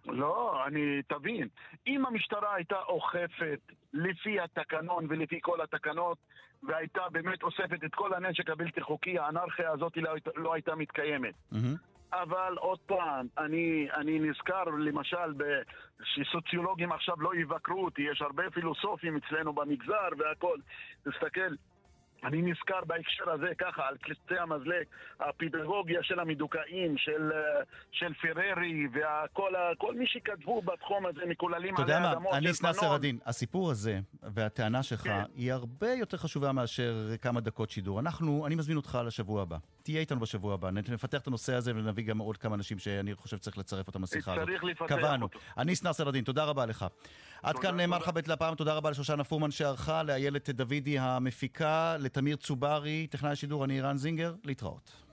לא, 0.06 0.64
אני, 0.68 1.02
תבין, 1.08 1.48
אם 1.88 2.06
המשטרה 2.06 2.56
הייתה 2.56 2.80
אוכפת 2.80 3.60
לפי 3.94 4.40
התקנון 4.40 5.06
ולפי 5.10 5.40
כל 5.42 5.62
התקנות, 5.62 6.18
והייתה 6.64 7.02
באמת 7.12 7.44
אוספת 7.44 7.84
את 7.86 7.96
כל 7.96 8.14
הנשק 8.14 8.50
הבלתי 8.50 8.82
חוקי, 8.82 9.20
האנרכיה 9.20 9.72
הזאת 9.72 9.98
לא, 9.98 10.12
לא 10.36 10.54
הייתה 10.54 10.76
מתקיימת. 10.76 11.34
מהמם. 11.52 11.76
אבל 12.14 12.56
עוד 12.58 12.80
פעם, 12.80 13.28
אני, 13.38 13.88
אני 13.94 14.20
נזכר 14.20 14.64
למשל 14.64 15.34
ב- 15.38 15.62
שסוציולוגים 16.04 16.92
עכשיו 16.92 17.22
לא 17.22 17.36
יבקרו 17.36 17.86
אותי, 17.86 18.02
יש 18.02 18.22
הרבה 18.22 18.44
פילוסופים 18.54 19.18
אצלנו 19.18 19.54
במגזר 19.54 20.10
והכל. 20.18 20.58
תסתכל, 21.04 21.56
אני 22.24 22.42
נזכר 22.42 22.80
בהקשר 22.88 23.30
הזה 23.30 23.48
ככה, 23.58 23.88
על 23.88 23.98
קצה 23.98 24.42
המזלג, 24.42 24.86
הפדגוגיה 25.20 26.04
של 26.04 26.20
המדוכאים, 26.20 26.98
של, 26.98 27.32
אה, 27.32 27.64
של 27.92 28.14
פררי 28.14 28.88
וכל 28.94 29.96
מי 29.96 30.08
שכתבו 30.08 30.62
בתחום 30.62 31.06
הזה 31.06 31.22
מקוללים 31.28 31.74
אתה 31.74 31.82
עלי 31.82 31.92
יודע 31.92 32.04
מה, 32.04 32.12
אדמות 32.12 32.34
אניס 32.34 32.60
של 32.60 32.68
נאסר 32.68 32.80
פנון. 32.80 32.96
א-דין, 32.96 33.20
הסיפור 33.26 33.72
הזה 33.72 34.00
והטענה 34.24 34.84
שלך 34.84 35.02
כן. 35.02 35.24
היא 35.36 35.54
הרבה 35.54 35.94
יותר 35.94 36.18
חשובה 36.18 36.52
מאשר 36.52 36.96
כמה 37.22 37.42
דקות 37.42 37.70
שידור. 37.70 38.00
אנחנו, 38.00 38.48
אני 38.48 38.56
מזמין 38.56 38.78
אותך 38.78 39.00
לשבוע 39.06 39.42
הבא. 39.42 39.58
תהיה 39.84 40.00
איתנו 40.00 40.20
בשבוע 40.20 40.54
הבא, 40.54 40.70
נפתח 40.72 41.22
את 41.22 41.28
הנושא 41.28 41.54
הזה 41.54 41.72
ונביא 41.76 42.06
גם 42.06 42.18
עוד 42.18 42.38
כמה 42.38 42.56
אנשים 42.56 42.80
שאני 42.80 43.16
חושב 43.16 43.38
שצריך 43.38 43.58
לצרף 43.58 43.88
אותם 43.88 44.04
לשיחה 44.04 44.34
הזאת. 44.34 44.46
צריך 44.46 44.64
לפתח 44.64 44.86
קבענו. 44.86 45.26
אותו. 45.26 45.40
אניס 45.58 45.84
נאסר 45.84 46.10
א-דין, 46.10 46.24
תודה 46.24 46.44
רבה 46.44 46.66
לך. 46.66 46.86
עד 47.44 47.60
כאן 47.60 47.72
תודה. 47.72 47.88
מרחבת 47.88 48.28
לפעם, 48.28 48.56
תודה 48.56 48.74
רבה 48.74 48.90
לשושנה 48.90 49.24
פורמן 49.24 49.52
שערכה, 49.52 50.04
לאיילת 50.04 50.50
דוידי 50.50 51.00
המפיקה, 51.00 51.98
לתמיר 52.00 52.36
צוברי, 52.36 53.08
טכנאי 53.08 53.32
השידור, 53.32 53.66
אני 53.66 53.82
רן 53.82 53.98
זינגר, 53.98 54.34
להתראות. 54.44 55.11